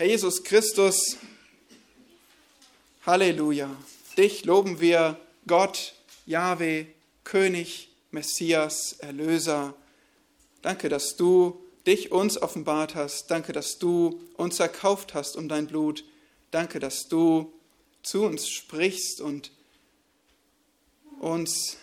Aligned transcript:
Herr 0.00 0.08
Jesus 0.08 0.42
Christus, 0.42 1.18
Halleluja. 3.04 3.68
Dich 4.16 4.46
loben 4.46 4.80
wir, 4.80 5.20
Gott, 5.46 5.92
Jahwe, 6.24 6.86
König, 7.22 7.90
Messias, 8.10 8.94
Erlöser. 9.00 9.74
Danke, 10.62 10.88
dass 10.88 11.16
du 11.16 11.60
dich 11.86 12.12
uns 12.12 12.40
offenbart 12.40 12.94
hast. 12.94 13.30
Danke, 13.30 13.52
dass 13.52 13.78
du 13.78 14.22
uns 14.38 14.58
erkauft 14.58 15.12
hast 15.12 15.36
um 15.36 15.50
dein 15.50 15.66
Blut. 15.66 16.02
Danke, 16.50 16.80
dass 16.80 17.06
du 17.06 17.52
zu 18.02 18.24
uns 18.24 18.48
sprichst 18.48 19.20
und 19.20 19.50
uns 21.18 21.76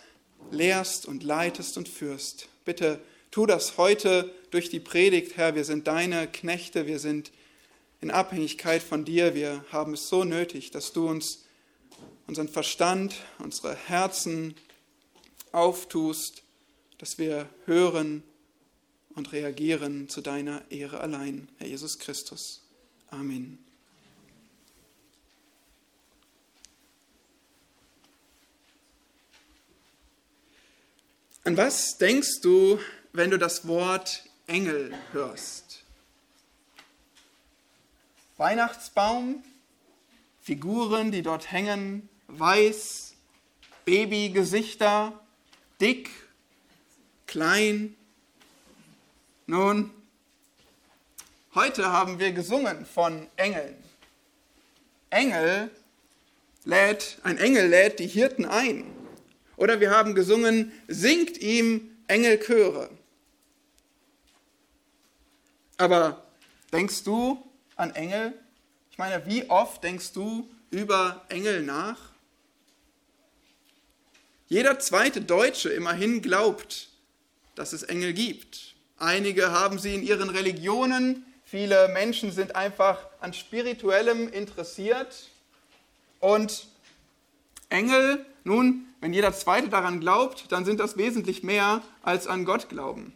lehrst 0.50 1.06
und 1.06 1.22
leitest 1.22 1.78
und 1.78 1.88
führst. 1.88 2.48
Bitte 2.64 2.98
tu 3.30 3.46
das 3.46 3.78
heute 3.78 4.34
durch 4.50 4.70
die 4.70 4.80
Predigt, 4.80 5.36
Herr. 5.36 5.54
Wir 5.54 5.64
sind 5.64 5.86
deine 5.86 6.26
Knechte, 6.26 6.88
wir 6.88 6.98
sind 6.98 7.30
in 8.00 8.10
Abhängigkeit 8.10 8.82
von 8.82 9.04
dir. 9.04 9.34
Wir 9.34 9.64
haben 9.70 9.94
es 9.94 10.08
so 10.08 10.24
nötig, 10.24 10.70
dass 10.70 10.92
du 10.92 11.08
uns 11.08 11.44
unseren 12.26 12.48
Verstand, 12.48 13.16
unsere 13.38 13.74
Herzen 13.74 14.54
auftust, 15.52 16.42
dass 16.98 17.18
wir 17.18 17.48
hören 17.64 18.22
und 19.14 19.32
reagieren 19.32 20.08
zu 20.08 20.20
deiner 20.20 20.70
Ehre 20.70 21.00
allein, 21.00 21.48
Herr 21.58 21.66
Jesus 21.66 21.98
Christus. 21.98 22.62
Amen. 23.10 23.58
An 31.44 31.56
was 31.56 31.96
denkst 31.96 32.42
du, 32.42 32.78
wenn 33.14 33.30
du 33.30 33.38
das 33.38 33.66
Wort 33.66 34.24
Engel 34.46 34.92
hörst? 35.12 35.77
Weihnachtsbaum, 38.38 39.42
Figuren, 40.40 41.10
die 41.10 41.22
dort 41.22 41.50
hängen, 41.50 42.08
weiß, 42.28 43.14
Babygesichter, 43.84 45.12
dick, 45.80 46.08
klein. 47.26 47.96
Nun, 49.46 49.90
heute 51.54 51.90
haben 51.90 52.20
wir 52.20 52.32
gesungen 52.32 52.86
von 52.86 53.26
Engeln. 53.34 53.74
Engel 55.10 55.70
lädt, 56.64 57.18
ein 57.24 57.38
Engel 57.38 57.66
lädt 57.66 57.98
die 57.98 58.06
Hirten 58.06 58.44
ein. 58.44 58.84
Oder 59.56 59.80
wir 59.80 59.90
haben 59.90 60.14
gesungen, 60.14 60.70
singt 60.86 61.38
ihm 61.38 61.90
Engelchöre. 62.06 62.88
Aber 65.76 66.24
denkst 66.72 67.02
du 67.02 67.47
an 67.78 67.94
Engel? 67.94 68.34
Ich 68.90 68.98
meine, 68.98 69.24
wie 69.26 69.48
oft 69.48 69.82
denkst 69.82 70.12
du 70.12 70.50
über 70.70 71.24
Engel 71.30 71.62
nach? 71.62 71.98
Jeder 74.48 74.78
zweite 74.78 75.20
Deutsche 75.20 75.70
immerhin 75.70 76.20
glaubt, 76.20 76.88
dass 77.54 77.72
es 77.72 77.82
Engel 77.84 78.12
gibt. 78.12 78.74
Einige 78.98 79.52
haben 79.52 79.78
sie 79.78 79.94
in 79.94 80.02
ihren 80.02 80.30
Religionen, 80.30 81.24
viele 81.44 81.88
Menschen 81.88 82.32
sind 82.32 82.56
einfach 82.56 82.98
an 83.20 83.32
spirituellem 83.32 84.28
interessiert. 84.28 85.28
Und 86.18 86.66
Engel, 87.68 88.24
nun, 88.42 88.86
wenn 89.00 89.12
jeder 89.12 89.32
Zweite 89.32 89.68
daran 89.68 90.00
glaubt, 90.00 90.50
dann 90.50 90.64
sind 90.64 90.80
das 90.80 90.96
wesentlich 90.96 91.42
mehr 91.42 91.82
als 92.02 92.26
an 92.26 92.44
Gott 92.44 92.68
glauben. 92.68 93.12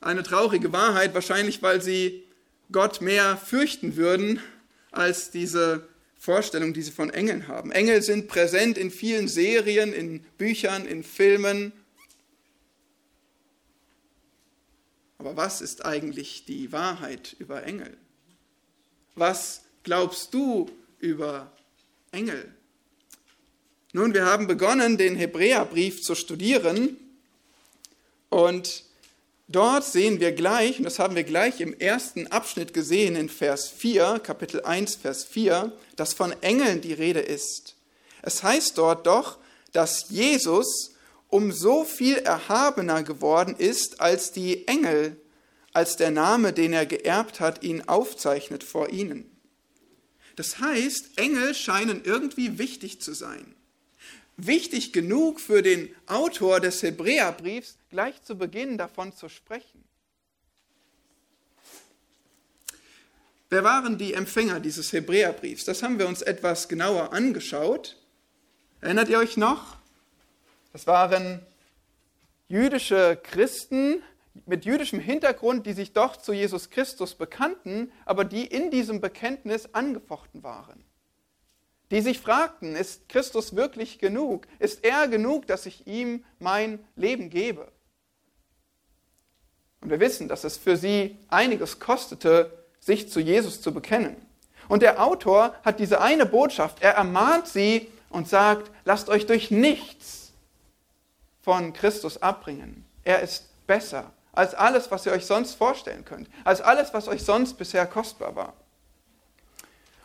Eine 0.00 0.22
traurige 0.22 0.72
Wahrheit, 0.72 1.14
wahrscheinlich 1.14 1.62
weil 1.62 1.80
sie 1.80 2.25
Gott 2.72 3.00
mehr 3.00 3.36
fürchten 3.36 3.96
würden 3.96 4.40
als 4.90 5.30
diese 5.30 5.88
Vorstellung, 6.18 6.72
die 6.72 6.82
sie 6.82 6.90
von 6.90 7.10
Engeln 7.10 7.46
haben. 7.48 7.70
Engel 7.70 8.02
sind 8.02 8.28
präsent 8.28 8.78
in 8.78 8.90
vielen 8.90 9.28
Serien, 9.28 9.92
in 9.92 10.20
Büchern, 10.38 10.86
in 10.86 11.04
Filmen. 11.04 11.72
Aber 15.18 15.36
was 15.36 15.60
ist 15.60 15.84
eigentlich 15.84 16.44
die 16.44 16.72
Wahrheit 16.72 17.36
über 17.38 17.62
Engel? 17.64 17.96
Was 19.14 19.62
glaubst 19.82 20.34
du 20.34 20.70
über 20.98 21.52
Engel? 22.10 22.52
Nun, 23.92 24.12
wir 24.12 24.26
haben 24.26 24.46
begonnen, 24.46 24.98
den 24.98 25.16
Hebräerbrief 25.16 26.02
zu 26.02 26.14
studieren 26.14 26.96
und 28.28 28.84
dort 29.48 29.84
sehen 29.84 30.20
wir 30.20 30.32
gleich, 30.32 30.78
und 30.78 30.84
das 30.84 30.98
haben 30.98 31.16
wir 31.16 31.24
gleich 31.24 31.60
im 31.60 31.72
ersten 31.78 32.26
Abschnitt 32.28 32.72
gesehen 32.72 33.16
in 33.16 33.28
Vers 33.28 33.68
4, 33.68 34.20
Kapitel 34.22 34.62
1, 34.62 34.96
Vers 34.96 35.24
4, 35.24 35.72
dass 35.96 36.14
von 36.14 36.32
Engeln 36.42 36.80
die 36.80 36.92
Rede 36.92 37.20
ist. 37.20 37.76
Es 38.22 38.42
heißt 38.42 38.76
dort 38.78 39.06
doch, 39.06 39.38
dass 39.72 40.10
Jesus 40.10 40.94
um 41.28 41.52
so 41.52 41.84
viel 41.84 42.16
erhabener 42.16 43.02
geworden 43.02 43.56
ist 43.56 44.00
als 44.00 44.32
die 44.32 44.68
Engel, 44.68 45.16
als 45.72 45.96
der 45.96 46.10
Name, 46.10 46.52
den 46.52 46.72
er 46.72 46.86
geerbt 46.86 47.40
hat, 47.40 47.62
ihn 47.62 47.82
aufzeichnet 47.82 48.62
vor 48.62 48.90
ihnen. 48.90 49.30
Das 50.36 50.60
heißt, 50.60 51.18
Engel 51.18 51.54
scheinen 51.54 52.02
irgendwie 52.04 52.58
wichtig 52.58 53.00
zu 53.00 53.14
sein 53.14 53.55
wichtig 54.36 54.92
genug 54.92 55.40
für 55.40 55.62
den 55.62 55.94
Autor 56.06 56.60
des 56.60 56.82
Hebräerbriefs, 56.82 57.78
gleich 57.90 58.22
zu 58.22 58.36
Beginn 58.36 58.78
davon 58.78 59.14
zu 59.14 59.28
sprechen. 59.28 59.84
Wer 63.48 63.64
waren 63.64 63.96
die 63.96 64.12
Empfänger 64.12 64.60
dieses 64.60 64.92
Hebräerbriefs? 64.92 65.64
Das 65.64 65.82
haben 65.82 65.98
wir 65.98 66.08
uns 66.08 66.20
etwas 66.20 66.68
genauer 66.68 67.12
angeschaut. 67.12 67.96
Erinnert 68.80 69.08
ihr 69.08 69.18
euch 69.18 69.36
noch? 69.36 69.76
Das 70.72 70.86
waren 70.86 71.40
jüdische 72.48 73.18
Christen 73.22 74.02
mit 74.44 74.64
jüdischem 74.66 75.00
Hintergrund, 75.00 75.64
die 75.64 75.72
sich 75.72 75.92
doch 75.92 76.16
zu 76.16 76.32
Jesus 76.32 76.68
Christus 76.68 77.14
bekannten, 77.14 77.90
aber 78.04 78.24
die 78.24 78.44
in 78.44 78.70
diesem 78.70 79.00
Bekenntnis 79.00 79.72
angefochten 79.72 80.42
waren 80.42 80.84
die 81.90 82.00
sich 82.00 82.20
fragten, 82.20 82.74
ist 82.74 83.08
Christus 83.08 83.54
wirklich 83.54 83.98
genug? 83.98 84.46
Ist 84.58 84.84
er 84.84 85.08
genug, 85.08 85.46
dass 85.46 85.66
ich 85.66 85.86
ihm 85.86 86.24
mein 86.38 86.80
Leben 86.96 87.30
gebe? 87.30 87.70
Und 89.80 89.90
wir 89.90 90.00
wissen, 90.00 90.26
dass 90.26 90.44
es 90.44 90.56
für 90.56 90.76
sie 90.76 91.16
einiges 91.28 91.78
kostete, 91.78 92.64
sich 92.80 93.08
zu 93.08 93.20
Jesus 93.20 93.60
zu 93.60 93.72
bekennen. 93.72 94.16
Und 94.68 94.82
der 94.82 95.02
Autor 95.02 95.54
hat 95.64 95.78
diese 95.78 96.00
eine 96.00 96.26
Botschaft. 96.26 96.82
Er 96.82 96.94
ermahnt 96.94 97.46
sie 97.46 97.88
und 98.10 98.28
sagt, 98.28 98.70
lasst 98.84 99.08
euch 99.08 99.26
durch 99.26 99.50
nichts 99.50 100.32
von 101.40 101.72
Christus 101.72 102.20
abbringen. 102.20 102.84
Er 103.04 103.20
ist 103.20 103.44
besser 103.66 104.10
als 104.32 104.54
alles, 104.54 104.90
was 104.90 105.06
ihr 105.06 105.12
euch 105.12 105.24
sonst 105.24 105.54
vorstellen 105.54 106.04
könnt, 106.04 106.28
als 106.44 106.60
alles, 106.60 106.92
was 106.92 107.08
euch 107.08 107.24
sonst 107.24 107.54
bisher 107.54 107.86
kostbar 107.86 108.34
war. 108.34 108.54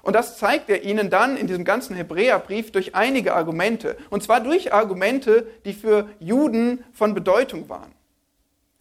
Und 0.01 0.13
das 0.13 0.38
zeigt 0.38 0.69
er 0.69 0.84
ihnen 0.84 1.09
dann 1.09 1.38
in 1.38 1.47
diesem 1.47 1.63
ganzen 1.63 1.95
Hebräerbrief 1.95 2.72
durch 2.72 2.95
einige 2.95 3.35
Argumente. 3.35 3.97
Und 4.09 4.23
zwar 4.23 4.39
durch 4.41 4.73
Argumente, 4.73 5.47
die 5.66 5.73
für 5.73 6.09
Juden 6.19 6.84
von 6.94 7.13
Bedeutung 7.13 7.69
waren. 7.69 7.94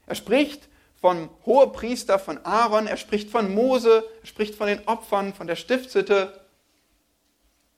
Er 0.06 0.14
spricht 0.14 0.68
vom 1.00 1.30
Hohepriester, 1.46 2.18
von 2.18 2.44
Aaron, 2.44 2.86
er 2.86 2.96
spricht 2.96 3.30
von 3.30 3.54
Mose, 3.54 4.04
er 4.22 4.26
spricht 4.26 4.54
von 4.54 4.66
den 4.66 4.86
Opfern, 4.86 5.34
von 5.34 5.46
der 5.46 5.56
Stiftshütte. 5.56 6.40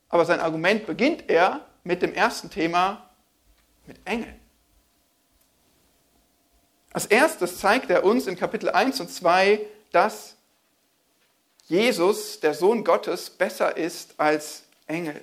Aber 0.08 0.24
sein 0.24 0.40
Argument 0.40 0.86
beginnt 0.86 1.28
er 1.28 1.66
mit 1.84 2.02
dem 2.02 2.14
ersten 2.14 2.50
Thema, 2.50 3.10
mit 3.86 3.98
Engeln. 4.04 4.38
Als 6.92 7.06
erstes 7.06 7.58
zeigt 7.58 7.90
er 7.90 8.04
uns 8.04 8.26
in 8.26 8.36
Kapitel 8.36 8.68
1 8.68 9.00
und 9.00 9.10
2, 9.10 9.60
dass 9.92 10.36
Jesus, 11.68 12.40
der 12.40 12.54
Sohn 12.54 12.84
Gottes, 12.84 13.30
besser 13.30 13.76
ist 13.76 14.14
als 14.18 14.64
Engel. 14.86 15.20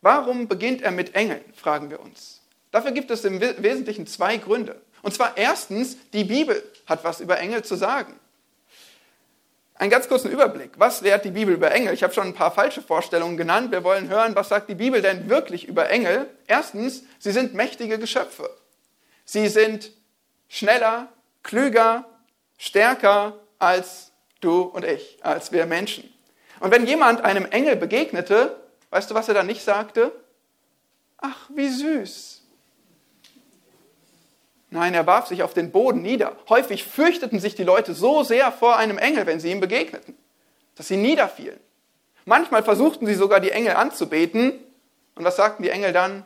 Warum 0.00 0.48
beginnt 0.48 0.82
er 0.82 0.90
mit 0.90 1.14
Engeln, 1.14 1.44
fragen 1.54 1.90
wir 1.90 2.00
uns. 2.00 2.40
Dafür 2.70 2.92
gibt 2.92 3.10
es 3.10 3.24
im 3.24 3.40
Wesentlichen 3.40 4.06
zwei 4.06 4.36
Gründe. 4.36 4.80
Und 5.02 5.14
zwar 5.14 5.36
erstens, 5.36 5.96
die 6.12 6.24
Bibel 6.24 6.62
hat 6.86 7.04
was 7.04 7.20
über 7.20 7.38
Engel 7.38 7.64
zu 7.64 7.76
sagen. 7.76 8.18
Einen 9.74 9.90
ganz 9.90 10.08
kurzen 10.08 10.30
Überblick. 10.30 10.72
Was 10.76 11.02
lehrt 11.02 11.24
die 11.24 11.30
Bibel 11.30 11.54
über 11.54 11.70
Engel? 11.70 11.94
Ich 11.94 12.02
habe 12.02 12.12
schon 12.12 12.26
ein 12.26 12.34
paar 12.34 12.50
falsche 12.50 12.82
Vorstellungen 12.82 13.36
genannt. 13.36 13.70
Wir 13.70 13.84
wollen 13.84 14.08
hören, 14.08 14.34
was 14.34 14.48
sagt 14.48 14.68
die 14.68 14.74
Bibel 14.74 15.00
denn 15.02 15.28
wirklich 15.28 15.68
über 15.68 15.88
Engel? 15.88 16.28
Erstens, 16.48 17.04
sie 17.20 17.30
sind 17.30 17.54
mächtige 17.54 17.98
Geschöpfe. 17.98 18.50
Sie 19.24 19.46
sind 19.48 19.92
schneller, 20.48 21.08
klüger, 21.44 22.06
stärker 22.56 23.38
als 23.60 24.07
du 24.40 24.62
und 24.62 24.84
ich, 24.84 25.18
als 25.22 25.52
wir 25.52 25.66
Menschen. 25.66 26.12
Und 26.60 26.70
wenn 26.70 26.86
jemand 26.86 27.24
einem 27.24 27.46
Engel 27.46 27.76
begegnete, 27.76 28.56
weißt 28.90 29.10
du, 29.10 29.14
was 29.14 29.28
er 29.28 29.34
dann 29.34 29.46
nicht 29.46 29.62
sagte? 29.62 30.12
Ach, 31.18 31.48
wie 31.54 31.68
süß. 31.68 32.42
Nein, 34.70 34.94
er 34.94 35.06
warf 35.06 35.26
sich 35.28 35.42
auf 35.42 35.54
den 35.54 35.72
Boden 35.72 36.02
nieder. 36.02 36.36
Häufig 36.48 36.84
fürchteten 36.84 37.40
sich 37.40 37.54
die 37.54 37.64
Leute 37.64 37.94
so 37.94 38.22
sehr 38.22 38.52
vor 38.52 38.76
einem 38.76 38.98
Engel, 38.98 39.26
wenn 39.26 39.40
sie 39.40 39.50
ihm 39.50 39.60
begegneten. 39.60 40.16
dass 40.74 40.86
sie 40.86 40.96
niederfielen. 40.96 41.58
Manchmal 42.24 42.62
versuchten 42.62 43.04
sie 43.06 43.14
sogar 43.14 43.40
die 43.40 43.50
Engel 43.50 43.74
anzubeten. 43.74 44.52
Und 45.16 45.24
was 45.24 45.34
sagten 45.34 45.64
die 45.64 45.70
Engel 45.70 45.92
dann? 45.92 46.22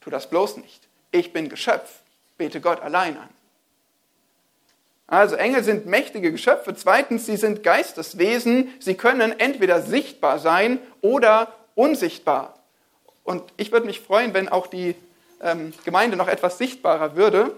Tu 0.00 0.10
das 0.10 0.30
bloß 0.30 0.58
nicht. 0.58 0.86
Ich 1.10 1.32
bin 1.32 1.48
Geschöpf. 1.48 2.02
Bete 2.36 2.60
Gott 2.60 2.80
allein 2.80 3.16
an. 3.16 3.28
Also 5.08 5.36
Engel 5.36 5.64
sind 5.64 5.86
mächtige 5.86 6.30
Geschöpfe. 6.30 6.76
Zweitens, 6.76 7.24
sie 7.24 7.38
sind 7.38 7.62
Geisteswesen. 7.62 8.74
Sie 8.78 8.94
können 8.94 9.32
entweder 9.40 9.80
sichtbar 9.80 10.38
sein 10.38 10.78
oder 11.00 11.52
unsichtbar. 11.74 12.58
Und 13.24 13.42
ich 13.56 13.72
würde 13.72 13.86
mich 13.86 14.00
freuen, 14.00 14.34
wenn 14.34 14.48
auch 14.48 14.66
die 14.66 14.94
ähm, 15.40 15.72
Gemeinde 15.84 16.16
noch 16.16 16.28
etwas 16.28 16.58
sichtbarer 16.58 17.16
würde. 17.16 17.56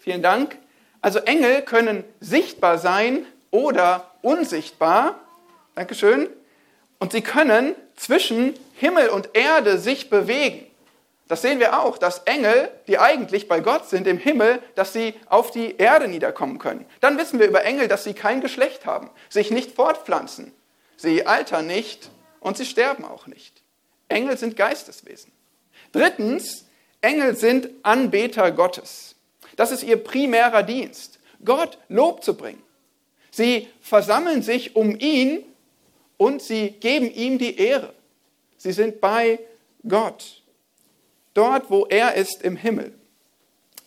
Vielen 0.00 0.22
Dank. 0.22 0.58
Also 1.00 1.20
Engel 1.20 1.62
können 1.62 2.02
sichtbar 2.20 2.78
sein 2.78 3.24
oder 3.52 4.10
unsichtbar. 4.20 5.20
Dankeschön. 5.76 6.28
Und 6.98 7.12
sie 7.12 7.20
können 7.20 7.76
zwischen 7.94 8.54
Himmel 8.74 9.08
und 9.08 9.30
Erde 9.34 9.78
sich 9.78 10.10
bewegen. 10.10 10.66
Das 11.26 11.40
sehen 11.40 11.58
wir 11.58 11.80
auch, 11.80 11.96
dass 11.96 12.18
Engel, 12.24 12.70
die 12.86 12.98
eigentlich 12.98 13.48
bei 13.48 13.60
Gott 13.60 13.88
sind 13.88 14.06
im 14.06 14.18
Himmel, 14.18 14.60
dass 14.74 14.92
sie 14.92 15.14
auf 15.26 15.50
die 15.50 15.76
Erde 15.78 16.06
niederkommen 16.06 16.58
können. 16.58 16.84
Dann 17.00 17.16
wissen 17.16 17.38
wir 17.38 17.46
über 17.46 17.64
Engel, 17.64 17.88
dass 17.88 18.04
sie 18.04 18.12
kein 18.12 18.42
Geschlecht 18.42 18.84
haben, 18.84 19.10
sich 19.30 19.50
nicht 19.50 19.72
fortpflanzen, 19.72 20.52
sie 20.96 21.26
altern 21.26 21.66
nicht 21.66 22.10
und 22.40 22.58
sie 22.58 22.66
sterben 22.66 23.04
auch 23.04 23.26
nicht. 23.26 23.62
Engel 24.08 24.36
sind 24.36 24.56
Geisteswesen. 24.56 25.32
Drittens, 25.92 26.66
Engel 27.00 27.36
sind 27.36 27.70
Anbeter 27.82 28.52
Gottes. 28.52 29.14
Das 29.56 29.70
ist 29.70 29.82
ihr 29.82 29.96
primärer 29.96 30.62
Dienst, 30.62 31.20
Gott 31.44 31.78
Lob 31.88 32.22
zu 32.22 32.36
bringen. 32.36 32.62
Sie 33.30 33.68
versammeln 33.80 34.42
sich 34.42 34.76
um 34.76 34.98
ihn 34.98 35.44
und 36.16 36.42
sie 36.42 36.70
geben 36.70 37.10
ihm 37.10 37.38
die 37.38 37.58
Ehre. 37.58 37.92
Sie 38.56 38.72
sind 38.72 39.00
bei 39.00 39.38
Gott, 39.86 40.42
dort 41.34 41.70
wo 41.70 41.86
er 41.86 42.14
ist 42.14 42.42
im 42.42 42.56
Himmel. 42.56 42.92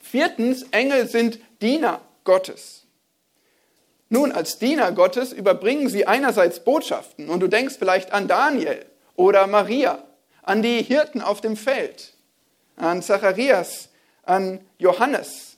Viertens, 0.02 0.64
Engel 0.72 1.08
sind 1.08 1.40
Diener 1.62 2.02
Gottes. 2.24 2.86
Nun, 4.10 4.32
als 4.32 4.58
Diener 4.58 4.92
Gottes 4.94 5.34
überbringen 5.34 5.90
sie 5.90 6.08
einerseits 6.08 6.64
Botschaften 6.64 7.30
und 7.30 7.42
du 7.42 7.48
denkst 7.48 7.76
vielleicht 7.78 8.14
an 8.14 8.28
Daniel 8.28 8.86
oder 9.16 9.48
Maria, 9.48 10.02
an 10.44 10.62
die 10.62 10.82
Hirten 10.82 11.22
auf 11.22 11.42
dem 11.42 11.58
Feld, 11.58 12.14
an 12.78 13.02
Zacharias, 13.02 13.90
an 14.24 14.62
Johannes. 14.78 15.58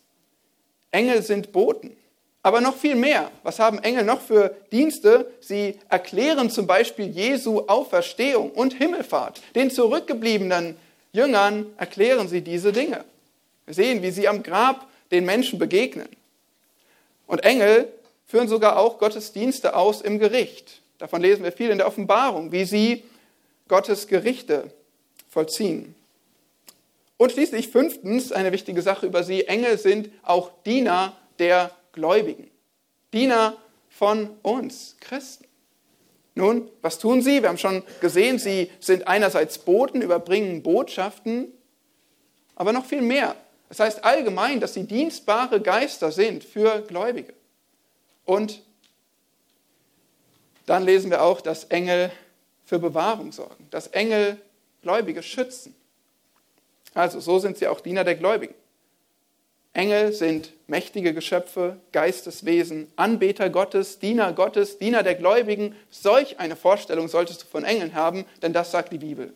Engel 0.92 1.22
sind 1.22 1.52
Boten. 1.52 1.96
Aber 2.42 2.62
noch 2.62 2.78
viel 2.78 2.96
mehr. 2.96 3.32
Was 3.44 3.60
haben 3.60 3.80
Engel 3.80 4.06
noch 4.06 4.22
für 4.22 4.56
Dienste? 4.72 5.30
Sie 5.42 5.78
erklären 5.90 6.50
zum 6.50 6.68
Beispiel 6.68 7.08
Jesu 7.08 7.66
Auferstehung 7.68 8.52
und 8.52 8.74
Himmelfahrt. 8.74 9.42
Den 9.56 9.70
zurückgebliebenen 9.70 10.78
Jüngern 11.12 11.68
erklären 11.78 12.28
sie 12.28 12.42
diese 12.42 12.72
Dinge. 12.72 13.04
Wir 13.66 13.74
sehen, 13.74 14.02
wie 14.02 14.12
sie 14.12 14.28
am 14.28 14.44
Grab 14.44 14.88
den 15.12 15.26
Menschen 15.26 15.60
begegnen. 15.60 16.10
Und 17.28 17.40
Engel 17.40 17.92
führen 18.26 18.48
sogar 18.48 18.78
auch 18.78 19.00
Gottesdienste 19.00 19.76
aus 19.76 20.02
im 20.02 20.20
Gericht. 20.20 20.82
Davon 21.00 21.22
lesen 21.22 21.44
wir 21.44 21.52
viel 21.52 21.70
in 21.70 21.78
der 21.78 21.88
Offenbarung, 21.88 22.52
wie 22.52 22.66
sie 22.66 23.04
Gottes 23.68 24.08
Gerichte 24.08 24.72
vollziehen. 25.30 25.96
Und 27.18 27.32
schließlich 27.32 27.70
fünftens, 27.70 28.32
eine 28.32 28.52
wichtige 28.52 28.82
Sache 28.82 29.06
über 29.06 29.24
sie, 29.24 29.46
Engel 29.46 29.78
sind 29.78 30.10
auch 30.24 30.52
Diener 30.66 31.18
der 31.38 31.72
Gläubigen, 31.92 32.50
Diener 33.14 33.58
von 33.90 34.30
uns, 34.42 34.96
Christen. 35.00 35.49
Nun, 36.40 36.72
was 36.82 37.00
tun 37.00 37.22
sie? 37.22 37.42
Wir 37.42 37.50
haben 37.50 37.58
schon 37.58 37.84
gesehen, 38.00 38.40
sie 38.40 38.72
sind 38.80 39.10
einerseits 39.10 39.58
Boten, 39.58 40.02
überbringen 40.02 40.64
Botschaften, 40.64 41.52
aber 42.56 42.72
noch 42.72 42.86
viel 42.86 43.02
mehr. 43.02 43.36
Das 43.68 43.82
heißt 43.82 44.06
allgemein, 44.06 44.62
dass 44.62 44.74
sie 44.74 44.86
dienstbare 44.86 45.60
Geister 45.60 46.14
sind 46.14 46.46
für 46.46 46.82
Gläubige. 46.84 47.34
Und 48.24 48.62
dann 50.66 50.86
lesen 50.86 51.12
wir 51.12 51.24
auch, 51.24 51.42
dass 51.42 51.66
Engel 51.66 52.10
für 52.64 52.80
Bewahrung 52.80 53.34
sorgen, 53.34 53.68
dass 53.70 53.88
Engel 53.88 54.38
Gläubige 54.82 55.22
schützen. 55.22 55.76
Also 56.94 57.20
so 57.20 57.40
sind 57.40 57.58
sie 57.58 57.68
auch 57.68 57.82
Diener 57.82 58.06
der 58.06 58.16
Gläubigen. 58.16 58.56
Engel 59.80 60.12
sind 60.12 60.52
mächtige 60.68 61.14
Geschöpfe, 61.14 61.78
Geisteswesen, 61.94 62.92
Anbeter 62.98 63.50
Gottes, 63.50 63.98
Diener 63.98 64.34
Gottes, 64.34 64.78
Diener 64.78 65.04
der 65.04 65.16
Gläubigen. 65.16 65.74
Solch 65.90 66.38
eine 66.38 66.58
Vorstellung 66.58 67.08
solltest 67.08 67.44
du 67.44 67.46
von 67.46 67.64
Engeln 67.64 67.96
haben, 67.96 68.26
denn 68.42 68.52
das 68.52 68.72
sagt 68.72 68.92
die 68.92 68.98
Bibel. 68.98 69.34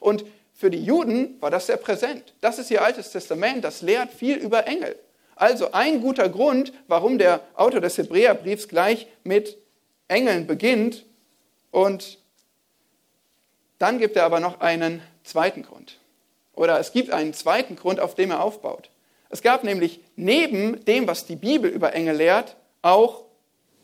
Und 0.00 0.26
für 0.52 0.68
die 0.68 0.84
Juden 0.84 1.40
war 1.40 1.50
das 1.50 1.66
sehr 1.68 1.78
präsent. 1.78 2.34
Das 2.42 2.58
ist 2.58 2.70
ihr 2.70 2.84
altes 2.84 3.10
Testament, 3.10 3.64
das 3.64 3.80
lehrt 3.80 4.12
viel 4.12 4.36
über 4.36 4.66
Engel. 4.66 4.96
Also 5.34 5.72
ein 5.72 6.02
guter 6.02 6.28
Grund, 6.28 6.74
warum 6.88 7.16
der 7.16 7.40
Autor 7.54 7.80
des 7.80 7.96
Hebräerbriefs 7.96 8.68
gleich 8.68 9.06
mit 9.24 9.56
Engeln 10.08 10.46
beginnt. 10.46 11.06
Und 11.70 12.18
dann 13.78 13.98
gibt 13.98 14.16
er 14.16 14.24
aber 14.24 14.40
noch 14.40 14.60
einen 14.60 15.00
zweiten 15.24 15.62
Grund. 15.62 15.98
Oder 16.52 16.78
es 16.80 16.92
gibt 16.92 17.08
einen 17.08 17.32
zweiten 17.32 17.76
Grund, 17.76 17.98
auf 17.98 18.14
dem 18.14 18.30
er 18.30 18.42
aufbaut. 18.42 18.90
Es 19.28 19.42
gab 19.42 19.64
nämlich 19.64 20.00
neben 20.14 20.84
dem, 20.84 21.06
was 21.06 21.26
die 21.26 21.36
Bibel 21.36 21.70
über 21.70 21.94
Engel 21.94 22.16
lehrt, 22.16 22.56
auch 22.82 23.24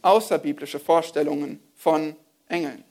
außerbiblische 0.03 0.79
Vorstellungen 0.79 1.61
von 1.77 2.17
Engeln. 2.49 2.85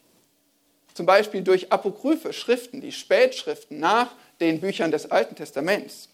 Zum 0.93 1.05
Beispiel 1.05 1.41
durch 1.41 1.71
apokryphe 1.71 2.33
Schriften, 2.33 2.81
die 2.81 2.91
Spätschriften 2.91 3.79
nach 3.79 4.13
den 4.39 4.59
Büchern 4.59 4.91
des 4.91 5.09
Alten 5.09 5.35
Testaments. 5.35 6.09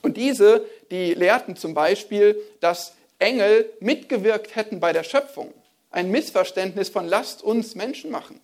Und 0.00 0.16
diese, 0.16 0.64
die 0.90 1.14
lehrten 1.14 1.56
zum 1.56 1.74
Beispiel, 1.74 2.40
dass 2.60 2.94
Engel 3.18 3.70
mitgewirkt 3.80 4.56
hätten 4.56 4.80
bei 4.80 4.92
der 4.92 5.04
Schöpfung. 5.04 5.52
Ein 5.90 6.10
Missverständnis 6.10 6.88
von 6.88 7.06
Lasst 7.06 7.42
uns 7.42 7.74
Menschen 7.74 8.10
machen. 8.10 8.40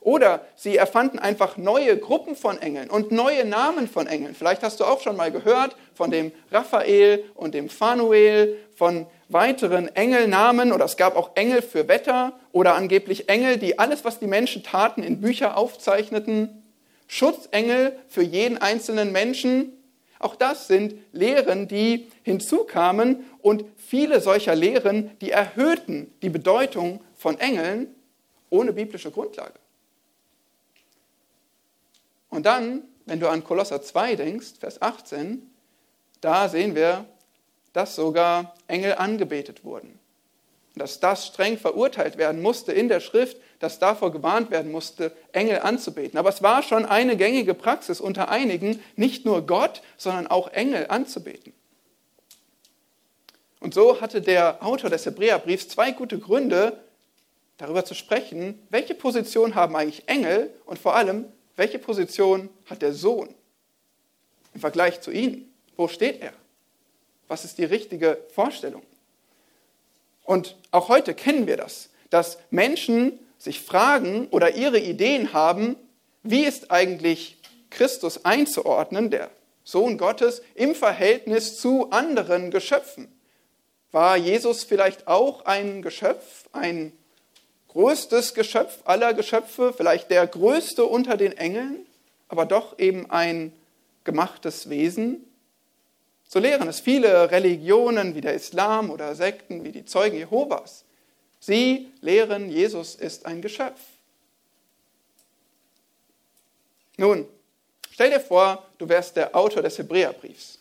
Oder 0.00 0.42
sie 0.54 0.76
erfanden 0.76 1.18
einfach 1.18 1.56
neue 1.56 1.96
Gruppen 1.98 2.36
von 2.36 2.58
Engeln 2.58 2.88
und 2.90 3.10
neue 3.10 3.44
Namen 3.44 3.88
von 3.88 4.06
Engeln. 4.06 4.34
Vielleicht 4.34 4.62
hast 4.62 4.80
du 4.80 4.84
auch 4.84 5.00
schon 5.00 5.16
mal 5.16 5.32
gehört 5.32 5.76
von 5.94 6.10
dem 6.10 6.32
Raphael 6.50 7.24
und 7.34 7.54
dem 7.54 7.68
Phanuel, 7.68 8.56
von 8.76 9.06
weiteren 9.28 9.88
Engelnamen 9.94 10.72
oder 10.72 10.84
es 10.84 10.96
gab 10.96 11.16
auch 11.16 11.32
Engel 11.34 11.62
für 11.62 11.88
Wetter 11.88 12.38
oder 12.52 12.74
angeblich 12.74 13.28
Engel, 13.28 13.56
die 13.56 13.78
alles, 13.78 14.04
was 14.04 14.20
die 14.20 14.28
Menschen 14.28 14.62
taten, 14.62 15.02
in 15.02 15.20
Bücher 15.20 15.56
aufzeichneten. 15.56 16.62
Schutzengel 17.08 17.98
für 18.06 18.22
jeden 18.22 18.58
einzelnen 18.58 19.12
Menschen. 19.12 19.72
Auch 20.20 20.36
das 20.36 20.68
sind 20.68 20.94
Lehren, 21.12 21.68
die 21.68 22.08
hinzukamen 22.22 23.24
und 23.40 23.64
viele 23.76 24.20
solcher 24.20 24.54
Lehren, 24.54 25.10
die 25.20 25.30
erhöhten 25.30 26.12
die 26.22 26.28
Bedeutung 26.28 27.00
von 27.16 27.38
Engeln 27.40 27.88
ohne 28.50 28.72
biblische 28.72 29.10
Grundlage. 29.10 29.58
Und 32.30 32.46
dann, 32.46 32.82
wenn 33.06 33.20
du 33.20 33.28
an 33.28 33.44
Kolosser 33.44 33.82
2 33.82 34.16
denkst, 34.16 34.54
Vers 34.60 34.82
18, 34.82 35.50
da 36.20 36.48
sehen 36.48 36.74
wir, 36.74 37.06
dass 37.72 37.94
sogar 37.94 38.54
Engel 38.66 38.94
angebetet 38.96 39.64
wurden. 39.64 39.98
dass 40.74 41.00
das 41.00 41.26
streng 41.26 41.58
verurteilt 41.58 42.18
werden 42.18 42.40
musste 42.40 42.72
in 42.72 42.88
der 42.88 43.00
Schrift, 43.00 43.36
dass 43.58 43.80
davor 43.80 44.12
gewarnt 44.12 44.52
werden 44.52 44.70
musste, 44.70 45.10
Engel 45.32 45.58
anzubeten. 45.58 46.18
Aber 46.18 46.28
es 46.28 46.40
war 46.40 46.62
schon 46.62 46.86
eine 46.86 47.16
gängige 47.16 47.54
Praxis 47.54 48.00
unter 48.00 48.28
einigen, 48.28 48.80
nicht 48.94 49.24
nur 49.24 49.44
Gott, 49.44 49.82
sondern 49.96 50.28
auch 50.28 50.52
Engel 50.52 50.86
anzubeten. 50.88 51.52
Und 53.60 53.74
so 53.74 54.00
hatte 54.00 54.22
der 54.22 54.64
Autor 54.64 54.88
des 54.88 55.04
Hebräerbriefs 55.04 55.68
zwei 55.68 55.90
gute 55.90 56.18
Gründe, 56.18 56.78
darüber 57.56 57.84
zu 57.84 57.94
sprechen, 57.94 58.64
welche 58.70 58.94
Position 58.94 59.56
haben 59.56 59.74
eigentlich 59.74 60.08
Engel 60.08 60.54
und 60.64 60.78
vor 60.78 60.94
allem, 60.94 61.24
welche 61.58 61.80
Position 61.80 62.48
hat 62.66 62.82
der 62.82 62.92
Sohn 62.92 63.34
im 64.54 64.60
Vergleich 64.60 65.00
zu 65.00 65.10
ihnen? 65.10 65.52
Wo 65.76 65.88
steht 65.88 66.22
er? 66.22 66.32
Was 67.26 67.44
ist 67.44 67.58
die 67.58 67.64
richtige 67.64 68.16
Vorstellung? 68.32 68.82
Und 70.24 70.56
auch 70.70 70.88
heute 70.88 71.14
kennen 71.14 71.48
wir 71.48 71.56
das, 71.56 71.90
dass 72.10 72.38
Menschen 72.50 73.18
sich 73.38 73.60
fragen 73.60 74.28
oder 74.28 74.54
ihre 74.54 74.78
Ideen 74.78 75.32
haben, 75.32 75.74
wie 76.22 76.44
ist 76.44 76.70
eigentlich 76.70 77.36
Christus 77.70 78.24
einzuordnen, 78.24 79.10
der 79.10 79.30
Sohn 79.64 79.98
Gottes, 79.98 80.42
im 80.54 80.76
Verhältnis 80.76 81.58
zu 81.58 81.90
anderen 81.90 82.52
Geschöpfen? 82.52 83.12
War 83.90 84.16
Jesus 84.16 84.62
vielleicht 84.62 85.08
auch 85.08 85.44
ein 85.44 85.82
Geschöpf, 85.82 86.48
ein 86.52 86.92
größtes 87.68 88.34
Geschöpf 88.34 88.80
aller 88.84 89.14
Geschöpfe, 89.14 89.72
vielleicht 89.76 90.10
der 90.10 90.26
größte 90.26 90.84
unter 90.84 91.16
den 91.16 91.36
Engeln, 91.36 91.86
aber 92.28 92.46
doch 92.46 92.78
eben 92.78 93.10
ein 93.10 93.52
gemachtes 94.04 94.68
Wesen. 94.68 95.24
So 96.26 96.38
lehren 96.38 96.68
es 96.68 96.80
viele 96.80 97.30
Religionen 97.30 98.14
wie 98.14 98.20
der 98.20 98.34
Islam 98.34 98.90
oder 98.90 99.14
Sekten 99.14 99.64
wie 99.64 99.72
die 99.72 99.84
Zeugen 99.84 100.16
Jehovas. 100.16 100.84
Sie 101.40 101.90
lehren, 102.00 102.50
Jesus 102.50 102.94
ist 102.94 103.26
ein 103.26 103.40
Geschöpf. 103.40 103.80
Nun, 106.96 107.28
stell 107.90 108.10
dir 108.10 108.20
vor, 108.20 108.66
du 108.78 108.88
wärst 108.88 109.16
der 109.16 109.34
Autor 109.36 109.62
des 109.62 109.78
Hebräerbriefs. 109.78 110.57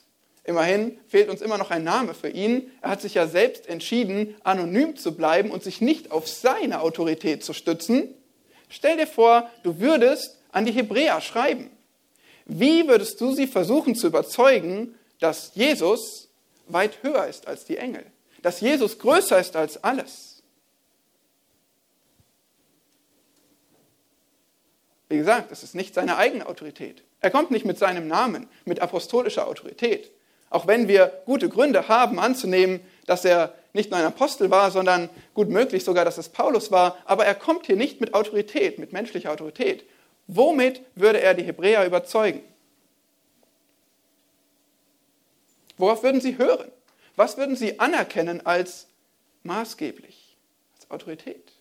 Immerhin 0.47 0.97
fehlt 1.09 1.29
uns 1.29 1.41
immer 1.41 1.57
noch 1.57 1.71
ein 1.71 1.83
Name 1.83 2.13
für 2.13 2.29
ihn. 2.29 2.71
Er 2.81 2.91
hat 2.91 3.01
sich 3.01 3.15
ja 3.15 3.27
selbst 3.27 3.67
entschieden, 3.67 4.33
anonym 4.45 4.95
zu 4.95 5.13
bleiben 5.13 5.51
und 5.51 5.61
sich 5.61 5.81
nicht 5.81 6.09
auf 6.09 6.25
seine 6.25 6.79
Autorität 6.79 7.43
zu 7.43 7.51
stützen. 7.51 8.15
Stell 8.69 8.95
dir 8.95 9.07
vor, 9.07 9.49
du 9.63 9.81
würdest 9.81 10.37
an 10.53 10.65
die 10.65 10.71
Hebräer 10.71 11.19
schreiben. 11.19 11.69
Wie 12.45 12.87
würdest 12.87 13.19
du 13.19 13.33
sie 13.33 13.45
versuchen 13.45 13.93
zu 13.93 14.07
überzeugen, 14.07 14.95
dass 15.19 15.51
Jesus 15.53 16.29
weit 16.67 17.03
höher 17.03 17.27
ist 17.27 17.45
als 17.45 17.65
die 17.65 17.75
Engel? 17.75 18.05
Dass 18.41 18.61
Jesus 18.61 18.99
größer 18.99 19.37
ist 19.39 19.57
als 19.57 19.83
alles? 19.83 20.41
Wie 25.09 25.17
gesagt, 25.17 25.51
es 25.51 25.61
ist 25.61 25.75
nicht 25.75 25.93
seine 25.93 26.15
eigene 26.15 26.45
Autorität. 26.47 27.03
Er 27.19 27.31
kommt 27.31 27.51
nicht 27.51 27.65
mit 27.65 27.77
seinem 27.77 28.07
Namen, 28.07 28.47
mit 28.63 28.79
apostolischer 28.79 29.45
Autorität. 29.45 30.09
Auch 30.49 30.67
wenn 30.67 30.87
wir 30.87 31.21
gute 31.25 31.49
Gründe 31.49 31.87
haben 31.87 32.19
anzunehmen, 32.19 32.79
dass 33.05 33.25
er 33.25 33.53
nicht 33.73 33.91
nur 33.91 33.99
ein 33.99 34.05
Apostel 34.05 34.49
war, 34.49 34.71
sondern 34.71 35.09
gut 35.33 35.49
möglich 35.49 35.83
sogar, 35.83 36.05
dass 36.05 36.17
es 36.17 36.29
Paulus 36.29 36.71
war, 36.71 36.97
aber 37.05 37.25
er 37.25 37.35
kommt 37.35 37.65
hier 37.65 37.75
nicht 37.75 38.01
mit 38.01 38.13
Autorität, 38.13 38.79
mit 38.79 38.93
menschlicher 38.93 39.31
Autorität. 39.31 39.85
Womit 40.27 40.81
würde 40.95 41.21
er 41.21 41.33
die 41.33 41.43
Hebräer 41.43 41.85
überzeugen? 41.85 42.41
Worauf 45.77 46.03
würden 46.03 46.21
sie 46.21 46.37
hören? 46.37 46.71
Was 47.15 47.37
würden 47.37 47.55
sie 47.55 47.79
anerkennen 47.79 48.45
als 48.45 48.87
maßgeblich, 49.43 50.37
als 50.75 50.91
Autorität? 50.91 51.51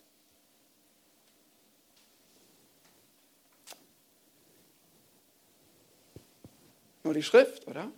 Nur 7.03 7.13
die 7.13 7.23
Schrift, 7.23 7.67
oder? 7.67 7.89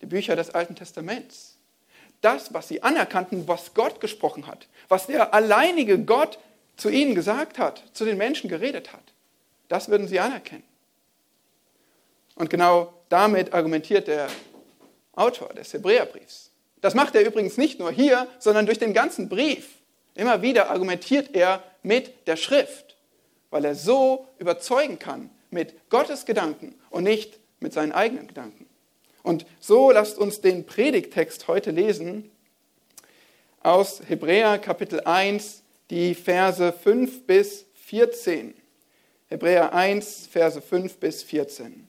Die 0.00 0.06
Bücher 0.06 0.36
des 0.36 0.50
Alten 0.50 0.76
Testaments. 0.76 1.56
Das, 2.20 2.52
was 2.54 2.68
sie 2.68 2.82
anerkannten, 2.82 3.46
was 3.46 3.74
Gott 3.74 4.00
gesprochen 4.00 4.46
hat, 4.46 4.66
was 4.88 5.06
der 5.06 5.34
alleinige 5.34 5.98
Gott 5.98 6.38
zu 6.76 6.88
ihnen 6.88 7.14
gesagt 7.14 7.58
hat, 7.58 7.82
zu 7.92 8.04
den 8.04 8.16
Menschen 8.16 8.48
geredet 8.48 8.92
hat, 8.92 9.02
das 9.68 9.88
würden 9.88 10.08
sie 10.08 10.20
anerkennen. 10.20 10.64
Und 12.34 12.50
genau 12.50 12.92
damit 13.08 13.52
argumentiert 13.52 14.08
der 14.08 14.28
Autor 15.14 15.48
des 15.54 15.72
Hebräerbriefs. 15.72 16.50
Das 16.80 16.94
macht 16.94 17.14
er 17.14 17.24
übrigens 17.26 17.56
nicht 17.56 17.78
nur 17.78 17.90
hier, 17.90 18.28
sondern 18.38 18.66
durch 18.66 18.78
den 18.78 18.92
ganzen 18.92 19.28
Brief. 19.28 19.68
Immer 20.14 20.42
wieder 20.42 20.70
argumentiert 20.70 21.34
er 21.34 21.62
mit 21.82 22.26
der 22.26 22.36
Schrift, 22.36 22.96
weil 23.50 23.64
er 23.64 23.74
so 23.74 24.28
überzeugen 24.38 24.98
kann 24.98 25.30
mit 25.50 25.88
Gottes 25.88 26.26
Gedanken 26.26 26.74
und 26.90 27.04
nicht 27.04 27.38
mit 27.60 27.72
seinen 27.72 27.92
eigenen 27.92 28.26
Gedanken. 28.26 28.65
Und 29.26 29.44
so 29.58 29.90
lasst 29.90 30.18
uns 30.18 30.40
den 30.40 30.66
Predigtext 30.66 31.48
heute 31.48 31.72
lesen 31.72 32.30
aus 33.60 34.00
Hebräer 34.06 34.56
Kapitel 34.60 35.00
1, 35.00 35.64
die 35.90 36.14
Verse 36.14 36.72
5 36.72 37.26
bis 37.26 37.66
14. 37.74 38.54
Hebräer 39.28 39.74
1, 39.74 40.28
Verse 40.28 40.62
5 40.62 40.98
bis 40.98 41.24
14. 41.24 41.88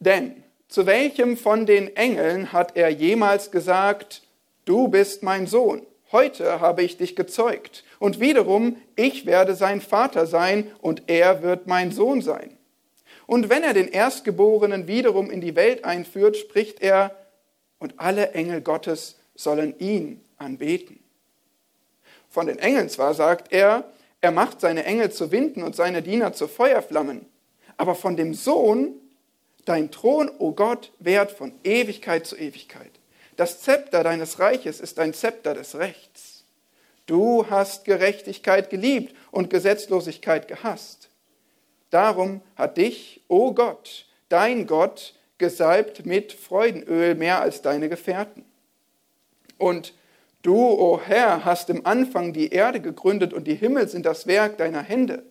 Denn 0.00 0.42
zu 0.66 0.84
welchem 0.84 1.36
von 1.36 1.64
den 1.64 1.94
Engeln 1.94 2.52
hat 2.52 2.76
er 2.76 2.88
jemals 2.88 3.52
gesagt, 3.52 4.22
du 4.64 4.88
bist 4.88 5.22
mein 5.22 5.46
Sohn, 5.46 5.86
heute 6.10 6.58
habe 6.58 6.82
ich 6.82 6.96
dich 6.96 7.14
gezeugt, 7.14 7.84
und 8.00 8.18
wiederum, 8.18 8.74
ich 8.96 9.26
werde 9.26 9.54
sein 9.54 9.80
Vater 9.80 10.26
sein, 10.26 10.72
und 10.80 11.04
er 11.06 11.44
wird 11.44 11.68
mein 11.68 11.92
Sohn 11.92 12.20
sein. 12.20 12.57
Und 13.28 13.50
wenn 13.50 13.62
er 13.62 13.74
den 13.74 13.88
Erstgeborenen 13.88 14.88
wiederum 14.88 15.30
in 15.30 15.42
die 15.42 15.54
Welt 15.54 15.84
einführt, 15.84 16.38
spricht 16.38 16.80
er, 16.80 17.14
und 17.78 18.00
alle 18.00 18.30
Engel 18.30 18.62
Gottes 18.62 19.16
sollen 19.34 19.78
ihn 19.78 20.24
anbeten. 20.38 20.98
Von 22.30 22.46
den 22.46 22.58
Engeln 22.58 22.88
zwar 22.88 23.12
sagt 23.12 23.52
er, 23.52 23.84
er 24.22 24.30
macht 24.30 24.62
seine 24.62 24.84
Engel 24.84 25.12
zu 25.12 25.30
Winden 25.30 25.62
und 25.62 25.76
seine 25.76 26.00
Diener 26.00 26.32
zu 26.32 26.48
Feuerflammen, 26.48 27.26
aber 27.76 27.94
von 27.94 28.16
dem 28.16 28.32
Sohn, 28.32 28.94
dein 29.66 29.90
Thron, 29.90 30.30
o 30.30 30.34
oh 30.38 30.52
Gott, 30.52 30.90
währt 30.98 31.30
von 31.30 31.52
Ewigkeit 31.64 32.26
zu 32.26 32.34
Ewigkeit. 32.34 32.92
Das 33.36 33.60
Zepter 33.60 34.02
deines 34.02 34.38
Reiches 34.38 34.80
ist 34.80 34.98
ein 34.98 35.12
Zepter 35.12 35.52
des 35.52 35.76
Rechts. 35.76 36.44
Du 37.04 37.50
hast 37.50 37.84
Gerechtigkeit 37.84 38.70
geliebt 38.70 39.14
und 39.30 39.50
Gesetzlosigkeit 39.50 40.48
gehasst. 40.48 41.07
Darum 41.90 42.42
hat 42.56 42.76
dich, 42.76 43.22
o 43.28 43.48
oh 43.48 43.54
Gott, 43.54 44.06
dein 44.28 44.66
Gott, 44.66 45.14
gesalbt 45.38 46.04
mit 46.04 46.32
Freudenöl 46.32 47.14
mehr 47.14 47.40
als 47.40 47.62
deine 47.62 47.88
Gefährten. 47.88 48.44
Und 49.56 49.94
du, 50.42 50.56
o 50.56 50.94
oh 50.94 51.00
Herr, 51.00 51.44
hast 51.44 51.70
im 51.70 51.86
Anfang 51.86 52.32
die 52.32 52.50
Erde 52.50 52.80
gegründet 52.80 53.32
und 53.32 53.44
die 53.46 53.54
Himmel 53.54 53.88
sind 53.88 54.04
das 54.04 54.26
Werk 54.26 54.58
deiner 54.58 54.82
Hände. 54.82 55.22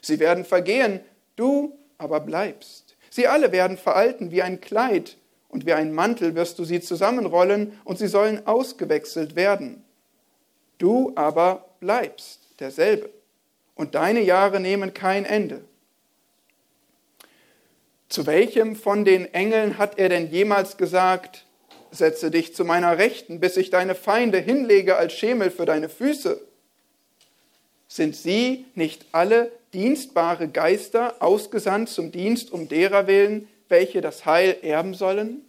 Sie 0.00 0.18
werden 0.20 0.44
vergehen, 0.44 1.00
du 1.34 1.76
aber 1.98 2.20
bleibst. 2.20 2.96
Sie 3.10 3.26
alle 3.26 3.52
werden 3.52 3.76
veralten 3.76 4.30
wie 4.30 4.42
ein 4.42 4.60
Kleid 4.60 5.16
und 5.48 5.66
wie 5.66 5.72
ein 5.72 5.92
Mantel 5.92 6.34
wirst 6.34 6.58
du 6.58 6.64
sie 6.64 6.80
zusammenrollen 6.80 7.78
und 7.84 7.98
sie 7.98 8.08
sollen 8.08 8.46
ausgewechselt 8.46 9.36
werden. 9.36 9.84
Du 10.78 11.12
aber 11.14 11.68
bleibst 11.80 12.40
derselbe 12.60 13.10
und 13.74 13.94
deine 13.94 14.20
Jahre 14.20 14.60
nehmen 14.60 14.92
kein 14.94 15.24
Ende. 15.24 15.64
Zu 18.08 18.26
welchem 18.26 18.76
von 18.76 19.04
den 19.04 19.32
Engeln 19.34 19.78
hat 19.78 19.98
er 19.98 20.08
denn 20.08 20.30
jemals 20.30 20.76
gesagt, 20.76 21.44
setze 21.90 22.30
dich 22.30 22.54
zu 22.54 22.64
meiner 22.64 22.98
Rechten, 22.98 23.40
bis 23.40 23.56
ich 23.56 23.70
deine 23.70 23.94
Feinde 23.94 24.38
hinlege 24.38 24.96
als 24.96 25.12
Schemel 25.12 25.50
für 25.50 25.66
deine 25.66 25.88
Füße? 25.88 26.40
Sind 27.88 28.14
sie 28.14 28.66
nicht 28.74 29.06
alle 29.12 29.50
dienstbare 29.72 30.48
Geister, 30.48 31.16
ausgesandt 31.20 31.88
zum 31.88 32.12
Dienst 32.12 32.52
um 32.52 32.68
derer 32.68 33.06
willen, 33.06 33.48
welche 33.68 34.00
das 34.00 34.24
Heil 34.24 34.56
erben 34.62 34.94
sollen? 34.94 35.42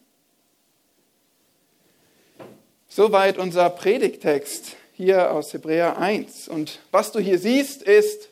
Soweit 2.87 3.37
unser 3.37 3.69
Predigtext 3.69 4.75
hier 4.93 5.31
aus 5.31 5.53
Hebräer 5.53 5.99
1. 5.99 6.47
Und 6.47 6.79
was 6.91 7.11
du 7.11 7.19
hier 7.19 7.37
siehst, 7.37 7.83
ist 7.83 8.29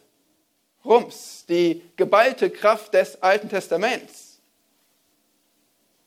Rums, 0.86 1.46
die 1.50 1.82
geballte 1.96 2.50
Kraft 2.50 2.94
des 2.94 3.22
Alten 3.22 3.50
Testaments. 3.50 4.40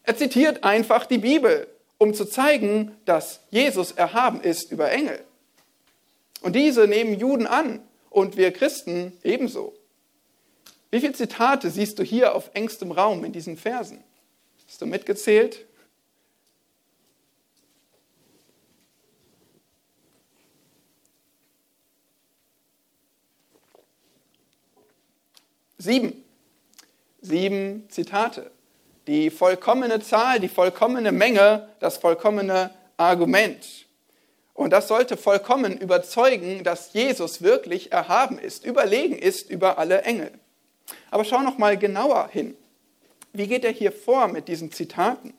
Er 0.05 0.17
zitiert 0.17 0.65
einfach 0.65 1.07
die 1.07 1.19
Bibel, 1.19 1.67
um 1.99 2.15
zu 2.15 2.25
zeigen, 2.25 2.97
dass 3.05 3.41
Jesus 3.51 3.93
erhaben 3.93 4.41
ist 4.41 4.73
über 4.73 4.91
Engel. 4.91 5.23
Und 6.41 6.55
diese 6.55 6.87
nehmen 6.87 7.19
Juden 7.19 7.47
an 7.47 7.83
und 8.09 8.37
wir 8.37 8.53
Christen 8.53 9.13
ebenso. 9.23 9.75
Wie 10.91 11.01
viele 11.01 11.13
Zitate 11.13 11.71
siehst 11.71 11.99
du 11.99 12.03
hier 12.03 12.35
auf 12.35 12.51
engstem 12.55 12.93
Raum 12.93 13.25
in 13.25 13.33
diesen 13.33 13.57
Versen? 13.57 14.03
Hast 14.67 14.81
du 14.81 14.87
mitgezählt? 14.87 15.67
Sieben. 25.79 26.25
Sieben 27.21 27.89
Zitate. 27.89 28.51
Die 29.07 29.31
vollkommene 29.31 30.01
Zahl, 30.01 30.41
die 30.41 30.49
vollkommene 30.49 31.13
Menge, 31.13 31.69
das 31.79 31.97
vollkommene 31.97 32.71
Argument. 32.97 33.87
Und 34.55 34.71
das 34.71 34.89
sollte 34.89 35.17
vollkommen 35.17 35.79
überzeugen, 35.79 36.65
dass 36.65 36.93
Jesus 36.93 37.43
wirklich 37.43 37.93
erhaben 37.93 38.39
ist, 38.39 38.65
überlegen 38.65 39.17
ist 39.17 39.51
über 39.51 39.79
alle 39.79 40.03
Engel. 40.03 40.33
Aber 41.13 41.25
schau 41.25 41.43
noch 41.43 41.59
mal 41.59 41.79
genauer 41.79 42.29
hin. 42.33 42.57
Wie 43.33 43.47
geht 43.47 43.65
er 43.65 43.71
hier 43.71 43.93
vor 43.93 44.27
mit 44.27 44.49
diesen 44.49 44.73
Zitaten? 44.73 45.33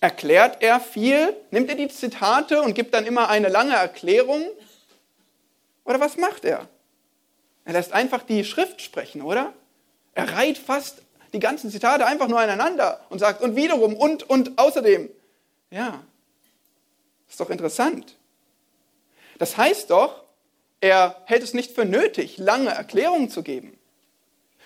Erklärt 0.00 0.62
er 0.62 0.80
viel? 0.80 1.34
Nimmt 1.50 1.70
er 1.70 1.76
die 1.76 1.88
Zitate 1.88 2.60
und 2.60 2.74
gibt 2.74 2.92
dann 2.92 3.06
immer 3.06 3.30
eine 3.30 3.48
lange 3.48 3.74
Erklärung? 3.74 4.46
Oder 5.84 5.98
was 5.98 6.18
macht 6.18 6.44
er? 6.44 6.68
Er 7.64 7.72
lässt 7.72 7.92
einfach 7.92 8.22
die 8.22 8.44
Schrift 8.44 8.82
sprechen, 8.82 9.22
oder? 9.22 9.52
Er 10.14 10.32
reiht 10.36 10.58
fast 10.58 11.02
die 11.32 11.40
ganzen 11.40 11.70
Zitate 11.70 12.06
einfach 12.06 12.28
nur 12.28 12.38
aneinander 12.38 13.00
und 13.08 13.18
sagt 13.18 13.42
und 13.42 13.56
wiederum 13.56 13.94
und 13.94 14.28
und 14.28 14.58
außerdem. 14.58 15.10
Ja, 15.70 16.04
ist 17.28 17.40
doch 17.40 17.50
interessant. 17.50 18.16
Das 19.38 19.56
heißt 19.56 19.90
doch, 19.90 20.22
er 20.80 21.16
hält 21.26 21.42
es 21.42 21.54
nicht 21.54 21.72
für 21.72 21.84
nötig, 21.84 22.38
lange 22.38 22.70
Erklärungen 22.70 23.28
zu 23.30 23.42
geben, 23.42 23.76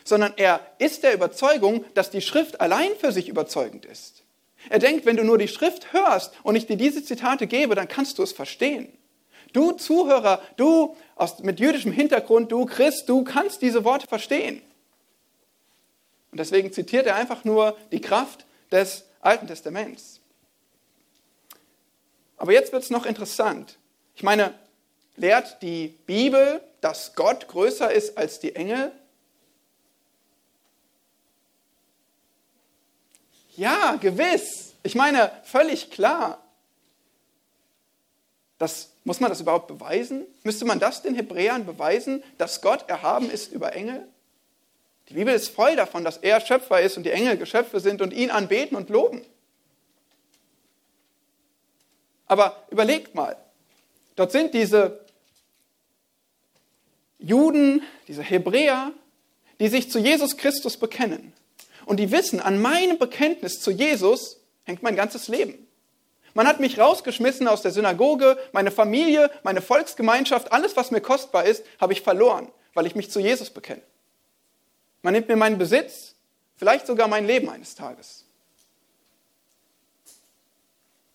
sondern 0.05 0.35
er 0.37 0.61
ist 0.78 1.02
der 1.02 1.14
Überzeugung, 1.14 1.85
dass 1.95 2.11
die 2.11 2.21
Schrift 2.21 2.61
allein 2.61 2.90
für 3.00 3.12
sich 3.12 3.28
überzeugend 3.28 3.87
ist. 3.87 4.25
Er 4.69 4.81
denkt, 4.81 5.07
wenn 5.07 5.17
du 5.17 5.25
nur 5.25 5.38
die 5.38 5.49
Schrift 5.49 5.93
hörst 5.93 6.33
und 6.43 6.57
ich 6.57 6.67
dir 6.67 6.76
diese 6.76 7.02
Zitate 7.02 7.47
gebe, 7.47 7.75
dann 7.75 7.88
kannst 7.88 8.19
du 8.19 8.23
es 8.23 8.33
verstehen. 8.33 8.93
Du 9.52 9.73
Zuhörer, 9.73 10.43
du 10.57 10.97
aus, 11.18 11.40
mit 11.40 11.60
jüdischem 11.60 11.92
Hintergrund, 11.92 12.50
du 12.50 12.64
Christ, 12.64 13.08
du 13.08 13.25
kannst 13.25 13.60
diese 13.60 13.84
Worte 13.84 14.06
verstehen. 14.06 14.62
Und 16.30 16.38
deswegen 16.38 16.72
zitiert 16.72 17.06
er 17.06 17.16
einfach 17.16 17.44
nur 17.44 17.76
die 17.90 18.00
Kraft 18.00 18.46
des 18.70 19.04
Alten 19.20 19.46
Testaments. 19.46 20.20
Aber 22.37 22.52
jetzt 22.52 22.72
wird 22.72 22.84
es 22.84 22.90
noch 22.90 23.04
interessant. 23.04 23.78
Ich 24.14 24.22
meine, 24.22 24.54
lehrt 25.16 25.60
die 25.60 25.88
Bibel, 26.06 26.62
dass 26.80 27.14
Gott 27.16 27.48
größer 27.48 27.90
ist 27.90 28.16
als 28.16 28.38
die 28.38 28.54
Engel? 28.54 28.92
Ja, 33.56 33.96
gewiss. 33.96 34.75
Ich 34.84 34.94
meine, 34.94 35.32
völlig 35.42 35.90
klar. 35.90 36.40
Das, 38.58 38.90
muss 39.08 39.20
man 39.20 39.30
das 39.30 39.40
überhaupt 39.40 39.68
beweisen? 39.68 40.26
Müsste 40.44 40.66
man 40.66 40.80
das 40.80 41.00
den 41.00 41.14
Hebräern 41.14 41.64
beweisen, 41.64 42.22
dass 42.36 42.60
Gott 42.60 42.90
erhaben 42.90 43.30
ist 43.30 43.50
über 43.50 43.72
Engel? 43.74 44.06
Die 45.08 45.14
Bibel 45.14 45.32
ist 45.34 45.48
voll 45.48 45.76
davon, 45.76 46.04
dass 46.04 46.18
er 46.18 46.42
Schöpfer 46.42 46.82
ist 46.82 46.98
und 46.98 47.04
die 47.04 47.10
Engel 47.10 47.38
Geschöpfe 47.38 47.80
sind 47.80 48.02
und 48.02 48.12
ihn 48.12 48.30
anbeten 48.30 48.76
und 48.76 48.90
loben. 48.90 49.24
Aber 52.26 52.62
überlegt 52.70 53.14
mal, 53.14 53.38
dort 54.14 54.30
sind 54.30 54.52
diese 54.52 55.00
Juden, 57.18 57.80
diese 58.08 58.22
Hebräer, 58.22 58.92
die 59.58 59.68
sich 59.68 59.90
zu 59.90 59.98
Jesus 59.98 60.36
Christus 60.36 60.76
bekennen. 60.76 61.32
Und 61.86 61.96
die 61.96 62.12
wissen, 62.12 62.40
an 62.40 62.60
meinem 62.60 62.98
Bekenntnis 62.98 63.60
zu 63.60 63.70
Jesus 63.70 64.42
hängt 64.64 64.82
mein 64.82 64.96
ganzes 64.96 65.28
Leben. 65.28 65.66
Man 66.35 66.47
hat 66.47 66.61
mich 66.61 66.78
rausgeschmissen 66.78 67.49
aus 67.49 67.62
der 67.62 67.70
Synagoge, 67.70 68.38
meine 68.52 68.70
Familie, 68.70 69.30
meine 69.42 69.62
Volksgemeinschaft, 69.62 70.52
alles, 70.52 70.76
was 70.76 70.90
mir 70.90 71.00
kostbar 71.00 71.44
ist, 71.44 71.64
habe 71.80 71.92
ich 71.92 72.02
verloren, 72.02 72.49
weil 72.75 72.87
ich 72.87 72.94
mich 72.94 73.11
zu 73.11 73.20
Jesus 73.20 73.50
bekenne. 73.50 73.82
Man 75.02 75.14
nimmt 75.14 75.28
mir 75.28 75.37
meinen 75.37 75.58
Besitz, 75.58 76.14
vielleicht 76.56 76.87
sogar 76.87 77.08
mein 77.08 77.26
Leben 77.26 77.49
eines 77.49 77.75
Tages. 77.75 78.25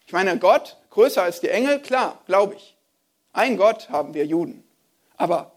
Ich 0.06 0.14
meine, 0.14 0.38
Gott, 0.38 0.78
größer 0.90 1.24
als 1.24 1.42
die 1.42 1.50
Engel, 1.50 1.80
klar, 1.80 2.22
glaube 2.26 2.56
ich. 2.56 2.76
Ein 3.34 3.58
Gott 3.58 3.90
haben 3.90 4.14
wir 4.14 4.26
Juden. 4.26 4.64
Aber 5.18 5.52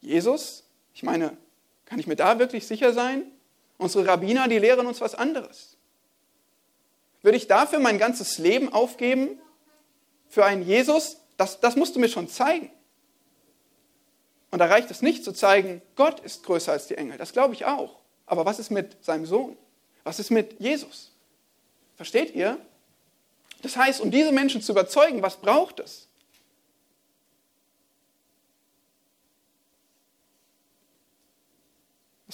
Jesus, 0.00 0.64
ich 0.92 1.02
meine, 1.02 1.36
kann 1.86 1.98
ich 1.98 2.06
mir 2.06 2.16
da 2.16 2.38
wirklich 2.38 2.66
sicher 2.66 2.92
sein? 2.92 3.24
Unsere 3.78 4.06
Rabbiner, 4.06 4.48
die 4.48 4.58
lehren 4.58 4.86
uns 4.86 5.00
was 5.00 5.14
anderes. 5.14 5.73
Würde 7.24 7.38
ich 7.38 7.46
dafür 7.46 7.78
mein 7.78 7.96
ganzes 7.96 8.36
Leben 8.36 8.70
aufgeben? 8.70 9.40
Für 10.28 10.44
einen 10.44 10.62
Jesus? 10.62 11.16
Das, 11.38 11.58
das 11.58 11.74
musst 11.74 11.96
du 11.96 12.00
mir 12.00 12.10
schon 12.10 12.28
zeigen. 12.28 12.70
Und 14.50 14.58
da 14.58 14.66
reicht 14.66 14.90
es 14.90 15.00
nicht 15.00 15.24
zu 15.24 15.32
zeigen, 15.32 15.80
Gott 15.96 16.20
ist 16.20 16.44
größer 16.44 16.70
als 16.70 16.86
die 16.86 16.96
Engel. 16.96 17.16
Das 17.16 17.32
glaube 17.32 17.54
ich 17.54 17.64
auch. 17.64 17.98
Aber 18.26 18.44
was 18.44 18.58
ist 18.58 18.70
mit 18.70 19.02
seinem 19.02 19.24
Sohn? 19.24 19.56
Was 20.02 20.18
ist 20.18 20.30
mit 20.30 20.60
Jesus? 20.60 21.12
Versteht 21.96 22.34
ihr? 22.34 22.58
Das 23.62 23.78
heißt, 23.78 24.02
um 24.02 24.10
diese 24.10 24.30
Menschen 24.30 24.60
zu 24.60 24.72
überzeugen, 24.72 25.22
was 25.22 25.38
braucht 25.38 25.80
es? 25.80 26.08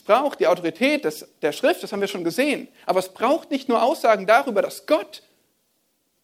Es 0.01 0.03
braucht 0.03 0.41
die 0.41 0.47
Autorität 0.47 1.05
des, 1.05 1.29
der 1.43 1.53
Schrift, 1.53 1.83
das 1.83 1.93
haben 1.93 2.01
wir 2.01 2.09
schon 2.09 2.25
gesehen. 2.25 2.69
Aber 2.87 3.01
es 3.01 3.11
braucht 3.11 3.51
nicht 3.51 3.69
nur 3.69 3.83
Aussagen 3.83 4.27
darüber, 4.27 4.63
dass 4.63 4.87
Gott 4.87 5.23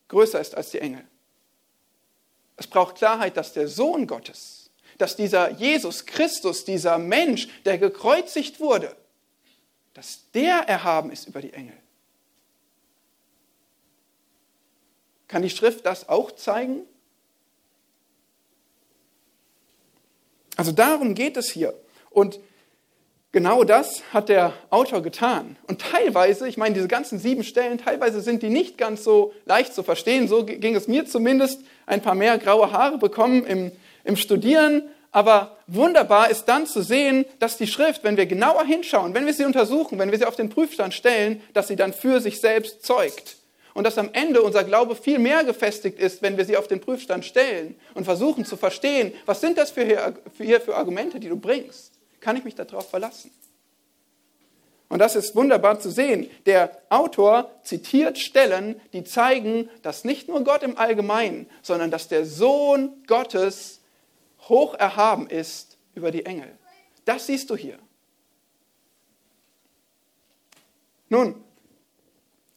größer 0.09 0.41
ist 0.41 0.55
als 0.55 0.71
die 0.71 0.79
Engel. 0.79 1.05
Es 2.57 2.67
braucht 2.67 2.97
Klarheit, 2.97 3.37
dass 3.37 3.53
der 3.53 3.69
Sohn 3.69 4.07
Gottes 4.07 4.67
dass 4.99 5.17
dieser 5.17 5.51
Jesus 5.51 6.07
Christus, 6.07 6.65
dieser 6.65 6.99
Mensch, 6.99 7.49
der 7.65 7.79
gekreuzigt 7.79 8.61
wurde, 8.61 8.97
dass 9.95 10.31
der 10.33 10.69
erhaben 10.69 11.11
ist 11.11 11.27
über 11.27 11.41
die 11.41 11.53
Engel. 11.53 11.77
Kann 15.29 15.43
die 15.43 15.51
Schrift 15.51 15.85
das 15.87 16.09
auch 16.09 16.33
zeigen? 16.33 16.83
Also 20.57 20.73
darum 20.73 21.15
geht 21.15 21.37
es 21.37 21.51
hier. 21.51 21.75
Und 22.11 22.39
genau 23.33 23.65
das 23.65 24.03
hat 24.13 24.29
der 24.29 24.53
Autor 24.71 25.03
getan. 25.03 25.57
Und 25.67 25.81
teilweise, 25.81 26.49
ich 26.49 26.57
meine, 26.57 26.75
diese 26.75 26.89
ganzen 26.89 27.19
sieben 27.19 27.45
Stellen, 27.45 27.79
teilweise 27.79 28.21
sind 28.21 28.43
die 28.43 28.51
nicht 28.51 28.79
ganz 28.79 29.05
so 29.05 29.33
leicht 29.45 29.75
zu 29.75 29.83
verstehen. 29.83 30.29
So 30.29 30.45
ging 30.45 30.75
es 30.75 30.89
mir 30.89 31.07
zumindest. 31.07 31.61
Ein 31.87 32.03
paar 32.03 32.15
mehr 32.15 32.39
graue 32.39 32.73
Haare 32.73 32.99
bekommen 32.99 33.45
im 33.47 33.73
im 34.07 34.17
Studieren, 34.17 34.89
aber 35.11 35.57
wunderbar 35.67 36.31
ist 36.31 36.45
dann 36.47 36.67
zu 36.67 36.83
sehen, 36.83 37.25
dass 37.39 37.57
die 37.57 37.67
Schrift, 37.67 38.05
wenn 38.05 38.17
wir 38.17 38.27
genauer 38.27 38.65
hinschauen, 38.65 39.15
wenn 39.15 39.27
wir 39.27 39.35
sie 39.35 39.45
untersuchen, 39.45 39.99
wenn 39.99 40.11
wir 40.11 40.19
sie 40.19 40.25
auf 40.25 40.37
den 40.37 40.49
Prüfstand 40.49 40.95
stellen, 40.95 41.43
dass 41.53 41.69
sie 41.69 41.77
dann 41.77 41.93
für 41.93 42.21
sich 42.21 42.41
selbst 42.41 42.85
zeugt. 42.85 43.37
Und 43.75 43.85
dass 43.85 43.99
am 43.99 44.11
Ende 44.15 44.41
unser 44.41 44.65
Glaube 44.65 44.97
viel 44.97 45.19
mehr 45.19 45.45
gefestigt 45.45 45.99
ist, 45.99 46.23
wenn 46.23 46.39
wir 46.39 46.47
sie 46.47 46.57
auf 46.57 46.67
den 46.67 46.81
Prüfstand 46.81 47.27
stellen 47.27 47.75
und 47.93 48.05
versuchen 48.05 48.47
zu 48.47 48.57
verstehen, 48.57 49.13
was 49.27 49.43
sind 49.43 49.59
das 49.59 49.71
für 49.71 49.85
hier, 49.85 50.15
für, 50.35 50.45
hier 50.45 50.61
für 50.63 50.75
Argumente, 50.77 51.21
die 51.21 51.29
du 51.29 51.37
bringst? 51.37 51.93
Kann 52.27 52.37
ich 52.37 52.43
mich 52.43 52.57
darauf 52.57 52.91
verlassen? 52.91 53.31
Und 54.89 54.99
das 54.99 55.15
ist 55.15 55.37
wunderbar 55.37 55.79
zu 55.79 55.93
sehen. 55.93 56.29
Der 56.45 56.77
Autor 56.89 57.53
zitiert 57.63 58.19
Stellen, 58.19 58.81
die 58.93 59.05
zeigen, 59.05 59.71
dass 59.83 60.05
nicht 60.05 60.27
nur 60.27 60.43
Gott 60.43 60.65
im 60.65 60.77
Allgemeinen, 60.77 61.49
sondern 61.63 61.93
dass 61.93 62.09
der 62.09 62.27
Sohn 62.27 63.05
Gottes 63.07 63.79
hoch 64.49 64.75
erhaben 64.75 65.29
ist 65.29 65.79
über 65.95 66.11
die 66.11 66.27
Engel. 66.27 66.51
Das 67.05 67.27
siehst 67.27 67.49
du 67.49 67.55
hier. 67.55 67.79
Nun, 71.09 71.45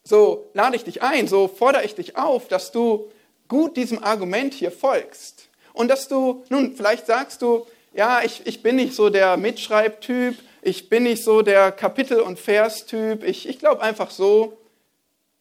so 0.02 0.50
lade 0.52 0.74
ich 0.74 0.82
dich 0.82 1.00
ein, 1.00 1.28
so 1.28 1.46
fordere 1.46 1.84
ich 1.84 1.94
dich 1.94 2.16
auf, 2.16 2.48
dass 2.48 2.72
du 2.72 3.12
gut 3.46 3.76
diesem 3.76 4.02
Argument 4.02 4.52
hier 4.52 4.72
folgst. 4.72 5.48
Und 5.72 5.86
dass 5.86 6.08
du, 6.08 6.44
nun, 6.48 6.74
vielleicht 6.74 7.06
sagst 7.06 7.40
du, 7.40 7.68
ja, 7.92 8.22
ich, 8.22 8.46
ich 8.46 8.62
bin 8.62 8.76
nicht 8.76 8.94
so 8.94 9.10
der 9.10 9.36
Mitschreibtyp, 9.36 10.38
ich 10.62 10.88
bin 10.88 11.04
nicht 11.04 11.24
so 11.24 11.42
der 11.42 11.72
Kapitel- 11.72 12.20
und 12.20 12.38
Verstyp, 12.38 13.24
ich, 13.24 13.48
ich 13.48 13.58
glaube 13.58 13.82
einfach 13.82 14.10
so, 14.10 14.58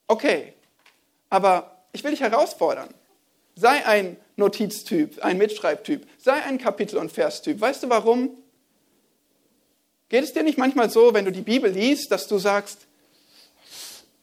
okay, 0.07 0.53
aber 1.29 1.83
ich 1.91 2.03
will 2.03 2.11
dich 2.11 2.21
herausfordern. 2.21 2.89
Sei 3.55 3.85
ein 3.85 4.17
Notiztyp, 4.37 5.21
ein 5.21 5.37
Mitschreibtyp. 5.37 6.07
Sei 6.17 6.41
ein 6.43 6.57
Kapitel- 6.57 6.97
und 6.97 7.11
Verstyp. 7.11 7.59
Weißt 7.59 7.83
du 7.83 7.89
warum? 7.89 8.37
Geht 10.07 10.23
es 10.23 10.33
dir 10.33 10.43
nicht 10.43 10.57
manchmal 10.57 10.89
so, 10.89 11.13
wenn 11.13 11.25
du 11.25 11.31
die 11.31 11.41
Bibel 11.41 11.69
liest, 11.69 12.11
dass 12.11 12.27
du 12.27 12.37
sagst, 12.39 12.87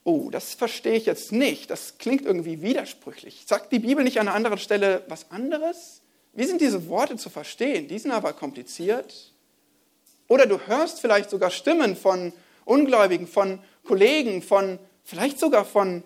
oh, 0.04 0.30
das 0.30 0.54
verstehe 0.54 0.94
ich 0.94 1.06
jetzt 1.06 1.32
nicht, 1.32 1.70
das 1.70 1.98
klingt 1.98 2.24
irgendwie 2.24 2.62
widersprüchlich. 2.62 3.44
Sagt 3.46 3.72
die 3.72 3.78
Bibel 3.78 4.02
nicht 4.02 4.18
an 4.18 4.28
einer 4.28 4.36
anderen 4.36 4.58
Stelle 4.58 5.04
was 5.08 5.30
anderes? 5.30 6.00
Wie 6.36 6.44
sind 6.44 6.60
diese 6.60 6.88
Worte 6.88 7.16
zu 7.16 7.30
verstehen? 7.30 7.88
Die 7.88 7.98
sind 7.98 8.12
aber 8.12 8.34
kompliziert. 8.34 9.32
Oder 10.28 10.46
du 10.46 10.60
hörst 10.60 11.00
vielleicht 11.00 11.30
sogar 11.30 11.50
Stimmen 11.50 11.96
von 11.96 12.32
Ungläubigen, 12.66 13.26
von 13.26 13.58
Kollegen, 13.84 14.42
von 14.42 14.78
vielleicht 15.02 15.38
sogar 15.38 15.64
von 15.64 16.02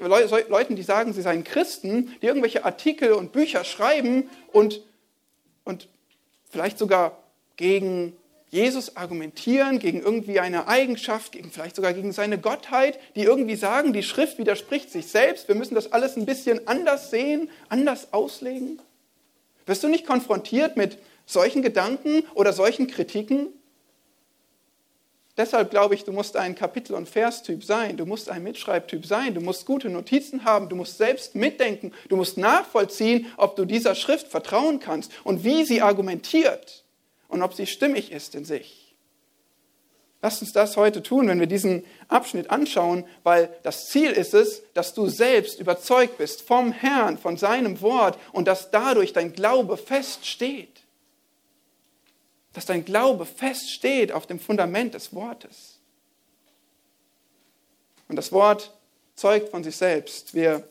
Leuten, 0.00 0.76
die 0.76 0.82
sagen, 0.82 1.12
sie 1.12 1.22
seien 1.22 1.44
Christen, 1.44 2.14
die 2.22 2.26
irgendwelche 2.26 2.64
Artikel 2.64 3.12
und 3.12 3.32
Bücher 3.32 3.64
schreiben 3.64 4.30
und, 4.52 4.80
und 5.64 5.88
vielleicht 6.50 6.78
sogar 6.78 7.18
gegen 7.56 8.16
Jesus 8.48 8.96
argumentieren, 8.96 9.80
gegen 9.80 10.00
irgendwie 10.00 10.38
eine 10.38 10.68
Eigenschaft, 10.68 11.32
gegen, 11.32 11.50
vielleicht 11.50 11.74
sogar 11.74 11.92
gegen 11.92 12.12
seine 12.12 12.38
Gottheit, 12.38 13.00
die 13.16 13.24
irgendwie 13.24 13.56
sagen, 13.56 13.92
die 13.92 14.04
Schrift 14.04 14.38
widerspricht 14.38 14.92
sich 14.92 15.08
selbst, 15.08 15.48
wir 15.48 15.56
müssen 15.56 15.74
das 15.74 15.92
alles 15.92 16.16
ein 16.16 16.24
bisschen 16.24 16.66
anders 16.68 17.10
sehen, 17.10 17.50
anders 17.68 18.12
auslegen? 18.12 18.78
Wirst 19.66 19.82
du 19.82 19.88
nicht 19.88 20.06
konfrontiert 20.06 20.76
mit 20.76 20.98
solchen 21.26 21.62
Gedanken 21.62 22.24
oder 22.34 22.52
solchen 22.52 22.86
Kritiken? 22.86 23.48
Deshalb 25.36 25.70
glaube 25.70 25.96
ich, 25.96 26.04
du 26.04 26.12
musst 26.12 26.36
ein 26.36 26.54
Kapitel- 26.54 26.94
und 26.94 27.08
Verstyp 27.08 27.64
sein, 27.64 27.96
du 27.96 28.06
musst 28.06 28.28
ein 28.28 28.44
Mitschreibtyp 28.44 29.04
sein, 29.04 29.34
du 29.34 29.40
musst 29.40 29.66
gute 29.66 29.88
Notizen 29.88 30.44
haben, 30.44 30.68
du 30.68 30.76
musst 30.76 30.96
selbst 30.96 31.34
mitdenken, 31.34 31.92
du 32.08 32.16
musst 32.16 32.38
nachvollziehen, 32.38 33.26
ob 33.36 33.56
du 33.56 33.64
dieser 33.64 33.96
Schrift 33.96 34.28
vertrauen 34.28 34.78
kannst 34.78 35.10
und 35.24 35.42
wie 35.42 35.64
sie 35.64 35.82
argumentiert 35.82 36.84
und 37.26 37.42
ob 37.42 37.54
sie 37.54 37.66
stimmig 37.66 38.12
ist 38.12 38.36
in 38.36 38.44
sich. 38.44 38.83
Lass 40.24 40.40
uns 40.40 40.54
das 40.54 40.78
heute 40.78 41.02
tun, 41.02 41.28
wenn 41.28 41.38
wir 41.38 41.46
diesen 41.46 41.84
Abschnitt 42.08 42.48
anschauen, 42.48 43.04
weil 43.24 43.54
das 43.62 43.90
Ziel 43.90 44.10
ist 44.10 44.32
es, 44.32 44.62
dass 44.72 44.94
du 44.94 45.06
selbst 45.06 45.60
überzeugt 45.60 46.16
bist 46.16 46.40
vom 46.40 46.72
Herrn, 46.72 47.18
von 47.18 47.36
seinem 47.36 47.82
Wort 47.82 48.18
und 48.32 48.48
dass 48.48 48.70
dadurch 48.70 49.12
dein 49.12 49.34
Glaube 49.34 49.76
feststeht 49.76 50.80
dass 52.54 52.66
dein 52.66 52.84
Glaube 52.84 53.26
feststeht 53.26 54.12
auf 54.12 54.26
dem 54.26 54.38
Fundament 54.38 54.94
des 54.94 55.12
Wortes. 55.12 55.80
Und 58.08 58.16
das 58.16 58.32
Wort 58.32 58.72
zeugt 59.16 59.50
von 59.50 59.62
sich 59.64 59.76
selbst. 59.76 60.34
Wir 60.34 60.66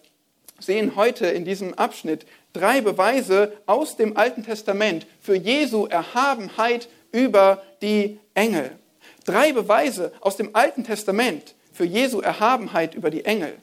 sehen 0.60 0.96
heute 0.96 1.28
in 1.28 1.46
diesem 1.46 1.74
Abschnitt 1.74 2.26
drei 2.54 2.80
Beweise 2.82 3.56
aus 3.66 3.98
dem 3.98 4.16
Alten 4.16 4.44
Testament 4.44 5.06
für 5.20 5.36
Jesu 5.36 5.86
Erhabenheit 5.86 6.88
über 7.12 7.62
die 7.82 8.18
Engel. 8.34 8.80
Drei 9.26 9.54
Beweise 9.54 10.12
aus 10.22 10.38
dem 10.38 10.56
Alten 10.56 10.84
Testament 10.84 11.56
für 11.72 11.86
Jesu 11.86 12.20
Erhabenheit 12.22 12.96
über 12.96 13.10
die 13.10 13.26
Engel. 13.26 13.56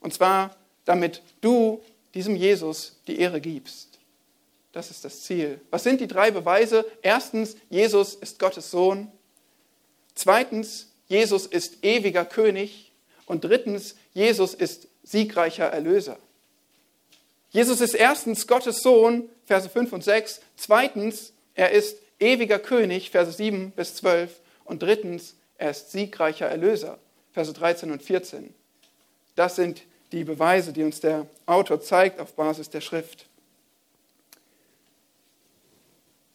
Und 0.00 0.14
zwar, 0.14 0.56
damit 0.84 1.22
du 1.40 1.80
diesem 2.14 2.36
Jesus 2.36 2.96
die 3.06 3.18
Ehre 3.18 3.40
gibst. 3.40 3.98
Das 4.72 4.90
ist 4.90 5.04
das 5.04 5.22
Ziel. 5.22 5.60
Was 5.70 5.84
sind 5.84 6.00
die 6.00 6.06
drei 6.06 6.30
Beweise? 6.30 6.86
Erstens, 7.02 7.56
Jesus 7.68 8.14
ist 8.14 8.38
Gottes 8.38 8.70
Sohn. 8.70 9.10
Zweitens, 10.14 10.88
Jesus 11.08 11.46
ist 11.46 11.84
ewiger 11.84 12.24
König. 12.24 12.92
Und 13.26 13.44
drittens, 13.44 13.96
Jesus 14.14 14.54
ist 14.54 14.88
siegreicher 15.02 15.66
Erlöser. 15.66 16.18
Jesus 17.50 17.82
ist 17.82 17.94
erstens 17.94 18.46
Gottes 18.46 18.82
Sohn, 18.82 19.28
Verse 19.44 19.68
5 19.68 19.92
und 19.92 20.04
6. 20.04 20.40
Zweitens, 20.56 21.34
er 21.54 21.70
ist 21.72 21.98
ewiger 22.18 22.58
König, 22.58 23.10
Verse 23.10 23.32
7 23.32 23.72
bis 23.72 23.96
12. 23.96 24.40
Und 24.72 24.82
drittens, 24.82 25.36
er 25.58 25.72
ist 25.72 25.90
siegreicher 25.90 26.48
Erlöser, 26.48 26.98
Verse 27.34 27.52
13 27.52 27.90
und 27.90 28.02
14. 28.02 28.54
Das 29.34 29.56
sind 29.56 29.82
die 30.12 30.24
Beweise, 30.24 30.72
die 30.72 30.82
uns 30.82 30.98
der 30.98 31.26
Autor 31.44 31.82
zeigt 31.82 32.18
auf 32.18 32.32
Basis 32.32 32.70
der 32.70 32.80
Schrift. 32.80 33.26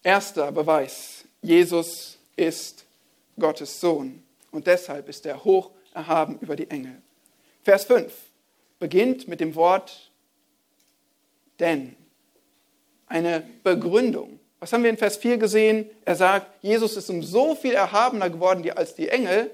Erster 0.03 0.51
Beweis, 0.51 1.23
Jesus 1.41 2.19
ist 2.35 2.85
Gottes 3.39 3.81
Sohn 3.81 4.21
und 4.51 4.67
deshalb 4.67 5.09
ist 5.09 5.25
er 5.25 5.43
hoch 5.43 5.71
erhaben 5.95 6.37
über 6.39 6.55
die 6.55 6.69
Engel. 6.69 7.01
Vers 7.63 7.85
5 7.85 8.13
beginnt 8.77 9.27
mit 9.27 9.39
dem 9.39 9.55
Wort 9.55 10.11
denn. 11.59 11.95
Eine 13.07 13.43
Begründung. 13.63 14.39
Was 14.59 14.73
haben 14.73 14.83
wir 14.83 14.89
in 14.89 14.97
Vers 14.97 15.17
4 15.17 15.37
gesehen? 15.37 15.89
Er 16.03 16.15
sagt, 16.15 16.47
Jesus 16.63 16.97
ist 16.97 17.09
um 17.09 17.21
so 17.21 17.55
viel 17.55 17.73
erhabener 17.73 18.29
geworden 18.29 18.69
als 18.71 18.95
die 18.95 19.09
Engel. 19.09 19.51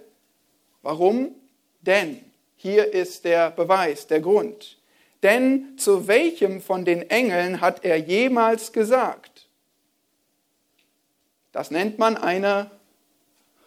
Warum? 0.81 1.35
Denn. 1.81 2.23
Hier 2.55 2.93
ist 2.93 3.25
der 3.25 3.51
Beweis, 3.51 4.07
der 4.07 4.21
Grund. 4.21 4.77
Denn 5.21 5.77
zu 5.77 6.07
welchem 6.07 6.61
von 6.61 6.85
den 6.85 7.09
Engeln 7.09 7.59
hat 7.59 7.83
er 7.83 7.97
jemals 7.97 8.71
gesagt? 8.71 9.47
Das 11.51 11.71
nennt 11.71 11.99
man 11.99 12.17
eine 12.17 12.71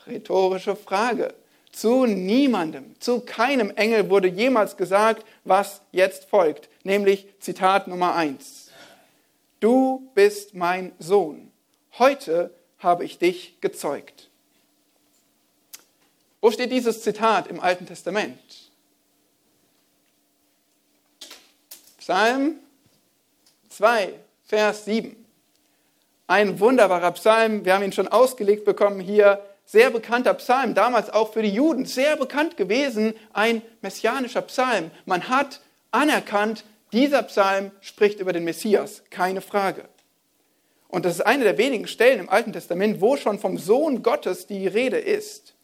rhetorische 0.07 0.77
Frage. 0.77 1.35
Zu 1.73 2.07
niemandem, 2.07 2.99
zu 3.01 3.21
keinem 3.21 3.71
Engel 3.77 4.09
wurde 4.09 4.29
jemals 4.29 4.79
gesagt, 4.79 5.27
was 5.45 5.83
jetzt 5.93 6.25
folgt, 6.31 6.71
nämlich 6.85 7.27
Zitat 7.39 7.87
Nummer 7.87 8.15
eins. 8.15 8.66
Du 9.61 10.11
bist 10.15 10.55
mein 10.55 10.93
Sohn. 10.99 11.51
Heute 11.99 12.55
habe 12.79 13.05
ich 13.05 13.19
dich 13.19 13.61
gezeugt. 13.61 14.29
Wo 16.41 16.51
steht 16.51 16.71
dieses 16.71 17.03
Zitat 17.03 17.47
im 17.49 17.61
Alten 17.61 17.87
Testament? 17.87 18.39
Psalm 21.99 22.57
2, 23.71 24.15
Vers 24.47 24.85
7. 24.85 25.27
Ein 26.29 26.61
wunderbarer 26.61 27.13
Psalm, 27.13 27.65
wir 27.65 27.75
haben 27.75 27.83
ihn 27.83 27.93
schon 27.93 28.09
ausgelegt 28.09 28.65
bekommen 28.65 29.01
hier 29.01 29.43
sehr 29.65 29.91
bekannter 29.91 30.35
Psalm, 30.35 30.75
damals 30.75 31.11
auch 31.11 31.33
für 31.33 31.43
die 31.43 31.51
Juden 31.51 31.85
sehr 31.85 32.17
bekannt 32.17 32.57
gewesen, 32.57 33.15
ein 33.33 33.63
messianischer 33.81 34.43
Psalm. 34.43 34.93
Man 35.05 35.29
hat 35.29 35.61
anerkannt, 35.91 36.65
dieser 36.93 37.23
Psalm 37.25 37.73
spricht 37.81 38.21
über 38.21 38.33
den 38.33 38.45
Messias, 38.45 39.03
keine 39.11 39.41
Frage. 39.41 39.89
Und 40.89 41.05
das 41.05 41.17
ist 41.17 41.27
eine 41.27 41.45
der 41.45 41.59
wenigen 41.59 41.89
Stellen 41.89 42.21
im 42.21 42.29
Alten 42.29 42.53
Testament, 42.53 43.01
wo 43.01 43.17
schon 43.17 43.39
vom 43.39 43.59
Sohn 43.59 44.03
Gottes 44.03 44.47
die 44.47 44.67
Rede 44.67 44.99
ist. 44.99 45.55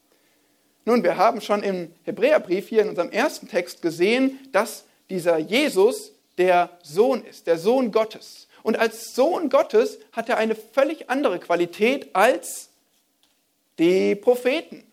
Nun, 0.84 1.04
wir 1.04 1.16
haben 1.16 1.40
schon 1.40 1.62
im 1.62 1.94
Hebräerbrief 2.02 2.68
hier 2.68 2.82
in 2.82 2.88
unserem 2.88 3.10
ersten 3.10 3.48
Text 3.48 3.82
gesehen, 3.82 4.40
dass 4.50 4.84
dieser 5.10 5.38
Jesus 5.38 6.12
der 6.38 6.70
Sohn 6.82 7.24
ist, 7.24 7.46
der 7.46 7.58
Sohn 7.58 7.92
Gottes. 7.92 8.48
Und 8.62 8.78
als 8.78 9.14
Sohn 9.14 9.48
Gottes 9.48 9.98
hat 10.12 10.28
er 10.28 10.38
eine 10.38 10.54
völlig 10.54 11.08
andere 11.08 11.38
Qualität 11.38 12.14
als 12.14 12.70
die 13.78 14.14
Propheten 14.16 14.84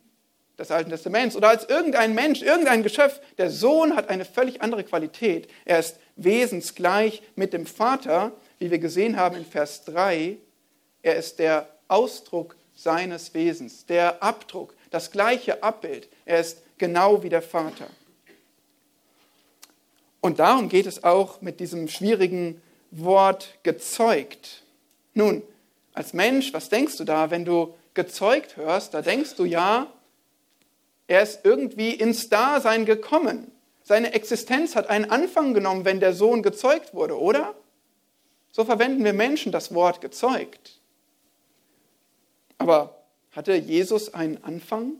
des 0.59 0.71
Alten 0.71 0.89
Testaments 0.89 1.35
oder 1.35 1.49
als 1.49 1.65
irgendein 1.65 2.13
Mensch, 2.13 2.41
irgendein 2.41 2.83
Geschöpf. 2.83 3.19
Der 3.37 3.49
Sohn 3.49 3.95
hat 3.95 4.09
eine 4.09 4.25
völlig 4.25 4.61
andere 4.61 4.83
Qualität. 4.83 5.49
Er 5.65 5.79
ist 5.79 5.97
wesensgleich 6.23 7.21
mit 7.36 7.53
dem 7.53 7.65
Vater, 7.65 8.32
wie 8.60 8.71
wir 8.71 8.79
gesehen 8.79 9.17
haben 9.17 9.36
in 9.36 9.45
Vers 9.45 9.84
3. 9.86 10.38
Er 11.01 11.15
ist 11.15 11.39
der 11.39 11.69
Ausdruck 11.88 12.55
seines 12.75 13.34
Wesens, 13.34 13.86
der 13.86 14.21
Abdruck, 14.23 14.73
das 14.91 15.12
gleiche 15.12 15.63
Abbild. 15.63 16.08
Er 16.25 16.39
ist 16.39 16.62
genau 16.77 17.23
wie 17.23 17.29
der 17.29 17.41
Vater. 17.41 17.88
Und 20.21 20.39
darum 20.39 20.69
geht 20.69 20.86
es 20.86 21.03
auch 21.03 21.41
mit 21.41 21.60
diesem 21.60 21.88
schwierigen 21.88 22.62
Wort 22.91 23.58
gezeugt. 23.63 24.63
Nun, 25.13 25.43
als 25.93 26.13
Mensch, 26.13 26.53
was 26.53 26.69
denkst 26.69 26.97
du 26.97 27.03
da, 27.03 27.32
wenn 27.32 27.45
du 27.45 27.75
gezeugt 27.93 28.58
hörst, 28.58 28.93
da 28.93 29.01
denkst 29.01 29.36
du 29.36 29.45
ja, 29.45 29.88
er 31.08 31.23
ist 31.23 31.41
irgendwie 31.43 31.91
ins 31.91 32.29
Dasein 32.29 32.86
gekommen. 32.86 33.51
Seine 33.89 34.13
Existenz 34.13 34.75
hat 34.75 34.88
einen 34.88 35.10
Anfang 35.10 35.56
genommen, 35.56 35.84
wenn 35.84 35.99
der 35.99 36.13
Sohn 36.13 36.43
gezeugt 36.43 36.93
wurde, 36.93 37.19
oder? 37.19 37.56
So 38.52 38.63
verwenden 38.63 39.04
wir 39.04 39.13
Menschen 39.13 39.52
das 39.52 39.73
Wort 39.73 39.99
gezeugt. 39.99 40.80
Aber 42.60 43.02
hatte 43.32 43.56
Jesus 43.56 44.13
einen 44.13 44.43
Anfang? 44.43 44.91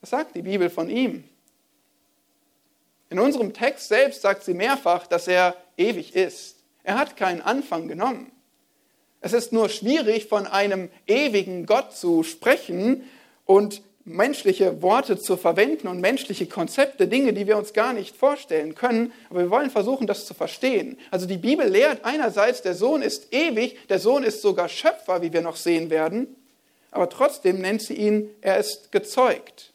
Was 0.00 0.10
sagt 0.10 0.34
die 0.34 0.42
Bibel 0.42 0.68
von 0.68 0.90
ihm? 0.90 1.22
In 3.08 3.20
unserem 3.20 3.54
Text 3.54 3.86
selbst 3.86 4.22
sagt 4.22 4.42
sie 4.42 4.54
mehrfach, 4.54 5.06
dass 5.06 5.28
er 5.28 5.54
ewig 5.76 6.16
ist. 6.16 6.56
Er 6.82 6.98
hat 6.98 7.16
keinen 7.16 7.40
Anfang 7.40 7.86
genommen. 7.86 8.32
Es 9.20 9.32
ist 9.32 9.52
nur 9.52 9.68
schwierig, 9.68 10.26
von 10.26 10.48
einem 10.48 10.90
ewigen 11.06 11.66
Gott 11.66 11.96
zu 11.96 12.24
sprechen 12.24 13.08
und 13.44 13.80
menschliche 14.04 14.82
Worte 14.82 15.18
zu 15.18 15.36
verwenden 15.36 15.88
und 15.88 16.00
menschliche 16.00 16.46
Konzepte, 16.46 17.06
Dinge, 17.06 17.32
die 17.32 17.46
wir 17.46 17.56
uns 17.56 17.72
gar 17.72 17.92
nicht 17.92 18.16
vorstellen 18.16 18.74
können. 18.74 19.12
Aber 19.28 19.40
wir 19.40 19.50
wollen 19.50 19.70
versuchen, 19.70 20.06
das 20.06 20.26
zu 20.26 20.34
verstehen. 20.34 20.98
Also 21.10 21.26
die 21.26 21.36
Bibel 21.36 21.66
lehrt 21.68 22.04
einerseits, 22.04 22.62
der 22.62 22.74
Sohn 22.74 23.02
ist 23.02 23.32
ewig, 23.32 23.78
der 23.88 23.98
Sohn 23.98 24.22
ist 24.22 24.42
sogar 24.42 24.68
Schöpfer, 24.68 25.22
wie 25.22 25.32
wir 25.32 25.42
noch 25.42 25.56
sehen 25.56 25.90
werden. 25.90 26.36
Aber 26.90 27.08
trotzdem 27.08 27.60
nennt 27.60 27.82
sie 27.82 27.94
ihn, 27.94 28.30
er 28.40 28.58
ist 28.58 28.90
gezeugt. 28.90 29.72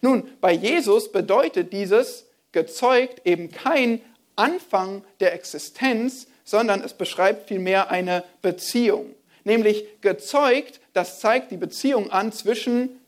Nun, 0.00 0.28
bei 0.40 0.52
Jesus 0.52 1.10
bedeutet 1.10 1.72
dieses 1.72 2.26
gezeugt 2.52 3.22
eben 3.24 3.50
kein 3.50 4.00
Anfang 4.36 5.04
der 5.20 5.32
Existenz, 5.34 6.26
sondern 6.44 6.82
es 6.82 6.92
beschreibt 6.92 7.48
vielmehr 7.48 7.90
eine 7.90 8.24
Beziehung. 8.42 9.14
Nämlich 9.44 9.86
gezeugt, 10.00 10.80
das 10.92 11.20
zeigt 11.20 11.50
die 11.50 11.56
Beziehung 11.56 12.10
an 12.10 12.32
zwischen 12.32 13.00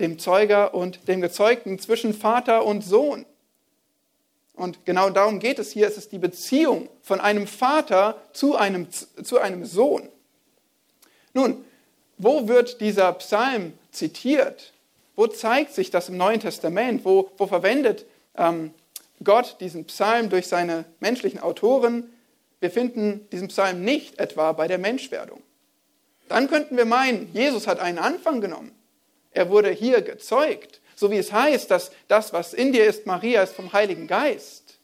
dem 0.00 0.18
Zeuger 0.18 0.74
und 0.74 1.08
dem 1.08 1.20
Gezeugten, 1.20 1.78
zwischen 1.78 2.14
Vater 2.14 2.64
und 2.64 2.82
Sohn. 2.82 3.26
Und 4.54 4.84
genau 4.84 5.10
darum 5.10 5.38
geht 5.38 5.58
es 5.58 5.72
hier. 5.72 5.86
Es 5.86 5.96
ist 5.96 6.12
die 6.12 6.18
Beziehung 6.18 6.88
von 7.02 7.20
einem 7.20 7.46
Vater 7.46 8.20
zu 8.32 8.56
einem, 8.56 8.88
zu 8.90 9.38
einem 9.38 9.64
Sohn. 9.64 10.08
Nun, 11.34 11.64
wo 12.18 12.48
wird 12.48 12.80
dieser 12.80 13.12
Psalm 13.14 13.72
zitiert? 13.90 14.72
Wo 15.16 15.26
zeigt 15.26 15.74
sich 15.74 15.90
das 15.90 16.08
im 16.08 16.16
Neuen 16.16 16.40
Testament? 16.40 17.04
Wo, 17.04 17.30
wo 17.38 17.46
verwendet 17.46 18.06
ähm, 18.36 18.72
Gott 19.24 19.56
diesen 19.60 19.84
Psalm 19.86 20.28
durch 20.28 20.46
seine 20.46 20.84
menschlichen 21.00 21.40
Autoren? 21.40 22.12
Wir 22.60 22.70
finden 22.70 23.26
diesen 23.32 23.48
Psalm 23.48 23.82
nicht 23.82 24.18
etwa 24.18 24.52
bei 24.52 24.68
der 24.68 24.78
Menschwerdung. 24.78 25.42
Dann 26.28 26.48
könnten 26.48 26.76
wir 26.76 26.84
meinen, 26.84 27.28
Jesus 27.34 27.66
hat 27.66 27.80
einen 27.80 27.98
Anfang 27.98 28.40
genommen. 28.40 28.72
Er 29.32 29.50
wurde 29.50 29.70
hier 29.70 30.02
gezeugt, 30.02 30.80
so 30.94 31.10
wie 31.10 31.16
es 31.16 31.32
heißt, 31.32 31.70
dass 31.70 31.90
das, 32.08 32.32
was 32.32 32.54
in 32.54 32.72
dir 32.72 32.84
ist, 32.84 33.06
Maria, 33.06 33.42
ist 33.42 33.54
vom 33.54 33.72
Heiligen 33.72 34.06
Geist. 34.06 34.78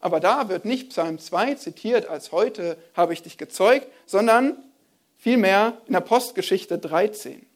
Aber 0.00 0.20
da 0.20 0.48
wird 0.48 0.64
nicht 0.64 0.90
Psalm 0.90 1.18
2 1.18 1.54
zitiert, 1.56 2.06
als 2.06 2.32
heute 2.32 2.78
habe 2.94 3.12
ich 3.12 3.22
dich 3.22 3.36
gezeugt, 3.36 3.86
sondern 4.06 4.56
vielmehr 5.18 5.78
in 5.86 5.96
Apostelgeschichte 5.96 6.78
13. 6.78 7.46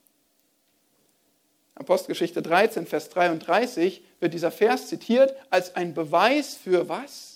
Apostelgeschichte 1.77 2.43
13, 2.43 2.87
Vers 2.87 3.09
33 3.11 4.05
wird 4.21 4.35
dieser 4.35 4.51
Vers 4.51 4.89
zitiert 4.89 5.35
als 5.51 5.75
ein 5.75 5.95
Beweis 5.95 6.55
für 6.55 6.89
was? 6.89 7.35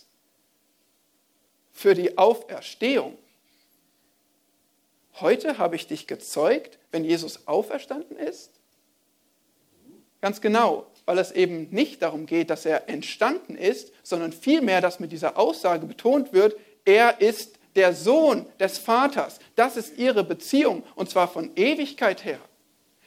für 1.79 1.95
die 1.95 2.19
Auferstehung. 2.19 3.17
Heute 5.21 5.59
habe 5.59 5.77
ich 5.77 5.87
dich 5.87 6.07
gezeugt, 6.07 6.79
wenn 6.93 7.05
Jesus 7.05 7.47
auferstanden 7.47 8.17
ist? 8.17 8.53
Ganz 10.21 10.41
genau. 10.41 10.87
weil 11.07 11.17
es 11.17 11.33
eben 11.33 11.69
nicht 11.71 12.03
darum 12.03 12.27
geht, 12.27 12.51
dass 12.51 12.67
er 12.67 12.91
entstanden 12.91 13.57
ist, 13.57 13.93
sondern 14.03 14.31
vielmehr, 14.31 14.83
dass 14.83 15.01
mit 15.01 15.11
dieser 15.11 15.39
Aussage 15.39 15.87
betont 15.87 16.35
wird, 16.35 16.55
er 16.85 17.23
ist 17.23 17.59
der 17.77 17.95
Sohn 17.95 18.45
des 18.61 18.77
Vaters. 18.77 19.39
Das 19.57 19.79
ist 19.79 19.97
ihre 19.97 20.23
Beziehung 20.23 20.83
und 20.97 21.09
zwar 21.09 21.29
von 21.29 21.53
Ewigkeit 21.57 22.27
her. 22.27 22.41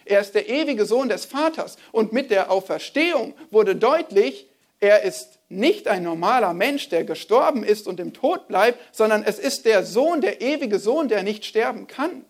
Er 0.03 0.21
ist 0.21 0.33
der 0.33 0.49
ewige 0.49 0.85
Sohn 0.85 1.09
des 1.09 1.25
Vaters 1.25 1.77
und 1.91 2.11
mit 2.11 2.31
der 2.31 2.49
Auferstehung 2.49 3.35
wurde 3.51 3.75
deutlich, 3.75 4.47
er 4.81 5.03
ist 5.03 5.39
nicht 5.47 5.87
ein 5.87 6.03
normaler 6.03 6.53
Mensch, 6.53 6.89
der 6.89 7.03
gestorben 7.03 7.63
ist 7.63 7.87
und 7.87 7.99
im 7.99 8.13
Tod 8.13 8.47
bleibt, 8.47 8.79
sondern 8.91 9.23
es 9.23 9.37
ist 9.39 9.65
der 9.65 9.85
Sohn, 9.85 10.21
der 10.21 10.41
ewige 10.41 10.79
Sohn, 10.79 11.07
der 11.07 11.23
nicht 11.23 11.45
sterben 11.45 11.87
kann. 11.87 12.25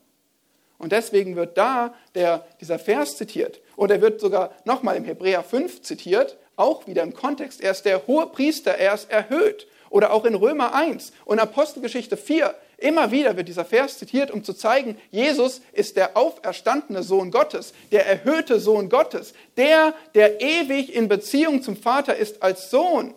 Und 0.78 0.92
deswegen 0.92 1.36
wird 1.36 1.58
da 1.58 1.94
der, 2.14 2.46
dieser 2.60 2.78
Vers 2.78 3.16
zitiert. 3.16 3.62
Und 3.76 3.90
er 3.90 4.02
wird 4.02 4.20
sogar 4.20 4.52
nochmal 4.66 4.98
im 4.98 5.06
Hebräer 5.06 5.44
5 5.44 5.82
zitiert, 5.82 6.38
auch 6.56 6.88
wieder 6.88 7.04
im 7.04 7.14
Kontext. 7.14 7.62
Er 7.62 7.72
ist 7.72 7.86
der 7.86 8.06
hohe 8.08 8.28
Priester, 8.28 8.72
er 8.72 8.96
ist 8.96 9.10
erhöht. 9.10 9.68
Oder 9.90 10.12
auch 10.12 10.26
in 10.26 10.36
Römer 10.36 10.74
1 10.74 11.14
und 11.26 11.40
Apostelgeschichte 11.40 12.18
4. 12.18 12.54
Immer 12.82 13.12
wieder 13.12 13.38
wird 13.38 13.48
dieser 13.48 13.64
Vers 13.64 14.00
zitiert, 14.00 14.32
um 14.32 14.44
zu 14.44 14.54
zeigen, 14.54 14.98
Jesus 15.12 15.62
ist 15.72 15.98
der 15.98 16.18
auferstandene 16.18 17.04
Sohn 17.04 17.30
Gottes, 17.30 17.74
der 17.92 18.08
erhöhte 18.08 18.60
Sohn 18.60 18.90
Gottes, 18.90 19.34
der, 19.56 19.94
der 20.16 20.42
ewig 20.42 20.96
in 20.96 21.08
Beziehung 21.08 21.62
zum 21.62 21.78
Vater 21.78 22.16
ist 22.16 22.42
als 22.42 22.72
Sohn 22.72 23.14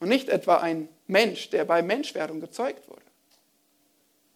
und 0.00 0.08
nicht 0.08 0.28
etwa 0.28 0.56
ein 0.56 0.88
Mensch, 1.06 1.50
der 1.50 1.64
bei 1.64 1.80
Menschwerdung 1.80 2.40
gezeugt 2.40 2.88
wurde. 2.88 3.02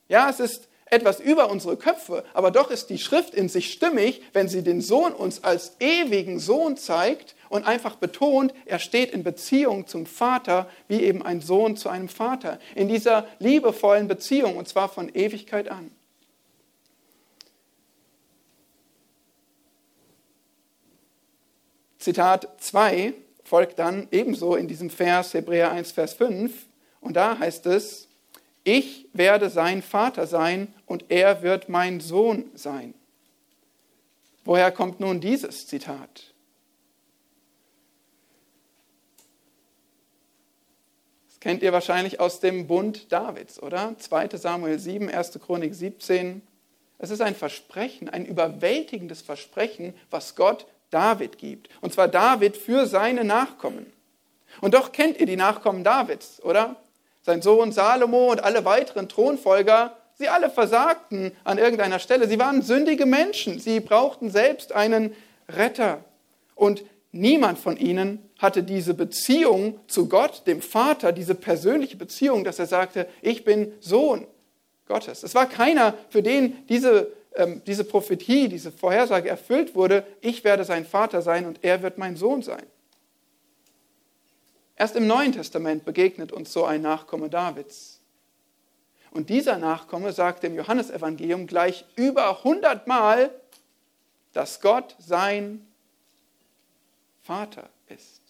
Ja, 0.09 0.31
es 0.31 0.39
ist 0.39 0.69
etwas 0.95 1.21
über 1.21 1.51
unsere 1.51 1.77
Köpfe, 1.77 2.25
aber 2.33 2.51
doch 2.51 2.71
ist 2.71 2.89
die 2.89 2.99
Schrift 2.99 3.35
in 3.35 3.49
sich 3.49 3.73
stimmig, 3.73 4.23
wenn 4.33 4.49
sie 4.49 4.63
den 4.63 4.81
Sohn 4.81 5.13
uns 5.13 5.43
als 5.43 5.73
ewigen 5.81 6.39
Sohn 6.39 6.77
zeigt 6.77 7.35
und 7.49 7.67
einfach 7.67 7.97
betont, 7.97 8.55
er 8.65 8.79
steht 8.79 9.11
in 9.11 9.25
Beziehung 9.25 9.87
zum 9.87 10.07
Vater, 10.07 10.69
wie 10.89 11.03
eben 11.03 11.23
ein 11.23 11.41
Sohn 11.41 11.77
zu 11.77 11.89
einem 11.89 12.09
Vater, 12.09 12.59
in 12.75 12.89
dieser 12.89 13.27
liebevollen 13.41 14.09
Beziehung 14.09 14.57
und 14.57 14.69
zwar 14.69 14.89
von 14.89 15.09
Ewigkeit 15.15 15.69
an. 15.69 15.91
Zitat 21.99 22.49
2 22.61 23.15
folgt 23.43 23.79
dann 23.79 24.09
ebenso 24.11 24.57
in 24.57 24.69
diesem 24.69 24.91
Vers 24.91 25.35
Hebräer 25.35 25.73
1, 25.73 25.93
Vers 25.93 26.15
5 26.15 26.53
und 27.01 27.17
da 27.17 27.39
heißt 27.39 27.67
es, 27.67 28.04
ich 28.65 29.09
werde 29.13 29.51
sein 29.51 29.83
Vater 29.83 30.27
sein 30.27 30.73
und 30.87 31.07
er 31.11 31.43
wird 31.43 31.69
mein 31.69 32.01
Sohn 32.01 32.51
sein. 32.55 32.95
Woher 34.45 34.73
kommt 34.73 35.01
nun 35.01 35.21
dieses 35.21 35.67
Zitat? 35.67 36.35
Das 41.27 41.41
kennt 41.41 41.63
ihr 41.63 41.73
wahrscheinlich 41.73 42.21
aus 42.21 42.41
dem 42.41 42.67
Bund 42.67 43.13
Davids, 43.13 43.63
oder? 43.63 43.95
2 43.99 44.29
Samuel 44.37 44.79
7, 44.79 45.11
1. 45.11 45.39
Chronik 45.45 45.75
17. 45.75 46.43
Es 46.99 47.11
ist 47.11 47.21
ein 47.21 47.35
Versprechen, 47.35 48.09
ein 48.09 48.25
überwältigendes 48.25 49.21
Versprechen, 49.21 49.95
was 50.11 50.37
Gott 50.37 50.67
David 50.91 51.37
gibt. 51.39 51.69
Und 51.83 51.93
zwar 51.93 52.09
David 52.09 52.57
für 52.57 52.87
seine 52.87 53.25
Nachkommen. 53.25 53.93
Und 54.61 54.75
doch 54.75 54.93
kennt 54.93 55.19
ihr 55.19 55.27
die 55.27 55.37
Nachkommen 55.37 55.85
Davids, 55.85 56.41
oder? 56.43 56.77
Sein 57.25 57.43
Sohn 57.43 57.73
Salomo 57.73 58.31
und 58.31 58.45
alle 58.45 58.65
weiteren 58.65 59.09
Thronfolger, 59.09 59.97
sie 60.15 60.29
alle 60.29 60.51
versagten 60.51 61.33
an 61.43 61.59
irgendeiner 61.59 61.99
Stelle. 61.99 62.29
Sie 62.29 62.39
waren 62.39 62.63
sündige 62.63 63.07
Menschen. 63.07 63.59
Sie 63.59 63.81
brauchten 63.81 64.31
selbst 64.31 64.73
einen 64.73 65.15
Retter. 65.49 66.05
Und 66.55 66.85
niemand 67.13 67.59
von 67.59 67.77
ihnen 67.77 68.31
hatte 68.39 68.63
diese 68.63 68.95
Beziehung 68.95 69.81
zu 69.87 70.09
Gott, 70.09 70.43
dem 70.47 70.61
Vater, 70.61 71.13
diese 71.13 71.35
persönliche 71.35 71.97
Beziehung, 71.97 72.45
dass 72.45 72.59
er 72.59 72.67
sagte, 72.67 73.09
ich 73.23 73.45
bin 73.45 73.73
Sohn 73.81 74.27
Gottes. 74.87 75.23
Es 75.23 75.35
war 75.35 75.49
keiner, 75.49 75.95
für 76.11 76.23
den 76.23 76.67
diese, 76.69 77.11
ähm, 77.35 77.63
diese 77.67 77.85
Prophetie, 77.85 78.49
diese 78.49 78.71
Vorhersage 78.71 79.31
erfüllt 79.31 79.75
wurde, 79.75 80.05
ich 80.21 80.45
werde 80.45 80.65
sein 80.65 80.85
Vater 80.85 81.23
sein 81.23 81.47
und 81.47 81.61
er 81.63 81.83
wird 81.83 81.97
mein 81.97 82.17
Sohn 82.17 82.43
sein. 82.43 82.65
Erst 84.77 84.97
im 84.97 85.07
Neuen 85.07 85.33
Testament 85.33 85.85
begegnet 85.85 86.33
uns 86.33 86.53
so 86.53 86.65
ein 86.65 86.83
Nachkomme 86.83 87.29
Davids. 87.29 88.01
Und 89.11 89.31
dieser 89.31 89.59
Nachkomme 89.59 90.13
sagt 90.13 90.43
im 90.43 90.57
Johannesevangelium 90.57 91.47
gleich 91.47 91.85
über 91.95 92.39
100 92.39 92.87
Mal, 92.89 93.31
dass 94.33 94.61
Gott 94.61 94.97
sein 94.99 95.65
Vater 97.23 97.71
ist. 97.87 98.21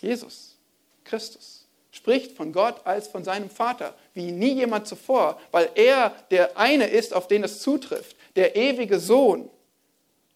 Jesus 0.00 0.56
Christus 1.02 1.66
spricht 1.90 2.36
von 2.36 2.52
Gott 2.52 2.86
als 2.86 3.08
von 3.08 3.24
seinem 3.24 3.50
Vater, 3.50 3.94
wie 4.14 4.30
nie 4.30 4.52
jemand 4.52 4.86
zuvor, 4.86 5.40
weil 5.50 5.70
er 5.74 6.14
der 6.30 6.56
eine 6.56 6.86
ist, 6.86 7.12
auf 7.12 7.26
den 7.26 7.42
es 7.42 7.60
zutrifft, 7.60 8.16
der 8.36 8.54
ewige 8.54 9.00
Sohn. 9.00 9.50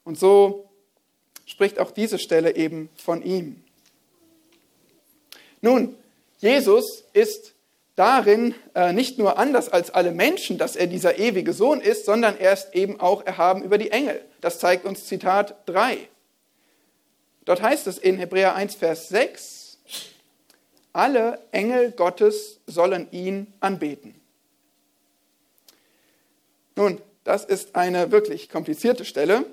Und 0.04 0.18
so 0.18 0.68
spricht 1.46 1.78
auch 1.78 1.92
diese 1.92 2.18
Stelle 2.18 2.56
eben 2.56 2.88
von 2.96 3.22
ihm. 3.22 3.64
Nun, 5.60 5.96
Jesus 6.38 7.04
ist 7.12 7.54
darin 7.96 8.54
äh, 8.74 8.92
nicht 8.92 9.18
nur 9.18 9.38
anders 9.38 9.68
als 9.68 9.90
alle 9.90 10.12
Menschen, 10.12 10.56
dass 10.56 10.76
er 10.76 10.86
dieser 10.86 11.18
ewige 11.18 11.52
Sohn 11.52 11.80
ist, 11.80 12.04
sondern 12.04 12.38
er 12.38 12.52
ist 12.52 12.74
eben 12.74 13.00
auch 13.00 13.26
erhaben 13.26 13.64
über 13.64 13.76
die 13.76 13.90
Engel. 13.90 14.20
Das 14.40 14.60
zeigt 14.60 14.84
uns 14.84 15.06
Zitat 15.06 15.56
3. 15.66 15.98
Dort 17.44 17.62
heißt 17.62 17.86
es 17.86 17.98
in 17.98 18.18
Hebräer 18.18 18.54
1, 18.54 18.76
Vers 18.76 19.08
6, 19.08 19.78
alle 20.92 21.40
Engel 21.50 21.92
Gottes 21.92 22.60
sollen 22.66 23.08
ihn 23.10 23.52
anbeten. 23.60 24.14
Nun, 26.76 27.00
das 27.24 27.44
ist 27.44 27.74
eine 27.74 28.12
wirklich 28.12 28.48
komplizierte 28.48 29.04
Stelle. 29.04 29.44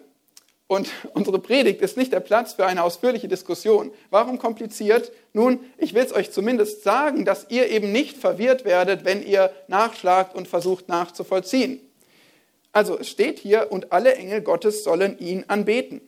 Und 0.67 0.89
unsere 1.13 1.37
Predigt 1.37 1.81
ist 1.81 1.95
nicht 1.95 2.11
der 2.11 2.19
Platz 2.21 2.53
für 2.53 2.65
eine 2.65 2.83
ausführliche 2.83 3.27
Diskussion. 3.27 3.91
Warum 4.09 4.39
kompliziert? 4.39 5.11
Nun, 5.31 5.59
ich 5.77 5.93
will 5.93 6.03
es 6.03 6.13
euch 6.13 6.31
zumindest 6.31 6.83
sagen, 6.83 7.23
dass 7.23 7.47
ihr 7.49 7.69
eben 7.69 7.91
nicht 7.91 8.17
verwirrt 8.17 8.65
werdet, 8.65 9.05
wenn 9.05 9.23
ihr 9.23 9.51
nachschlagt 9.67 10.35
und 10.35 10.47
versucht 10.47 10.89
nachzuvollziehen. 10.89 11.81
Also 12.71 12.97
es 12.97 13.09
steht 13.09 13.37
hier, 13.37 13.71
und 13.71 13.91
alle 13.91 14.15
Engel 14.15 14.41
Gottes 14.41 14.83
sollen 14.83 15.19
ihn 15.19 15.45
anbeten. 15.47 16.01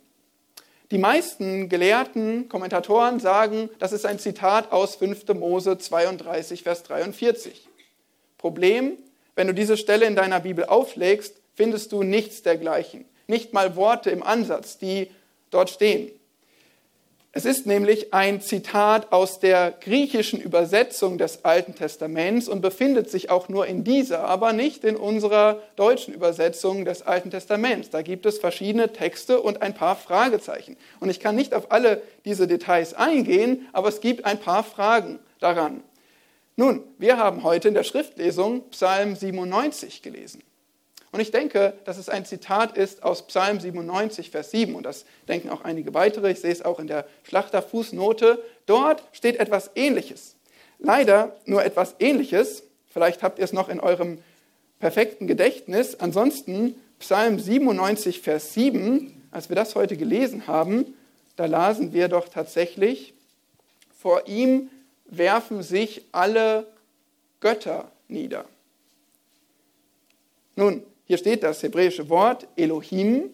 Die 0.90 0.98
meisten 0.98 1.70
gelehrten 1.70 2.50
Kommentatoren 2.50 3.20
sagen, 3.20 3.70
das 3.78 3.92
ist 3.92 4.06
ein 4.06 4.20
Zitat 4.20 4.72
aus 4.72 4.96
5. 4.96 5.28
Mose 5.36 5.78
32, 5.78 6.64
Vers 6.64 6.82
43. 6.84 7.68
Problem, 8.38 8.98
wenn 9.36 9.48
du 9.48 9.54
diese 9.54 9.78
Stelle 9.78 10.08
in 10.08 10.16
deiner 10.16 10.40
Bibel 10.40 10.66
auflegst, 10.66 11.36
findest 11.56 11.92
du 11.92 12.02
nichts 12.02 12.42
dergleichen 12.42 13.06
nicht 13.28 13.54
mal 13.54 13.76
Worte 13.76 14.10
im 14.10 14.24
Ansatz, 14.24 14.78
die 14.78 15.10
dort 15.52 15.70
stehen. 15.70 16.12
Es 17.38 17.46
ist 17.46 17.68
nämlich 17.68 18.16
ein 18.16 18.42
Zitat 18.42 19.12
aus 19.12 19.40
der 19.40 19.70
griechischen 19.70 20.42
Übersetzung 20.42 21.20
des 21.20 21.46
Alten 21.46 21.76
Testaments 21.76 22.50
und 22.50 22.62
befindet 22.62 23.12
sich 23.12 23.30
auch 23.30 23.48
nur 23.48 23.68
in 23.68 23.84
dieser, 23.84 24.24
aber 24.24 24.54
nicht 24.54 24.84
in 24.84 24.96
unserer 24.96 25.62
deutschen 25.76 26.16
Übersetzung 26.16 26.84
des 26.84 27.04
Alten 27.04 27.30
Testaments. 27.30 27.92
Da 27.92 28.02
gibt 28.02 28.26
es 28.26 28.40
verschiedene 28.40 28.92
Texte 28.92 29.40
und 29.40 29.62
ein 29.62 29.76
paar 29.76 29.96
Fragezeichen. 29.96 30.78
Und 31.00 31.10
ich 31.10 31.20
kann 31.20 31.36
nicht 31.36 31.54
auf 31.54 31.72
alle 31.72 32.02
diese 32.26 32.48
Details 32.48 32.96
eingehen, 32.96 33.68
aber 33.72 33.90
es 33.90 34.02
gibt 34.02 34.26
ein 34.26 34.40
paar 34.40 34.64
Fragen 34.64 35.20
daran. 35.40 35.84
Nun, 36.56 36.82
wir 36.98 37.18
haben 37.18 37.44
heute 37.44 37.68
in 37.68 37.76
der 37.76 37.84
Schriftlesung 37.84 38.68
Psalm 38.72 39.16
97 39.16 40.02
gelesen. 40.02 40.42
Und 41.12 41.20
ich 41.20 41.32
denke, 41.32 41.74
dass 41.86 41.98
es 41.98 42.10
ein 42.10 42.26
Zitat 42.26 42.78
ist 42.78 43.04
aus 43.04 43.26
Psalm 43.28 43.60
97, 43.60 44.30
Vers 44.30 44.52
7. 44.52 44.76
Und 44.76 44.84
das 44.84 45.06
denken 45.28 45.50
auch 45.50 45.64
einige 45.64 45.94
weitere. 45.94 46.32
Ich 46.32 46.42
sehe 46.42 46.52
es 46.52 46.64
auch 46.64 46.80
in 46.80 46.88
der 46.88 47.06
Schlachterfußnote. 47.24 48.44
Dort 48.66 49.04
steht 49.14 49.40
etwas 49.40 49.72
Ähnliches. 49.76 50.36
Leider 50.80 51.36
nur 51.46 51.64
etwas 51.64 51.96
Ähnliches. 52.00 52.64
Vielleicht 52.90 53.24
habt 53.24 53.40
ihr 53.40 53.46
es 53.46 53.54
noch 53.54 53.70
in 53.70 53.80
eurem 53.80 54.20
perfekten 54.80 55.28
Gedächtnis. 55.28 56.00
Ansonsten 56.00 56.76
Psalm 57.00 57.40
97, 57.40 58.22
Vers 58.22 58.54
7, 58.54 59.30
als 59.32 59.50
wir 59.50 59.56
das 59.56 59.76
heute 59.76 59.98
gelesen 59.98 60.48
haben, 60.48 60.94
da 61.36 61.46
lasen 61.46 61.94
wir 61.94 62.08
doch 62.10 62.28
tatsächlich, 62.28 63.14
vor 63.98 64.28
ihm 64.28 64.70
werfen 65.06 65.64
sich 65.64 66.04
alle 66.12 66.68
Götter 67.40 67.92
nieder. 68.08 68.46
Nun, 70.56 70.84
hier 71.08 71.18
steht 71.18 71.44
das 71.44 71.64
hebräische 71.64 72.10
Wort 72.10 72.48
Elohim 72.58 73.32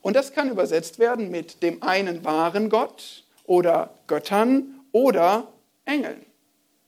und 0.00 0.14
das 0.14 0.32
kann 0.32 0.50
übersetzt 0.50 1.00
werden 1.00 1.30
mit 1.30 1.62
dem 1.62 1.82
einen 1.82 2.24
wahren 2.24 2.70
Gott 2.70 3.24
oder 3.44 3.90
Göttern 4.06 4.80
oder 4.92 5.48
Engeln. 5.84 6.24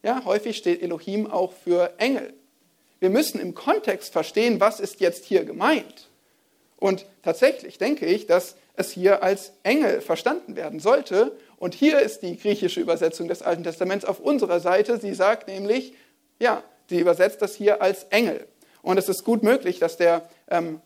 Ja, 0.04 0.24
häufig 0.24 0.56
steht 0.56 0.80
Elohim 0.80 1.28
auch 1.28 1.52
für 1.52 1.92
Engel. 1.98 2.32
Wir 3.00 3.10
müssen 3.10 3.40
im 3.40 3.54
Kontext 3.54 4.12
verstehen, 4.12 4.60
was 4.60 4.78
ist 4.78 5.00
jetzt 5.00 5.24
hier 5.24 5.44
gemeint. 5.44 6.08
Und 6.78 7.04
tatsächlich 7.24 7.78
denke 7.78 8.06
ich, 8.06 8.26
dass 8.26 8.54
es 8.74 8.92
hier 8.92 9.24
als 9.24 9.52
Engel 9.64 10.00
verstanden 10.00 10.54
werden 10.54 10.78
sollte. 10.78 11.36
Und 11.56 11.74
hier 11.74 11.98
ist 11.98 12.22
die 12.22 12.38
griechische 12.38 12.80
Übersetzung 12.80 13.26
des 13.26 13.42
Alten 13.42 13.64
Testaments 13.64 14.04
auf 14.04 14.20
unserer 14.20 14.60
Seite. 14.60 14.98
Sie 14.98 15.14
sagt 15.14 15.48
nämlich, 15.48 15.94
ja, 16.38 16.62
sie 16.88 17.00
übersetzt 17.00 17.42
das 17.42 17.56
hier 17.56 17.82
als 17.82 18.04
Engel. 18.04 18.46
Und 18.82 18.98
es 18.98 19.08
ist 19.08 19.24
gut 19.24 19.42
möglich, 19.42 19.78
dass 19.78 19.96
der 19.96 20.28
ähm, 20.48 20.80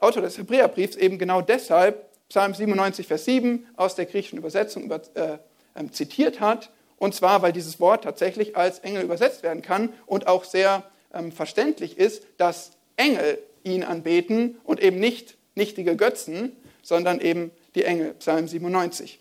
Autor 0.00 0.22
des 0.22 0.38
Hebräerbriefs 0.38 0.96
eben 0.96 1.18
genau 1.18 1.42
deshalb 1.42 2.06
Psalm 2.28 2.54
97, 2.54 3.06
Vers 3.06 3.24
7 3.24 3.66
aus 3.76 3.96
der 3.96 4.06
griechischen 4.06 4.38
Übersetzung 4.38 4.84
über, 4.84 5.00
äh, 5.14 5.38
äh, 5.74 5.90
zitiert 5.90 6.40
hat. 6.40 6.70
Und 6.96 7.14
zwar, 7.14 7.42
weil 7.42 7.52
dieses 7.52 7.80
Wort 7.80 8.04
tatsächlich 8.04 8.56
als 8.56 8.78
Engel 8.80 9.02
übersetzt 9.02 9.42
werden 9.42 9.62
kann 9.62 9.92
und 10.06 10.28
auch 10.28 10.44
sehr 10.44 10.84
ähm, 11.12 11.32
verständlich 11.32 11.98
ist, 11.98 12.22
dass 12.36 12.72
Engel 12.96 13.38
ihn 13.64 13.82
anbeten 13.82 14.58
und 14.64 14.80
eben 14.80 15.00
nicht 15.00 15.36
nichtige 15.54 15.96
Götzen, 15.96 16.56
sondern 16.82 17.20
eben 17.20 17.50
die 17.74 17.84
Engel, 17.84 18.14
Psalm 18.14 18.46
97. 18.46 19.18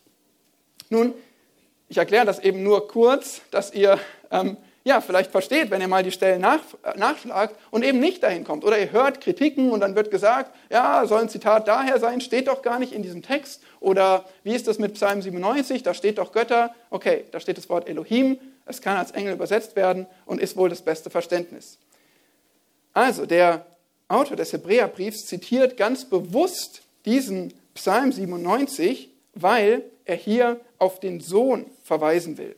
Nun, 0.90 1.14
ich 1.88 1.98
erkläre 1.98 2.26
das 2.26 2.40
eben 2.40 2.64
nur 2.64 2.88
kurz, 2.88 3.42
dass 3.50 3.74
ihr 3.74 4.00
ähm, 4.32 4.58
ja, 4.89 5.02
vielleicht 5.02 5.30
versteht, 5.30 5.69
wenn 5.69 5.82
ihr 5.82 5.88
mal 5.88 6.02
die 6.02 6.12
Stellen 6.12 6.41
nach, 6.41 6.62
äh, 6.84 6.97
nachschlagt 6.97 7.56
und 7.69 7.86
eben 7.86 7.99
nicht 7.99 8.23
dahin 8.23 8.43
kommt. 8.43 8.65
Oder 8.65 8.80
ihr 8.80 8.91
hört 8.91 9.21
Kritiken 9.21 9.69
und 9.71 9.82
dann 9.82 9.95
wird 9.95 10.10
gesagt, 10.10 10.52
ja, 10.71 11.06
soll 11.06 11.21
ein 11.21 11.30
Zitat 11.30 11.67
daher 11.67 11.99
sein, 11.99 12.21
steht 12.21 12.47
doch 12.47 12.63
gar 12.63 12.80
nicht 12.80 12.91
in 12.91 13.04
diesem 13.04 13.21
Text. 13.21 13.62
Oder 13.80 14.25
wie 14.43 14.56
ist 14.56 14.67
das 14.67 14.80
mit 14.80 14.95
Psalm 14.95 15.21
97? 15.21 15.84
Da 15.84 15.93
steht 15.93 16.17
doch 16.17 16.32
Götter. 16.32 16.73
Okay, 16.89 17.25
da 17.32 17.39
steht 17.39 17.60
das 17.60 17.69
Wort 17.69 17.88
Elohim. 17.88 18.39
Es 18.65 18.82
kann 18.82 18.97
als 18.97 19.12
Engel 19.12 19.34
übersetzt 19.34 19.75
werden 19.75 20.08
und 20.25 20.41
ist 20.41 20.58
wohl 20.58 20.69
das 20.69 20.82
beste 20.82 21.12
Verständnis. 21.12 21.78
Also, 22.93 23.28
der 23.28 23.67
Autor 24.08 24.38
des 24.38 24.52
Hebräerbriefs 24.54 25.28
zitiert 25.28 25.78
ganz 25.78 26.06
bewusst 26.06 26.82
diesen 27.06 27.54
Psalm 27.75 28.12
97, 28.12 29.10
weil 29.36 29.84
er 30.06 30.15
hier 30.15 30.60
auf 30.80 30.99
den 30.99 31.19
Sohn 31.21 31.67
verweisen 31.84 32.39
will. 32.39 32.56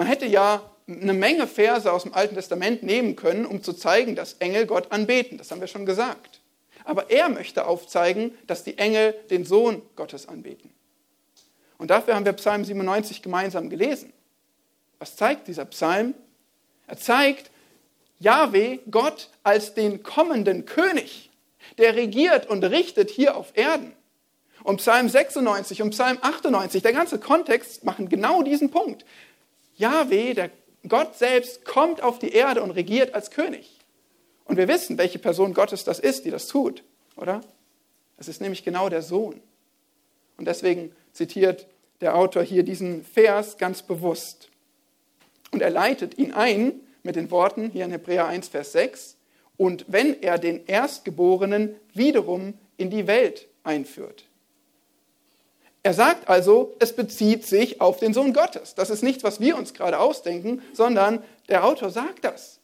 Man 0.00 0.06
hätte 0.06 0.24
ja 0.24 0.62
eine 0.88 1.12
Menge 1.12 1.46
Verse 1.46 1.92
aus 1.92 2.04
dem 2.04 2.14
Alten 2.14 2.34
Testament 2.34 2.82
nehmen 2.82 3.16
können, 3.16 3.44
um 3.44 3.62
zu 3.62 3.74
zeigen, 3.74 4.16
dass 4.16 4.32
Engel 4.38 4.64
Gott 4.64 4.92
anbeten. 4.92 5.36
Das 5.36 5.50
haben 5.50 5.60
wir 5.60 5.66
schon 5.66 5.84
gesagt. 5.84 6.40
Aber 6.84 7.10
er 7.10 7.28
möchte 7.28 7.66
aufzeigen, 7.66 8.32
dass 8.46 8.64
die 8.64 8.78
Engel 8.78 9.12
den 9.28 9.44
Sohn 9.44 9.82
Gottes 9.96 10.26
anbeten. 10.26 10.70
Und 11.76 11.90
dafür 11.90 12.14
haben 12.14 12.24
wir 12.24 12.32
Psalm 12.32 12.64
97 12.64 13.20
gemeinsam 13.20 13.68
gelesen. 13.68 14.10
Was 14.98 15.16
zeigt 15.16 15.48
dieser 15.48 15.66
Psalm? 15.66 16.14
Er 16.86 16.96
zeigt 16.96 17.50
Yahweh, 18.20 18.78
Gott, 18.90 19.28
als 19.42 19.74
den 19.74 20.02
kommenden 20.02 20.64
König, 20.64 21.28
der 21.76 21.94
regiert 21.94 22.48
und 22.48 22.64
richtet 22.64 23.10
hier 23.10 23.36
auf 23.36 23.54
Erden. 23.54 23.92
Und 24.62 24.78
Psalm 24.78 25.10
96 25.10 25.82
und 25.82 25.90
Psalm 25.90 26.16
98, 26.22 26.82
der 26.82 26.94
ganze 26.94 27.18
Kontext 27.18 27.84
machen 27.84 28.08
genau 28.08 28.42
diesen 28.42 28.70
Punkt. 28.70 29.04
Yahweh, 29.80 30.34
der 30.34 30.50
Gott 30.88 31.16
selbst, 31.16 31.64
kommt 31.64 32.02
auf 32.02 32.18
die 32.18 32.32
Erde 32.32 32.62
und 32.62 32.70
regiert 32.70 33.14
als 33.14 33.30
König. 33.30 33.78
Und 34.44 34.56
wir 34.56 34.68
wissen, 34.68 34.98
welche 34.98 35.18
Person 35.18 35.54
Gottes 35.54 35.84
das 35.84 35.98
ist, 35.98 36.24
die 36.24 36.30
das 36.30 36.46
tut, 36.46 36.82
oder? 37.16 37.40
Es 38.16 38.28
ist 38.28 38.40
nämlich 38.40 38.64
genau 38.64 38.88
der 38.88 39.02
Sohn. 39.02 39.40
Und 40.36 40.46
deswegen 40.46 40.92
zitiert 41.12 41.66
der 42.00 42.16
Autor 42.16 42.42
hier 42.42 42.62
diesen 42.62 43.04
Vers 43.04 43.58
ganz 43.58 43.82
bewusst. 43.82 44.48
Und 45.50 45.62
er 45.62 45.70
leitet 45.70 46.18
ihn 46.18 46.32
ein 46.32 46.80
mit 47.02 47.16
den 47.16 47.30
Worten 47.30 47.70
hier 47.70 47.84
in 47.84 47.90
Hebräer 47.90 48.26
1, 48.26 48.48
Vers 48.48 48.72
6. 48.72 49.16
Und 49.56 49.84
wenn 49.88 50.22
er 50.22 50.38
den 50.38 50.66
Erstgeborenen 50.66 51.74
wiederum 51.92 52.54
in 52.76 52.90
die 52.90 53.06
Welt 53.06 53.48
einführt. 53.62 54.24
Er 55.82 55.94
sagt 55.94 56.28
also, 56.28 56.76
es 56.78 56.94
bezieht 56.94 57.46
sich 57.46 57.80
auf 57.80 57.98
den 57.98 58.12
Sohn 58.12 58.32
Gottes. 58.32 58.74
Das 58.74 58.90
ist 58.90 59.02
nichts, 59.02 59.24
was 59.24 59.40
wir 59.40 59.56
uns 59.56 59.72
gerade 59.72 59.98
ausdenken, 59.98 60.62
sondern 60.74 61.22
der 61.48 61.64
Autor 61.64 61.90
sagt 61.90 62.24
das. 62.24 62.60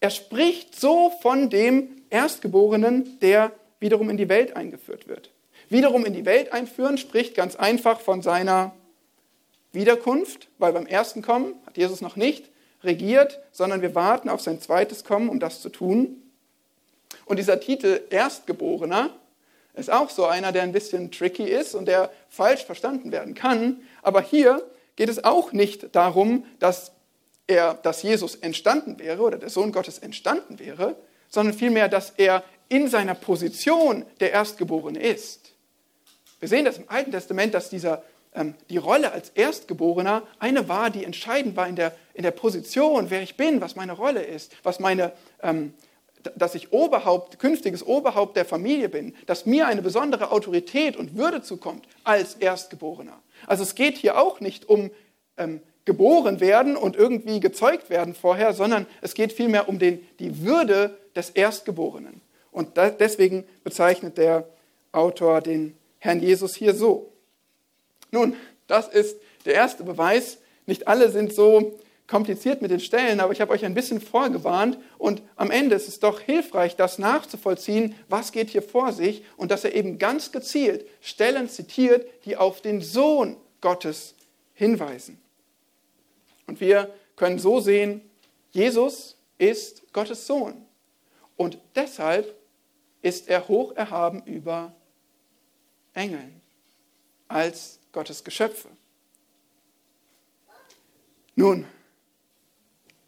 Er 0.00 0.10
spricht 0.10 0.78
so 0.78 1.10
von 1.22 1.50
dem 1.50 2.02
Erstgeborenen, 2.10 3.18
der 3.20 3.50
wiederum 3.80 4.10
in 4.10 4.16
die 4.16 4.28
Welt 4.28 4.54
eingeführt 4.54 5.08
wird. 5.08 5.32
Wiederum 5.68 6.04
in 6.04 6.12
die 6.12 6.24
Welt 6.24 6.52
einführen 6.52 6.98
spricht 6.98 7.34
ganz 7.34 7.56
einfach 7.56 8.00
von 8.00 8.22
seiner 8.22 8.72
Wiederkunft, 9.72 10.48
weil 10.58 10.72
beim 10.72 10.86
ersten 10.86 11.22
Kommen 11.22 11.54
hat 11.66 11.76
Jesus 11.76 12.00
noch 12.00 12.14
nicht 12.14 12.50
regiert, 12.84 13.40
sondern 13.50 13.82
wir 13.82 13.94
warten 13.96 14.28
auf 14.28 14.40
sein 14.40 14.60
zweites 14.60 15.02
Kommen, 15.02 15.28
um 15.28 15.40
das 15.40 15.60
zu 15.60 15.68
tun. 15.68 16.22
Und 17.24 17.38
dieser 17.38 17.58
Titel 17.58 18.00
Erstgeborener 18.10 19.10
ist 19.76 19.90
auch 19.90 20.10
so 20.10 20.24
einer, 20.24 20.52
der 20.52 20.62
ein 20.62 20.72
bisschen 20.72 21.10
tricky 21.12 21.44
ist 21.44 21.74
und 21.74 21.86
der 21.86 22.10
falsch 22.28 22.64
verstanden 22.64 23.12
werden 23.12 23.34
kann. 23.34 23.82
Aber 24.02 24.22
hier 24.22 24.62
geht 24.96 25.08
es 25.08 25.22
auch 25.24 25.52
nicht 25.52 25.94
darum, 25.94 26.44
dass, 26.58 26.92
er, 27.46 27.74
dass 27.74 28.02
Jesus 28.02 28.34
entstanden 28.36 28.98
wäre 28.98 29.22
oder 29.22 29.38
der 29.38 29.50
Sohn 29.50 29.72
Gottes 29.72 29.98
entstanden 29.98 30.58
wäre, 30.58 30.96
sondern 31.28 31.54
vielmehr, 31.54 31.88
dass 31.88 32.10
er 32.16 32.42
in 32.68 32.88
seiner 32.88 33.14
Position 33.14 34.04
der 34.20 34.32
Erstgeborene 34.32 34.98
ist. 34.98 35.52
Wir 36.40 36.48
sehen 36.48 36.64
das 36.64 36.78
im 36.78 36.88
Alten 36.88 37.12
Testament, 37.12 37.54
dass 37.54 37.70
dieser, 37.70 38.02
ähm, 38.34 38.54
die 38.68 38.76
Rolle 38.76 39.12
als 39.12 39.30
Erstgeborener 39.30 40.22
eine 40.38 40.68
war, 40.68 40.90
die 40.90 41.04
entscheidend 41.04 41.56
war 41.56 41.68
in 41.68 41.76
der, 41.76 41.94
in 42.14 42.22
der 42.22 42.30
Position, 42.30 43.10
wer 43.10 43.22
ich 43.22 43.36
bin, 43.36 43.60
was 43.60 43.76
meine 43.76 43.92
Rolle 43.92 44.22
ist, 44.22 44.52
was 44.62 44.80
meine, 44.80 45.12
ähm, 45.42 45.74
dass 46.36 46.54
ich 46.54 46.72
Oberhaupt, 46.72 47.38
künftiges 47.38 47.84
Oberhaupt 47.86 48.36
der 48.36 48.44
Familie 48.44 48.88
bin, 48.88 49.14
dass 49.26 49.46
mir 49.46 49.66
eine 49.66 49.82
besondere 49.82 50.30
Autorität 50.30 50.96
und 50.96 51.16
Würde 51.16 51.42
zukommt 51.42 51.86
als 52.04 52.34
Erstgeborener. 52.34 53.20
Also 53.46 53.62
es 53.62 53.74
geht 53.74 53.96
hier 53.96 54.18
auch 54.18 54.40
nicht 54.40 54.68
um 54.68 54.90
ähm, 55.36 55.60
geboren 55.84 56.40
werden 56.40 56.76
und 56.76 56.96
irgendwie 56.96 57.40
gezeugt 57.40 57.90
werden 57.90 58.14
vorher, 58.14 58.52
sondern 58.52 58.86
es 59.00 59.14
geht 59.14 59.32
vielmehr 59.32 59.68
um 59.68 59.78
den, 59.78 60.06
die 60.18 60.42
Würde 60.42 60.98
des 61.14 61.30
Erstgeborenen. 61.30 62.20
Und 62.50 62.76
da, 62.76 62.90
deswegen 62.90 63.44
bezeichnet 63.64 64.18
der 64.18 64.48
Autor 64.92 65.40
den 65.40 65.76
Herrn 65.98 66.20
Jesus 66.20 66.54
hier 66.54 66.74
so. 66.74 67.12
Nun, 68.10 68.34
das 68.66 68.88
ist 68.88 69.16
der 69.44 69.54
erste 69.54 69.84
Beweis. 69.84 70.38
Nicht 70.66 70.88
alle 70.88 71.10
sind 71.10 71.32
so 71.32 71.78
kompliziert 72.06 72.62
mit 72.62 72.70
den 72.70 72.80
Stellen, 72.80 73.20
aber 73.20 73.32
ich 73.32 73.40
habe 73.40 73.52
euch 73.52 73.64
ein 73.64 73.74
bisschen 73.74 74.00
vorgewarnt 74.00 74.78
und 74.98 75.22
am 75.34 75.50
Ende 75.50 75.74
ist 75.74 75.88
es 75.88 75.98
doch 75.98 76.20
hilfreich, 76.20 76.76
das 76.76 76.98
nachzuvollziehen, 76.98 77.94
was 78.08 78.32
geht 78.32 78.50
hier 78.50 78.62
vor 78.62 78.92
sich 78.92 79.24
und 79.36 79.50
dass 79.50 79.64
er 79.64 79.74
eben 79.74 79.98
ganz 79.98 80.30
gezielt 80.30 80.86
Stellen 81.00 81.48
zitiert, 81.48 82.06
die 82.24 82.36
auf 82.36 82.60
den 82.60 82.80
Sohn 82.80 83.36
Gottes 83.60 84.14
hinweisen. 84.54 85.20
Und 86.46 86.60
wir 86.60 86.94
können 87.16 87.38
so 87.38 87.60
sehen, 87.60 88.02
Jesus 88.52 89.16
ist 89.38 89.92
Gottes 89.92 90.26
Sohn 90.26 90.64
und 91.36 91.58
deshalb 91.74 92.34
ist 93.02 93.28
er 93.28 93.48
hoch 93.48 93.72
erhaben 93.72 94.22
über 94.26 94.74
Engeln 95.92 96.40
als 97.28 97.80
Gottes 97.92 98.22
Geschöpfe. 98.22 98.68
Nun, 101.34 101.66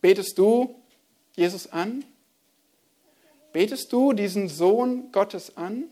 Betest 0.00 0.38
du 0.38 0.76
Jesus 1.36 1.66
an? 1.72 2.04
Betest 3.52 3.92
du 3.92 4.12
diesen 4.12 4.48
Sohn 4.48 5.10
Gottes 5.12 5.56
an? 5.56 5.84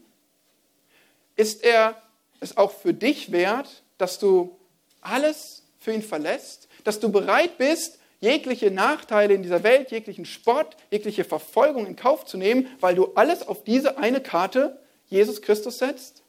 Ist 1.37 1.64
er 1.64 2.01
es 2.40 2.57
auch 2.57 2.71
für 2.73 2.95
dich 2.95 3.33
wert, 3.33 3.83
dass 3.99 4.19
du 4.19 4.57
alles 5.01 5.62
für 5.79 5.92
ihn 5.92 6.03
verlässt? 6.03 6.69
Dass 6.85 7.01
du 7.01 7.11
bereit 7.11 7.59
bist, 7.59 7.99
jegliche 8.21 8.71
Nachteile 8.71 9.35
in 9.35 9.42
dieser 9.42 9.62
Welt, 9.62 9.90
jeglichen 9.90 10.25
Spott, 10.25 10.77
jegliche 10.90 11.25
Verfolgung 11.25 11.87
in 11.87 11.97
Kauf 11.97 12.25
zu 12.25 12.37
nehmen, 12.37 12.69
weil 12.81 12.95
du 12.95 13.12
alles 13.14 13.47
auf 13.47 13.64
diese 13.64 13.99
eine 13.99 14.21
Karte 14.21 14.79
Jesus 15.09 15.42
Christus 15.42 15.79
setzt? 15.79 16.23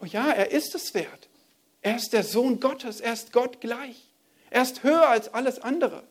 Oh 0.00 0.04
ja, 0.04 0.30
er 0.30 0.50
ist 0.50 0.74
es 0.74 0.94
wert. 0.94 1.28
Er 1.82 1.96
ist 1.96 2.12
der 2.12 2.24
Sohn 2.24 2.60
Gottes, 2.60 3.00
er 3.00 3.12
ist 3.12 3.32
Gott 3.32 3.60
gleich. 3.60 4.02
Er 4.50 4.62
ist 4.62 4.82
höher 4.82 5.08
als 5.08 5.32
alles 5.32 5.58
andere. 5.58 6.02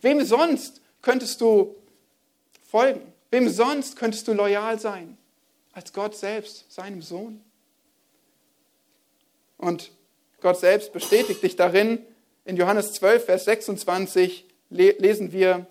Wem 0.00 0.24
sonst 0.24 0.80
könntest 1.00 1.40
du 1.40 1.74
folgen? 2.68 3.00
Wem 3.30 3.48
sonst 3.48 3.96
könntest 3.96 4.28
du 4.28 4.32
loyal 4.32 4.78
sein? 4.78 5.16
Als 5.72 5.92
Gott 5.92 6.16
selbst, 6.16 6.70
seinem 6.70 7.02
Sohn. 7.02 7.40
Und 9.56 9.90
Gott 10.40 10.58
selbst 10.58 10.92
bestätigt 10.92 11.42
dich 11.42 11.56
darin. 11.56 11.98
In 12.44 12.56
Johannes 12.56 12.92
12, 12.94 13.24
Vers 13.24 13.44
26 13.44 14.44
lesen 14.70 15.32
wir, 15.32 15.66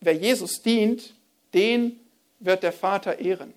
wer 0.00 0.14
Jesus 0.14 0.62
dient, 0.62 1.14
den 1.52 1.98
wird 2.38 2.62
der 2.62 2.72
Vater 2.72 3.18
ehren. 3.18 3.52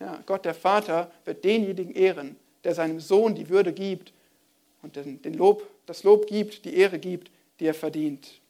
Ja, 0.00 0.22
Gott 0.26 0.44
der 0.44 0.54
Vater 0.54 1.10
wird 1.24 1.44
denjenigen 1.44 1.94
ehren, 1.94 2.36
der 2.64 2.74
seinem 2.74 3.00
Sohn 3.00 3.34
die 3.34 3.48
Würde 3.48 3.72
gibt 3.72 4.12
und 4.82 4.96
den, 4.96 5.34
Lob, 5.34 5.66
das 5.86 6.02
Lob 6.02 6.26
gibt, 6.26 6.64
die 6.64 6.76
Ehre 6.76 6.98
gibt, 6.98 7.30
die 7.60 7.66
er 7.66 7.74
verdient. 7.74 8.40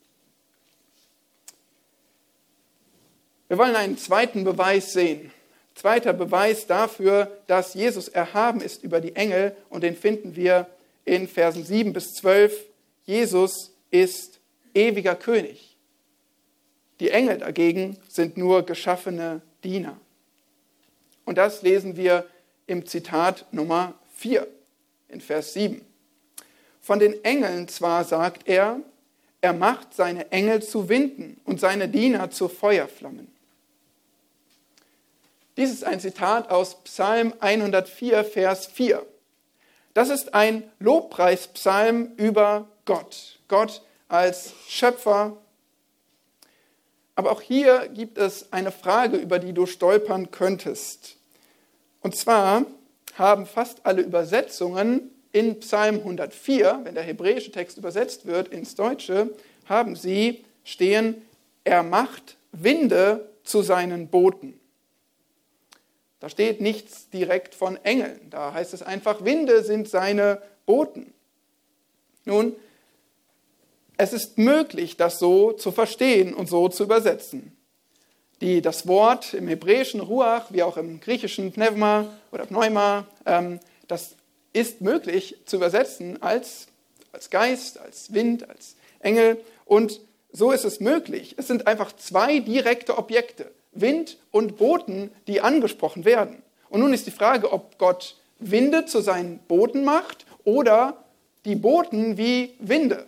Wir 3.48 3.58
wollen 3.58 3.76
einen 3.76 3.96
zweiten 3.96 4.42
Beweis 4.44 4.92
sehen, 4.92 5.30
zweiter 5.74 6.12
Beweis 6.12 6.66
dafür, 6.66 7.30
dass 7.46 7.74
Jesus 7.74 8.08
erhaben 8.08 8.60
ist 8.60 8.82
über 8.82 9.00
die 9.00 9.14
Engel 9.14 9.56
und 9.68 9.82
den 9.82 9.96
finden 9.96 10.34
wir 10.34 10.66
in 11.04 11.28
Versen 11.28 11.64
7 11.64 11.92
bis 11.92 12.14
12. 12.14 12.64
Jesus 13.04 13.72
ist 13.90 14.40
ewiger 14.74 15.14
König. 15.14 15.76
Die 16.98 17.10
Engel 17.10 17.38
dagegen 17.38 17.98
sind 18.08 18.36
nur 18.36 18.64
geschaffene 18.64 19.42
Diener. 19.62 19.96
Und 21.24 21.38
das 21.38 21.62
lesen 21.62 21.96
wir 21.96 22.26
im 22.66 22.86
Zitat 22.86 23.46
Nummer 23.52 23.94
4 24.16 24.46
in 25.08 25.20
Vers 25.20 25.52
7. 25.52 25.84
Von 26.80 26.98
den 26.98 27.22
Engeln 27.24 27.68
zwar 27.68 28.04
sagt 28.04 28.48
er, 28.48 28.80
er 29.46 29.52
macht 29.52 29.94
seine 29.94 30.32
Engel 30.32 30.60
zu 30.60 30.88
Winden 30.88 31.40
und 31.44 31.60
seine 31.60 31.88
Diener 31.88 32.32
zu 32.32 32.48
Feuerflammen. 32.48 33.32
Dies 35.56 35.70
ist 35.70 35.84
ein 35.84 36.00
Zitat 36.00 36.50
aus 36.50 36.82
Psalm 36.82 37.32
104, 37.38 38.24
Vers 38.24 38.66
4. 38.66 39.06
Das 39.94 40.08
ist 40.08 40.34
ein 40.34 40.64
Lobpreispsalm 40.80 42.14
über 42.16 42.66
Gott. 42.86 43.38
Gott 43.46 43.82
als 44.08 44.52
Schöpfer. 44.66 45.36
Aber 47.14 47.30
auch 47.30 47.40
hier 47.40 47.88
gibt 47.94 48.18
es 48.18 48.52
eine 48.52 48.72
Frage, 48.72 49.16
über 49.16 49.38
die 49.38 49.52
du 49.52 49.66
stolpern 49.66 50.32
könntest. 50.32 51.18
Und 52.00 52.16
zwar 52.16 52.64
haben 53.14 53.46
fast 53.46 53.86
alle 53.86 54.02
Übersetzungen 54.02 55.15
in 55.36 55.60
Psalm 55.60 55.96
104, 55.96 56.80
wenn 56.84 56.94
der 56.94 57.04
hebräische 57.04 57.50
Text 57.50 57.76
übersetzt 57.76 58.24
wird 58.24 58.48
ins 58.48 58.74
Deutsche, 58.74 59.34
haben 59.66 59.94
sie 59.94 60.46
stehen, 60.64 61.26
er 61.62 61.82
macht 61.82 62.38
Winde 62.52 63.28
zu 63.44 63.60
seinen 63.60 64.08
Boten. 64.08 64.58
Da 66.20 66.30
steht 66.30 66.62
nichts 66.62 67.10
direkt 67.10 67.54
von 67.54 67.76
Engeln. 67.84 68.18
Da 68.30 68.54
heißt 68.54 68.72
es 68.72 68.82
einfach, 68.82 69.26
Winde 69.26 69.62
sind 69.62 69.90
seine 69.90 70.40
Boten. 70.64 71.12
Nun, 72.24 72.56
es 73.98 74.14
ist 74.14 74.38
möglich, 74.38 74.96
das 74.96 75.18
so 75.18 75.52
zu 75.52 75.70
verstehen 75.70 76.32
und 76.32 76.48
so 76.48 76.70
zu 76.70 76.84
übersetzen. 76.84 77.54
Die, 78.40 78.62
das 78.62 78.86
Wort 78.86 79.34
im 79.34 79.48
hebräischen 79.48 80.00
Ruach, 80.00 80.50
wie 80.50 80.62
auch 80.62 80.78
im 80.78 80.98
griechischen 80.98 81.52
Pneuma 81.52 82.06
oder 82.32 82.46
Pneuma, 82.46 83.06
ähm, 83.26 83.60
das 83.86 84.16
ist 84.56 84.80
möglich 84.80 85.36
zu 85.44 85.56
übersetzen 85.56 86.22
als, 86.22 86.68
als 87.12 87.28
Geist, 87.28 87.78
als 87.78 88.14
Wind, 88.14 88.48
als 88.48 88.76
Engel. 89.00 89.38
Und 89.66 90.00
so 90.32 90.50
ist 90.50 90.64
es 90.64 90.80
möglich. 90.80 91.34
Es 91.36 91.46
sind 91.46 91.66
einfach 91.66 91.94
zwei 91.94 92.38
direkte 92.38 92.96
Objekte. 92.96 93.50
Wind 93.72 94.16
und 94.30 94.56
Boten, 94.56 95.10
die 95.26 95.42
angesprochen 95.42 96.06
werden. 96.06 96.42
Und 96.70 96.80
nun 96.80 96.94
ist 96.94 97.06
die 97.06 97.10
Frage, 97.10 97.52
ob 97.52 97.76
Gott 97.76 98.16
Winde 98.38 98.86
zu 98.86 99.02
seinen 99.02 99.38
Boten 99.40 99.84
macht 99.84 100.24
oder 100.44 101.04
die 101.44 101.54
Boten 101.54 102.16
wie 102.16 102.54
Winde. 102.58 103.06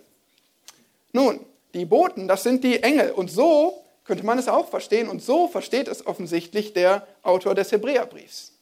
Nun, 1.12 1.40
die 1.72 1.86
Boten, 1.86 2.28
das 2.28 2.42
sind 2.42 2.62
die 2.62 2.82
Engel. 2.82 3.12
Und 3.12 3.30
so 3.30 3.82
könnte 4.04 4.26
man 4.26 4.38
es 4.38 4.48
auch 4.48 4.68
verstehen. 4.68 5.08
Und 5.08 5.22
so 5.22 5.48
versteht 5.48 5.88
es 5.88 6.06
offensichtlich 6.06 6.74
der 6.74 7.06
Autor 7.22 7.54
des 7.54 7.72
Hebräerbriefs. 7.72 8.52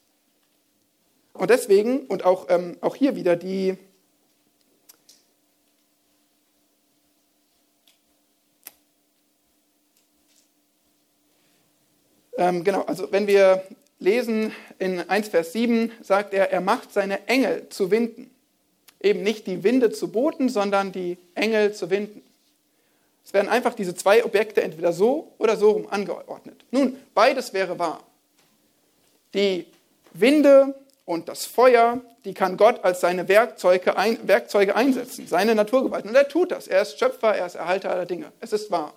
Und 1.38 1.50
deswegen, 1.50 2.06
und 2.06 2.24
auch, 2.24 2.46
ähm, 2.48 2.76
auch 2.80 2.96
hier 2.96 3.16
wieder 3.16 3.36
die, 3.36 3.76
Ähm, 12.38 12.64
genau, 12.64 12.82
also 12.82 13.10
wenn 13.12 13.26
wir 13.26 13.62
lesen 13.98 14.52
in 14.78 15.08
1 15.08 15.28
Vers 15.28 15.52
7, 15.52 15.90
sagt 16.02 16.34
er, 16.34 16.52
er 16.52 16.60
macht 16.60 16.92
seine 16.92 17.26
Engel 17.28 17.68
zu 17.70 17.90
Winden. 17.90 18.30
Eben 19.00 19.22
nicht 19.22 19.46
die 19.46 19.64
Winde 19.64 19.90
zu 19.90 20.08
Booten, 20.08 20.48
sondern 20.48 20.92
die 20.92 21.16
Engel 21.34 21.72
zu 21.72 21.90
Winden. 21.90 22.22
Es 23.24 23.32
werden 23.32 23.48
einfach 23.48 23.74
diese 23.74 23.94
zwei 23.94 24.24
Objekte 24.24 24.62
entweder 24.62 24.92
so 24.92 25.32
oder 25.38 25.56
so 25.56 25.70
rum 25.70 25.86
angeordnet. 25.90 26.64
Nun, 26.70 26.96
beides 27.14 27.52
wäre 27.52 27.78
wahr. 27.78 28.04
Die 29.34 29.66
Winde 30.12 30.74
und 31.06 31.28
das 31.28 31.46
Feuer, 31.46 32.00
die 32.24 32.34
kann 32.34 32.56
Gott 32.56 32.84
als 32.84 33.00
seine 33.00 33.28
Werkzeuge, 33.28 33.96
ein, 33.96 34.18
Werkzeuge 34.26 34.74
einsetzen, 34.74 35.28
seine 35.28 35.54
Naturgewalten. 35.54 36.10
Und 36.10 36.16
er 36.16 36.28
tut 36.28 36.50
das. 36.50 36.66
Er 36.66 36.82
ist 36.82 36.98
Schöpfer, 36.98 37.34
er 37.34 37.46
ist 37.46 37.54
Erhalter 37.54 37.92
aller 37.92 38.06
Dinge. 38.06 38.32
Es 38.40 38.52
ist 38.52 38.72
wahr. 38.72 38.92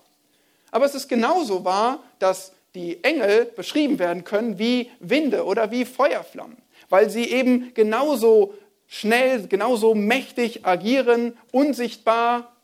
Aber 0.72 0.86
es 0.86 0.96
ist 0.96 1.08
genauso 1.08 1.64
wahr, 1.64 2.00
dass 2.18 2.52
die 2.74 3.04
Engel 3.04 3.46
beschrieben 3.46 4.00
werden 4.00 4.24
können 4.24 4.58
wie 4.58 4.90
Winde 5.00 5.46
oder 5.46 5.70
wie 5.70 5.86
Feuerflammen, 5.86 6.58
weil 6.90 7.12
sie 7.12 7.26
eben 7.26 7.74
genauso 7.76 8.56
schnell, 8.88 9.48
genauso 9.48 9.94
mächtig 9.94 10.66
agieren, 10.66 11.38
unsichtbar. 11.52 12.56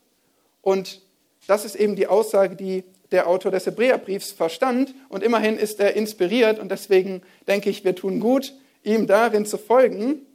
Und 0.63 1.01
das 1.45 1.65
ist 1.65 1.75
eben 1.75 1.95
die 1.95 2.07
Aussage, 2.07 2.55
die 2.55 2.83
der 3.11 3.27
Autor 3.27 3.51
des 3.51 3.67
Hebräerbriefs 3.67 4.31
verstand. 4.31 4.95
Und 5.09 5.23
immerhin 5.23 5.57
ist 5.57 5.79
er 5.79 5.95
inspiriert 5.95 6.57
und 6.57 6.69
deswegen 6.69 7.21
denke 7.47 7.69
ich, 7.69 7.83
wir 7.83 7.95
tun 7.95 8.19
gut, 8.19 8.53
ihm 8.86 9.07
darin 9.07 9.45
zu 9.45 9.57
folgen 9.57 10.25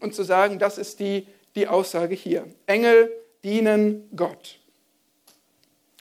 und 0.00 0.14
zu 0.14 0.22
sagen, 0.22 0.58
das 0.58 0.78
ist 0.78 1.00
die, 1.00 1.26
die 1.54 1.66
Aussage 1.66 2.14
hier. 2.14 2.44
Engel 2.66 3.10
dienen 3.42 4.08
Gott. 4.14 4.58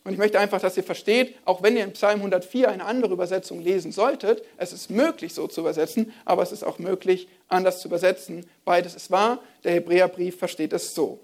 Und 0.03 0.13
ich 0.13 0.19
möchte 0.19 0.39
einfach, 0.39 0.61
dass 0.61 0.77
ihr 0.77 0.83
versteht, 0.83 1.35
auch 1.43 1.61
wenn 1.61 1.75
ihr 1.75 1.83
in 1.83 1.91
Psalm 1.91 2.19
104 2.19 2.69
eine 2.69 2.85
andere 2.85 3.11
Übersetzung 3.11 3.59
lesen 3.59 3.91
solltet, 3.91 4.41
es 4.55 4.71
ist 4.71 4.89
möglich, 4.89 5.33
so 5.33 5.47
zu 5.47 5.59
übersetzen, 5.59 6.13
aber 6.23 6.43
es 6.43 6.53
ist 6.53 6.63
auch 6.63 6.79
möglich, 6.79 7.27
anders 7.49 7.81
zu 7.81 7.89
übersetzen. 7.89 8.45
Beides 8.63 8.95
ist 8.95 9.11
wahr. 9.11 9.43
Der 9.65 9.73
Hebräerbrief 9.73 10.37
versteht 10.37 10.71
es 10.71 10.95
so. 10.95 11.19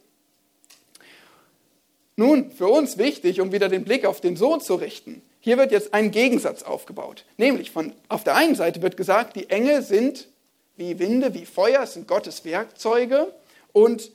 Nun, 2.18 2.52
für 2.52 2.68
uns 2.68 2.98
wichtig, 2.98 3.40
um 3.40 3.54
wieder 3.54 3.70
den 3.70 3.86
Blick 3.86 4.06
auf 4.06 4.20
den 4.20 4.36
Sohn 4.36 4.60
zu 4.60 4.76
richten. 4.76 5.22
Hier 5.40 5.58
wird 5.58 5.72
jetzt 5.72 5.94
ein 5.94 6.12
Gegensatz 6.12 6.64
aufgebaut. 6.64 7.24
Nämlich 7.38 7.72
von, 7.72 7.94
auf 8.10 8.26
der 8.26 8.36
einen 8.36 8.56
Seite 8.56 8.82
wird 8.82 8.98
gesagt, 8.98 9.38
die 9.38 9.50
Engel 9.50 9.82
sind 9.82 10.28
wie 10.76 11.00
Winde, 11.00 11.34
wie 11.34 11.46
Feuer, 11.46 11.86
sind 11.86 12.08
Gottes 12.08 12.46
Werkzeuge. 12.46 13.34
Und 13.72 14.12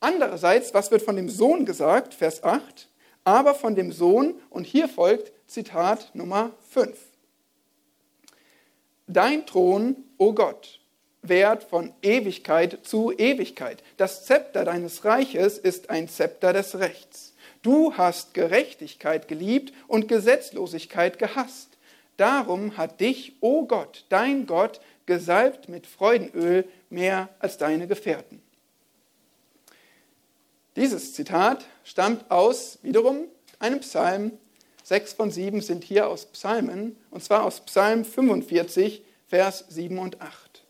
andererseits, 0.00 0.74
was 0.74 0.90
wird 0.90 1.02
von 1.02 1.16
dem 1.16 1.28
Sohn 1.28 1.64
gesagt? 1.64 2.14
Vers 2.14 2.42
8 2.42 2.88
aber 3.26 3.54
von 3.54 3.74
dem 3.74 3.92
Sohn. 3.92 4.40
Und 4.48 4.64
hier 4.64 4.88
folgt 4.88 5.32
Zitat 5.46 6.14
Nummer 6.14 6.52
5. 6.70 6.96
Dein 9.08 9.44
Thron, 9.44 9.96
o 10.16 10.28
oh 10.28 10.32
Gott, 10.32 10.80
währt 11.22 11.64
von 11.64 11.92
Ewigkeit 12.02 12.78
zu 12.84 13.12
Ewigkeit. 13.12 13.82
Das 13.96 14.24
Zepter 14.24 14.64
deines 14.64 15.04
Reiches 15.04 15.58
ist 15.58 15.90
ein 15.90 16.08
Zepter 16.08 16.52
des 16.52 16.78
Rechts. 16.78 17.34
Du 17.62 17.94
hast 17.94 18.32
Gerechtigkeit 18.32 19.26
geliebt 19.26 19.72
und 19.88 20.06
Gesetzlosigkeit 20.06 21.18
gehasst. 21.18 21.70
Darum 22.16 22.76
hat 22.76 23.00
dich, 23.00 23.34
o 23.40 23.60
oh 23.60 23.66
Gott, 23.66 24.04
dein 24.08 24.46
Gott, 24.46 24.80
gesalbt 25.06 25.68
mit 25.68 25.86
Freudenöl 25.86 26.68
mehr 26.90 27.28
als 27.38 27.56
deine 27.58 27.86
Gefährten. 27.86 28.42
Dieses 30.76 31.14
Zitat 31.14 31.64
stammt 31.84 32.30
aus 32.30 32.78
wiederum 32.82 33.24
einem 33.58 33.80
Psalm. 33.80 34.32
Sechs 34.82 35.14
von 35.14 35.30
sieben 35.30 35.62
sind 35.62 35.84
hier 35.84 36.08
aus 36.08 36.26
Psalmen, 36.26 36.96
und 37.10 37.24
zwar 37.24 37.44
aus 37.44 37.60
Psalm 37.60 38.04
45, 38.04 39.02
Vers 39.26 39.64
7 39.68 39.98
und 39.98 40.20
8. 40.20 40.62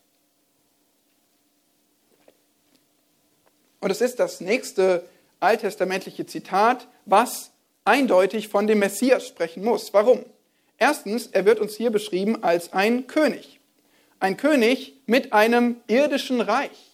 Und 3.79 3.91
es 3.91 4.01
ist 4.01 4.19
das 4.19 4.41
nächste 4.41 5.07
alttestamentliche 5.39 6.25
Zitat, 6.25 6.87
was 7.05 7.51
eindeutig 7.85 8.47
von 8.47 8.65
dem 8.65 8.79
Messias 8.79 9.27
sprechen 9.27 9.63
muss. 9.63 9.93
Warum? 9.93 10.25
Erstens, 10.77 11.27
er 11.27 11.45
wird 11.45 11.59
uns 11.59 11.75
hier 11.75 11.91
beschrieben 11.91 12.43
als 12.43 12.73
ein 12.73 13.07
König. 13.07 13.56
Ein 14.19 14.37
König 14.37 14.95
mit 15.05 15.33
einem 15.33 15.77
irdischen 15.87 16.41
Reich 16.41 16.87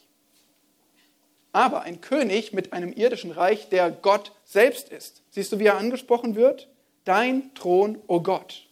aber 1.54 1.84
ein 1.84 2.02
König 2.02 2.52
mit 2.52 2.74
einem 2.74 2.92
irdischen 2.92 3.32
Reich, 3.32 3.70
der 3.70 3.92
Gott 3.92 4.34
selbst 4.44 4.90
ist. 4.90 5.22
Siehst 5.30 5.52
du, 5.52 5.60
wie 5.60 5.68
er 5.68 5.78
angesprochen 5.78 6.36
wird? 6.36 6.68
Dein 7.06 7.54
Thron, 7.54 7.98
o 8.08 8.16
oh 8.16 8.20
Gott. 8.22 8.66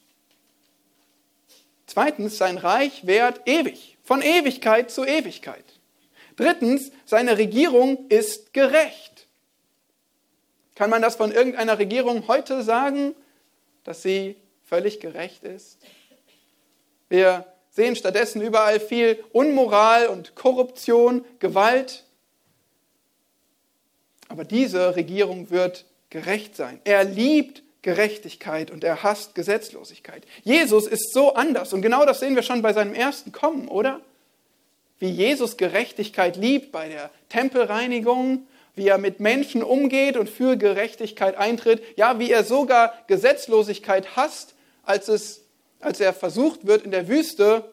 Zweitens, 1.86 2.38
sein 2.38 2.58
Reich 2.58 3.06
währt 3.06 3.42
ewig, 3.46 3.98
von 4.04 4.22
Ewigkeit 4.22 4.90
zu 4.90 5.06
Ewigkeit. 5.06 5.64
Drittens, 6.38 6.92
seine 7.06 7.38
Regierung 7.38 8.08
ist 8.10 8.54
gerecht. 8.54 9.28
Kann 10.74 10.90
man 10.90 11.04
das 11.04 11.18
von 11.18 11.32
irgendeiner 11.32 11.78
Regierung 11.78 12.28
heute 12.28 12.64
sagen, 12.64 13.14
dass 13.84 14.02
sie 14.02 14.38
völlig 14.64 15.00
gerecht 15.00 15.44
ist? 15.44 15.78
Wir 17.10 17.46
sehen 17.72 17.96
stattdessen 17.96 18.42
überall 18.42 18.80
viel 18.80 19.24
Unmoral 19.32 20.08
und 20.08 20.36
Korruption, 20.36 21.26
Gewalt, 21.40 22.04
aber 24.28 24.46
diese 24.46 24.96
Regierung 24.96 25.50
wird 25.50 25.86
gerecht 26.10 26.56
sein. 26.56 26.80
Er 26.84 27.04
liebt 27.04 27.64
Gerechtigkeit 27.82 28.72
und 28.72 28.84
er 28.84 29.04
hasst 29.04 29.36
Gesetzlosigkeit. 29.36 30.24
Jesus 30.44 30.88
ist 30.88 31.14
so 31.14 31.34
anders 31.34 31.74
und 31.74 31.82
genau 31.82 32.06
das 32.06 32.20
sehen 32.20 32.36
wir 32.36 32.44
schon 32.44 32.62
bei 32.62 32.74
seinem 32.74 32.94
ersten 32.94 33.32
Kommen, 33.32 33.68
oder? 33.68 34.02
Wie 35.00 35.10
Jesus 35.10 35.58
Gerechtigkeit 35.58 36.38
liebt 36.38 36.72
bei 36.72 36.88
der 36.88 37.10
Tempelreinigung, 37.30 38.46
wie 38.76 38.88
er 38.88 39.00
mit 39.00 39.20
Menschen 39.20 39.64
umgeht 39.64 40.16
und 40.16 40.30
für 40.30 40.58
Gerechtigkeit 40.58 41.38
eintritt, 41.38 41.82
ja, 41.98 42.20
wie 42.20 42.32
er 42.32 42.44
sogar 42.44 42.94
Gesetzlosigkeit 43.08 44.16
hasst, 44.16 44.54
als, 44.84 45.08
es, 45.08 45.41
als 45.84 46.00
er 46.00 46.14
versucht 46.14 46.66
wird 46.66 46.84
in 46.84 46.92
der 46.92 47.08
Wüste 47.08 47.72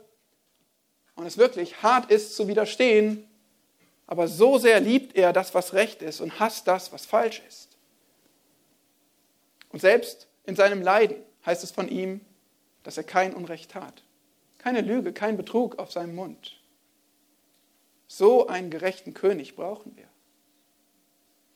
und 1.15 1.27
es 1.27 1.39
wirklich 1.39 1.83
hart 1.83 2.11
ist 2.11 2.37
zu 2.37 2.49
widerstehen, 2.49 3.29
aber 4.07 4.27
so 4.27 4.59
sehr 4.59 4.81
liebt 4.81 5.17
er 5.17 5.33
das, 5.33 5.55
was 5.55 5.75
recht 5.75 6.03
ist 6.03 6.21
und 6.21 6.41
hasst 6.41 6.67
das, 6.67 6.93
was 6.93 7.05
falsch 7.05 7.43
ist. 7.47 7.69
Und 9.71 9.81
selbst 9.81 10.29
in 10.45 10.57
seinem 10.57 10.81
Leiden 10.81 11.19
heißt 11.45 11.63
es 11.63 11.71
von 11.71 11.89
ihm, 11.89 12.23
dass 12.85 12.97
er 12.97 13.05
kein 13.05 13.35
Unrecht 13.35 13.73
tat. 13.73 14.03
Keine 14.57 14.81
Lüge, 14.81 15.13
kein 15.13 15.37
Betrug 15.37 15.79
auf 15.79 15.93
seinem 15.93 16.15
Mund. 16.15 16.59
So 18.07 18.47
einen 18.47 18.71
gerechten 18.71 19.13
König 19.13 19.57
brauchen 19.57 19.95
wir. 19.95 20.09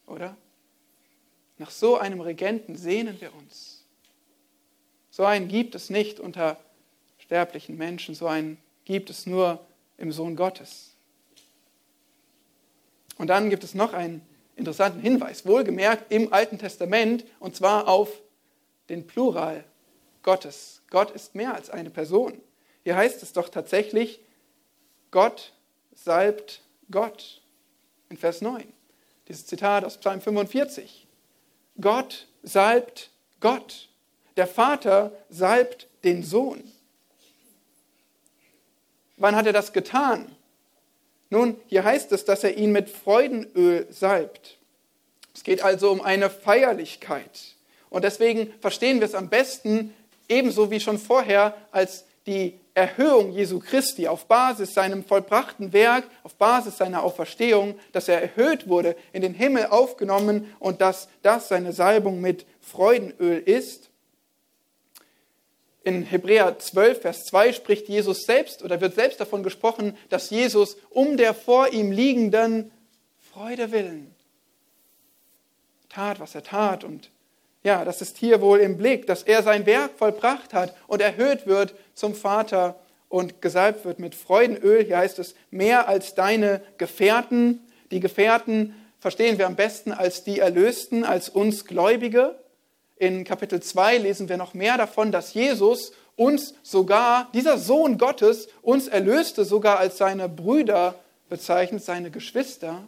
Oder? 0.07 0.37
Nach 1.57 1.71
so 1.71 1.97
einem 1.97 2.21
Regenten 2.21 2.77
sehnen 2.77 3.19
wir 3.21 3.35
uns. 3.35 3.72
So 5.13 5.27
einen 5.27 5.47
gibt 5.47 5.75
es 5.75 5.91
nicht 5.91 6.21
unter 6.21 6.57
sterblichen 7.19 7.77
Menschen, 7.77 8.15
so 8.15 8.27
einen 8.27 8.57
gibt 8.87 9.11
es 9.11 9.27
nur 9.27 9.61
im 9.99 10.11
Sohn 10.11 10.37
Gottes. 10.37 10.95
Und 13.19 13.29
dann 13.29 13.51
gibt 13.51 13.63
es 13.63 13.75
noch 13.75 13.93
einen 13.93 14.27
interessanten 14.57 15.01
Hinweis, 15.01 15.45
wohlgemerkt 15.45 16.11
im 16.11 16.33
Alten 16.33 16.59
Testament, 16.59 17.27
und 17.41 17.55
zwar 17.55 17.89
auf 17.89 18.23
den 18.89 19.07
Plural 19.07 19.65
Gottes. 20.23 20.81
Gott 20.89 21.11
ist 21.11 21.35
mehr 21.35 21.55
als 21.55 21.69
eine 21.69 21.91
Person. 21.91 22.41
Hier 22.83 22.97
heißt 22.97 23.23
es 23.23 23.35
doch 23.35 23.51
tatsächlich, 23.51 24.19
Gott 25.11 25.53
salbt 25.93 26.63
Gott 26.91 27.43
in 28.09 28.17
Vers 28.17 28.41
9. 28.41 28.65
Dieses 29.29 29.45
Zitat 29.45 29.85
aus 29.85 29.99
Psalm 29.99 30.23
45. 30.23 31.07
Gott 31.79 32.29
salbt 32.43 33.11
Gott. 33.41 33.91
Der 34.37 34.47
Vater 34.47 35.13
salbt 35.29 35.89
den 36.05 36.23
Sohn. 36.23 36.63
Wann 39.17 39.37
hat 39.37 39.47
er 39.47 39.53
das 39.53 39.73
getan? 39.73 40.35
Nun, 41.31 41.57
hier 41.67 41.85
heißt 41.85 42.13
es, 42.13 42.25
dass 42.25 42.45
er 42.45 42.57
ihn 42.57 42.73
mit 42.73 42.91
Freudenöl 42.91 43.87
salbt. 43.91 44.59
Es 45.35 45.45
geht 45.45 45.63
also 45.63 45.91
um 45.91 46.01
eine 46.01 46.29
Feierlichkeit. 46.29 47.57
Und 47.89 48.05
deswegen 48.05 48.53
verstehen 48.61 49.01
wir 49.01 49.07
es 49.07 49.15
am 49.15 49.29
besten, 49.29 49.95
ebenso 50.29 50.71
wie 50.71 50.81
schon 50.81 50.99
vorher, 50.99 51.55
als 51.71 52.05
die 52.27 52.59
Erhöhung 52.75 53.33
Jesu 53.33 53.61
Christi 53.61 54.09
auf 54.09 54.27
Basis 54.27 54.73
seinem 54.73 55.05
vollbrachten 55.05 55.73
Werk, 55.73 56.05
auf 56.23 56.35
Basis 56.37 56.79
seiner 56.79 57.03
Auferstehung, 57.03 57.79
dass 57.93 58.09
er 58.09 58.23
erhöht 58.23 58.69
wurde, 58.69 58.97
in 59.13 59.21
den 59.23 59.35
Himmel 59.35 59.67
aufgenommen 59.67 60.55
und 60.59 60.81
dass 60.81 61.09
das 61.23 61.49
seine 61.49 61.73
Salbung 61.73 62.21
mit 62.21 62.47
Freudenöl 62.61 63.39
ist. 63.39 63.91
In 65.85 66.05
Hebräer 66.05 66.59
12, 66.59 67.01
Vers 67.01 67.25
2 67.25 67.53
spricht 67.53 67.89
Jesus 67.89 68.23
selbst 68.23 68.63
oder 68.63 68.81
wird 68.81 68.95
selbst 68.95 69.21
davon 69.21 69.43
gesprochen, 69.43 69.97
dass 70.09 70.31
Jesus 70.31 70.77
um 70.91 71.17
der 71.17 71.35
vor 71.35 71.73
ihm 71.73 71.91
liegenden 71.91 72.71
Freude 73.33 73.73
willen 73.73 74.15
tat, 75.93 76.21
was 76.21 76.35
er 76.35 76.43
tat. 76.43 76.85
Und 76.85 77.11
ja, 77.63 77.85
das 77.85 78.01
ist 78.01 78.19
hier 78.19 78.41
wohl 78.41 78.59
im 78.59 78.77
Blick, 78.77 79.07
dass 79.07 79.23
er 79.23 79.43
sein 79.43 79.67
Werk 79.67 79.93
vollbracht 79.97 80.53
hat 80.53 80.75
und 80.87 81.01
erhöht 81.01 81.47
wird 81.47 81.75
zum 81.95 82.15
Vater 82.15 82.77
und 83.09 83.43
gesalbt 83.43 83.85
wird 83.85 83.99
mit 83.99 84.15
Freudenöl. 84.15 84.83
Hier 84.85 84.99
heißt 84.99 85.19
es, 85.19 85.35
mehr 85.51 85.89
als 85.89 86.15
deine 86.15 86.63
Gefährten. 86.79 87.61
Die 87.91 88.01
Gefährten 88.01 88.75
verstehen 88.99 89.39
wir 89.39 89.47
am 89.47 89.57
besten 89.57 89.93
als 89.93 90.25
die 90.25 90.39
Erlösten, 90.39 91.05
als 91.05 91.29
uns 91.29 91.65
Gläubige. 91.65 92.37
In 93.03 93.25
Kapitel 93.25 93.61
2 93.61 93.99
lesen 93.99 94.29
wir 94.29 94.37
noch 94.37 94.55
mehr 94.55 94.79
davon, 94.79 95.11
dass 95.11 95.35
Jesus 95.35 95.91
uns 96.15 96.55
sogar, 96.63 97.29
dieser 97.35 97.59
Sohn 97.59 97.99
Gottes, 97.99 98.47
uns 98.63 98.87
erlöste, 98.87 99.45
sogar 99.45 99.81
als 99.81 99.99
seine 99.99 100.29
Brüder 100.29 100.95
bezeichnet, 101.29 101.83
seine 101.83 102.13
Geschwister. 102.13 102.87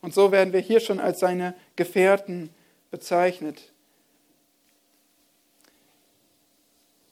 Und 0.00 0.14
so 0.14 0.30
werden 0.30 0.52
wir 0.52 0.60
hier 0.60 0.78
schon 0.78 1.00
als 1.00 1.18
seine 1.18 1.54
Gefährten 1.74 2.50
bezeichnet. 2.92 3.72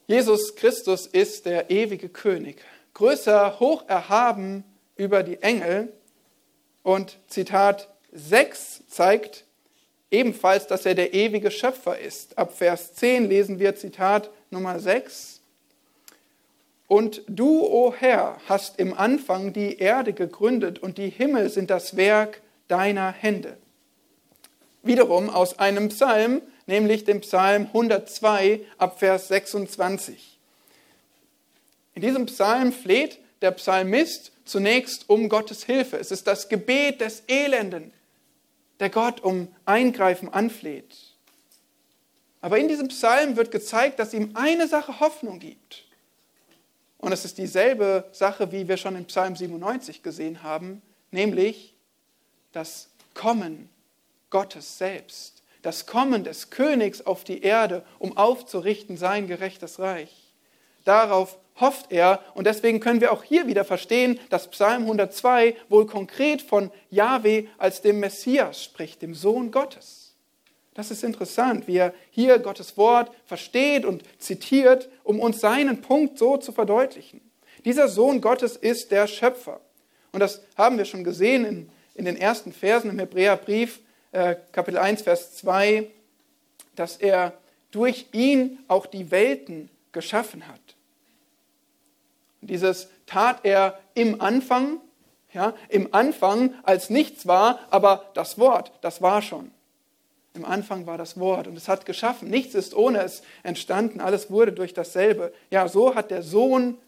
Jesus 0.07 0.55
Christus 0.55 1.09
ist 1.09 1.47
der 1.47 1.69
ewige 1.69 2.09
König, 2.09 2.63
größer, 2.95 3.59
hoch 3.59 3.89
erhaben 3.89 4.63
über 4.95 5.25
die 5.25 5.43
Engel. 5.43 5.93
Und 6.85 7.19
Zitat 7.27 7.89
6 8.13 8.87
zeigt, 8.87 9.47
ebenfalls, 10.11 10.67
dass 10.67 10.87
er 10.87 10.95
der 10.95 11.15
ewige 11.15 11.51
Schöpfer 11.51 11.99
ist. 11.99 12.37
Ab 12.39 12.57
Vers 12.57 12.95
10 12.95 13.29
lesen 13.29 13.59
wir 13.59 13.77
Zitat 13.77 14.31
Nummer 14.51 14.79
6. 14.79 15.41
Und 16.89 17.23
du, 17.29 17.63
o 17.63 17.95
Herr, 17.97 18.41
hast 18.49 18.81
im 18.81 18.93
Anfang 18.95 19.53
die 19.53 19.79
Erde 19.79 20.13
gegründet 20.13 20.81
und 20.81 20.99
die 20.99 21.09
Himmel 21.09 21.49
sind 21.49 21.71
das 21.71 21.97
Werk 21.97 22.43
deiner 22.67 23.13
Hände. 23.13 23.57
Wiederum 24.83 25.31
aus 25.31 25.59
einem 25.59 25.89
Psalm, 25.91 26.43
nämlich 26.67 27.05
dem 27.05 27.21
Psalm 27.21 27.67
102 27.67 28.61
ab 28.79 28.99
Vers 28.99 29.29
26. 29.29 30.39
In 31.95 32.03
diesem 32.03 32.27
Psalm 32.27 32.73
fleht 32.73 33.19
der 33.43 33.53
Psalmist 33.53 34.33
zunächst 34.45 35.09
um 35.09 35.29
Gottes 35.29 35.65
Hilfe. 35.65 35.97
Es 35.97 36.11
ist 36.11 36.27
das 36.27 36.49
Gebet 36.49 37.01
des 37.01 37.23
Elenden, 37.29 37.93
der 38.81 38.91
Gott 38.91 39.21
um 39.21 39.55
Eingreifen 39.67 40.29
anfleht. 40.33 40.97
Aber 42.41 42.59
in 42.59 42.69
diesem 42.69 42.89
Psalm 42.89 43.37
wird 43.37 43.51
gezeigt, 43.51 43.99
dass 43.99 44.15
ihm 44.15 44.31
eine 44.35 44.67
Sache 44.67 44.99
Hoffnung 44.99 45.39
gibt. 45.39 45.85
Und 46.99 47.13
es 47.13 47.25
ist 47.25 47.39
dieselbe 47.39 48.09
Sache, 48.13 48.53
wie 48.53 48.69
wir 48.69 48.77
schon 48.77 48.97
in 48.97 49.07
Psalm 49.07 49.37
97 49.37 50.03
gesehen 50.03 50.43
haben, 50.43 50.83
nämlich 51.11 51.75
das 52.53 52.89
Kommen 53.15 53.69
Gottes 54.31 54.79
selbst, 54.79 55.43
das 55.63 55.87
Kommen 55.87 56.25
des 56.25 56.51
Königs 56.51 57.03
auf 57.03 57.25
die 57.25 57.43
Erde, 57.43 57.85
um 57.99 58.17
aufzurichten 58.17 58.97
sein 58.97 59.27
gerechtes 59.27 59.79
Reich. 59.79 60.33
Darauf 60.85 61.39
hofft 61.61 61.93
er. 61.93 62.21
Und 62.35 62.47
deswegen 62.47 62.81
können 62.81 63.01
wir 63.01 63.13
auch 63.13 63.23
hier 63.23 63.47
wieder 63.47 63.65
verstehen, 63.65 64.19
dass 64.31 64.49
Psalm 64.49 64.83
102 64.83 65.57
wohl 65.69 65.87
konkret 65.87 66.43
von 66.43 66.71
Yahweh 66.91 67.47
als 67.59 67.83
dem 67.83 68.01
Messias 68.01 68.65
spricht, 68.65 69.03
dem 69.03 69.15
Sohn 69.15 69.51
Gottes. 69.51 70.15
Das 70.75 70.91
ist 70.91 71.05
interessant, 71.05 71.67
wie 71.67 71.77
er 71.77 71.93
hier 72.11 72.39
Gottes 72.39 72.77
Wort 72.77 73.11
versteht 73.27 73.85
und 73.85 74.03
zitiert, 74.19 74.89
um 75.05 75.21
uns 75.21 75.41
seinen 75.41 75.83
Punkt 75.83 76.19
so 76.19 76.37
zu 76.37 76.53
verdeutlichen. 76.53 77.21
Dieser 77.65 77.89
Sohn 77.89 78.21
Gottes 78.21 78.57
ist 78.57 78.91
der 78.91 79.07
Schöpfer. 79.07 79.61
Und 80.13 80.21
das 80.21 80.43
haben 80.57 80.79
wir 80.79 80.85
schon 80.85 81.05
gesehen 81.05 81.45
in, 81.45 81.71
in 81.95 82.05
den 82.05 82.17
ersten 82.17 82.53
Versen 82.53 82.91
im 82.91 82.99
Hebräerbrief, 82.99 83.81
äh, 84.13 84.37
Kapitel 84.53 84.79
1, 84.79 85.03
Vers 85.03 85.37
2, 85.37 85.89
dass 86.75 86.97
er 86.97 87.35
durch 87.71 88.07
ihn 88.13 88.59
auch 88.69 88.87
die 88.87 89.11
Welten 89.11 89.71
geschaffen 89.93 90.49
hat. 90.49 90.61
Dieses 92.41 92.89
tat 93.07 93.41
er 93.45 93.79
im 93.95 94.21
Anfang, 94.21 94.81
ja, 95.33 95.55
im 95.69 95.93
Anfang, 95.95 96.55
als 96.63 96.91
nichts 96.91 97.27
war, 97.27 97.61
aber 97.71 98.07
das 98.15 98.39
Wort, 98.39 98.73
das 98.81 99.03
war 99.03 99.23
schon. 99.23 99.51
Im 100.35 100.45
Anfang 100.45 100.87
war 100.87 100.97
das 100.97 101.19
Wort 101.19 101.49
und 101.49 101.57
es 101.57 101.69
hat 101.69 101.87
geschaffen. 101.87 102.31
Nichts 102.31 102.55
ist 102.55 102.75
ohne 102.75 103.03
es 103.03 103.23
entstanden, 103.43 104.01
alles 104.01 104.31
wurde 104.31 104.53
durch 104.53 104.75
dasselbe. 104.75 105.33
Ja, 105.51 105.69
so 105.69 105.95
hat 105.95 106.11
der 106.11 106.23
Sohn 106.23 106.79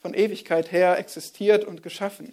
von 0.00 0.14
Ewigkeit 0.14 0.72
her 0.72 0.98
existiert 0.98 1.64
und 1.64 1.82
geschaffen. 1.82 2.32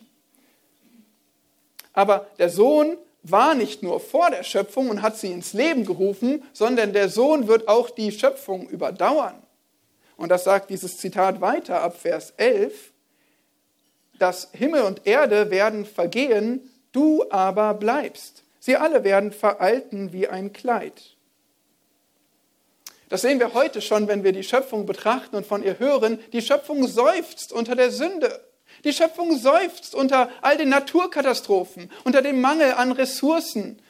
Aber 1.93 2.27
der 2.37 2.49
Sohn 2.49 2.97
war 3.23 3.55
nicht 3.55 3.83
nur 3.83 3.99
vor 3.99 4.29
der 4.29 4.43
Schöpfung 4.43 4.89
und 4.89 5.01
hat 5.01 5.17
sie 5.17 5.31
ins 5.31 5.53
Leben 5.53 5.85
gerufen, 5.85 6.43
sondern 6.53 6.93
der 6.93 7.09
Sohn 7.09 7.47
wird 7.47 7.67
auch 7.67 7.89
die 7.89 8.11
Schöpfung 8.11 8.67
überdauern. 8.69 9.41
Und 10.19 10.27
das 10.27 10.43
sagt 10.43 10.69
dieses 10.69 10.97
Zitat 10.97 11.39
weiter 11.39 11.81
ab 11.81 11.97
Vers 11.97 12.33
11, 12.35 12.91
dass 14.19 14.49
Himmel 14.51 14.81
und 14.81 15.07
Erde 15.07 15.49
werden 15.49 15.85
vergehen, 15.85 16.69
du 16.91 17.23
aber 17.31 17.73
bleibst. 17.73 18.43
Sie 18.59 18.75
alle 18.75 19.05
werden 19.05 19.31
veralten 19.31 20.11
wie 20.11 20.27
ein 20.27 20.51
Kleid. 20.51 21.15
Das 23.07 23.21
sehen 23.21 23.39
wir 23.39 23.53
heute 23.53 23.81
schon, 23.81 24.09
wenn 24.09 24.25
wir 24.25 24.33
die 24.33 24.43
Schöpfung 24.43 24.85
betrachten 24.85 25.37
und 25.37 25.47
von 25.47 25.63
ihr 25.63 25.79
hören. 25.79 26.19
Die 26.33 26.41
Schöpfung 26.41 26.85
seufzt 26.85 27.53
unter 27.53 27.75
der 27.75 27.89
Sünde. 27.89 28.43
Die 28.83 28.91
Schöpfung 28.91 29.37
seufzt 29.37 29.95
unter 29.95 30.29
all 30.41 30.57
den 30.57 30.67
Naturkatastrophen, 30.67 31.89
unter 32.03 32.21
dem 32.21 32.41
Mangel 32.41 32.73
an 32.73 32.91
Ressourcen, 32.91 33.81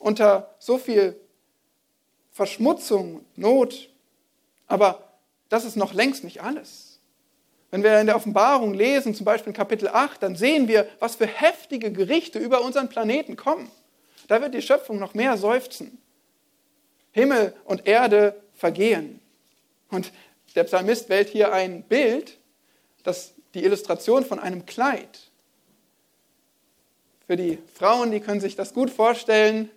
unter 0.00 0.56
so 0.58 0.76
viel 0.76 1.14
Verschmutzung, 2.32 3.24
Not. 3.36 3.88
Aber 4.66 5.05
das 5.48 5.64
ist 5.64 5.76
noch 5.76 5.94
längst 5.94 6.24
nicht 6.24 6.42
alles. 6.42 7.00
Wenn 7.70 7.82
wir 7.82 8.00
in 8.00 8.06
der 8.06 8.16
Offenbarung 8.16 8.74
lesen, 8.74 9.14
zum 9.14 9.24
Beispiel 9.24 9.50
in 9.50 9.56
Kapitel 9.56 9.88
8, 9.88 10.22
dann 10.22 10.36
sehen 10.36 10.68
wir, 10.68 10.88
was 10.98 11.16
für 11.16 11.26
heftige 11.26 11.92
Gerichte 11.92 12.38
über 12.38 12.62
unseren 12.62 12.88
Planeten 12.88 13.36
kommen. 13.36 13.70
Da 14.28 14.40
wird 14.40 14.54
die 14.54 14.62
Schöpfung 14.62 14.98
noch 14.98 15.14
mehr 15.14 15.36
seufzen. 15.36 15.98
Himmel 17.12 17.54
und 17.64 17.86
Erde 17.86 18.40
vergehen. 18.54 19.20
Und 19.90 20.12
der 20.54 20.64
Psalmist 20.64 21.08
wählt 21.08 21.28
hier 21.28 21.52
ein 21.52 21.82
Bild, 21.82 22.38
das 23.02 23.34
die 23.54 23.64
Illustration 23.64 24.24
von 24.24 24.38
einem 24.38 24.66
Kleid. 24.66 25.30
Für 27.26 27.36
die 27.36 27.58
Frauen, 27.74 28.10
die 28.10 28.20
können 28.20 28.40
sich 28.40 28.54
das 28.54 28.74
gut 28.74 28.90
vorstellen 28.90 29.70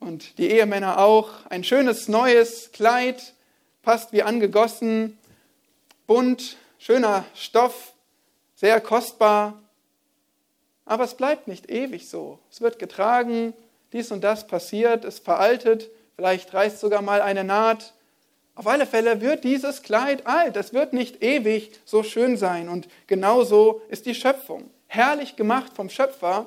und 0.00 0.38
die 0.38 0.50
Ehemänner 0.50 0.98
auch. 0.98 1.46
Ein 1.50 1.64
schönes 1.64 2.08
neues 2.08 2.72
Kleid, 2.72 3.34
passt 3.88 4.12
wie 4.12 4.22
angegossen, 4.22 5.16
bunt, 6.06 6.58
schöner 6.78 7.24
Stoff, 7.34 7.94
sehr 8.54 8.82
kostbar. 8.82 9.62
Aber 10.84 11.04
es 11.04 11.14
bleibt 11.14 11.48
nicht 11.48 11.70
ewig 11.70 12.10
so. 12.10 12.38
Es 12.50 12.60
wird 12.60 12.78
getragen, 12.78 13.54
dies 13.94 14.12
und 14.12 14.22
das 14.22 14.46
passiert, 14.46 15.06
es 15.06 15.20
veraltet, 15.20 15.88
vielleicht 16.16 16.52
reißt 16.52 16.80
sogar 16.80 17.00
mal 17.00 17.22
eine 17.22 17.44
Naht. 17.44 17.94
Auf 18.54 18.66
alle 18.66 18.84
Fälle 18.84 19.22
wird 19.22 19.42
dieses 19.42 19.82
Kleid 19.82 20.26
alt, 20.26 20.58
es 20.58 20.74
wird 20.74 20.92
nicht 20.92 21.22
ewig 21.22 21.70
so 21.86 22.02
schön 22.02 22.36
sein. 22.36 22.68
Und 22.68 22.88
genauso 23.06 23.80
ist 23.88 24.04
die 24.04 24.14
Schöpfung 24.14 24.68
herrlich 24.86 25.34
gemacht 25.34 25.72
vom 25.74 25.88
Schöpfer, 25.88 26.46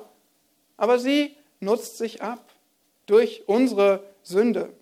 aber 0.76 1.00
sie 1.00 1.34
nutzt 1.58 1.98
sich 1.98 2.22
ab 2.22 2.44
durch 3.06 3.42
unsere 3.48 4.04
Sünde. 4.22 4.72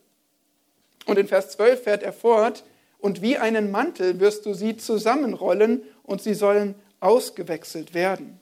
Und 1.06 1.18
in 1.18 1.28
Vers 1.28 1.50
12 1.50 1.82
fährt 1.82 2.02
er 2.02 2.12
fort, 2.12 2.64
und 3.00 3.22
wie 3.22 3.38
einen 3.38 3.70
Mantel 3.70 4.20
wirst 4.20 4.46
du 4.46 4.54
sie 4.54 4.76
zusammenrollen 4.76 5.82
und 6.02 6.22
sie 6.22 6.34
sollen 6.34 6.74
ausgewechselt 7.00 7.94
werden. 7.94 8.38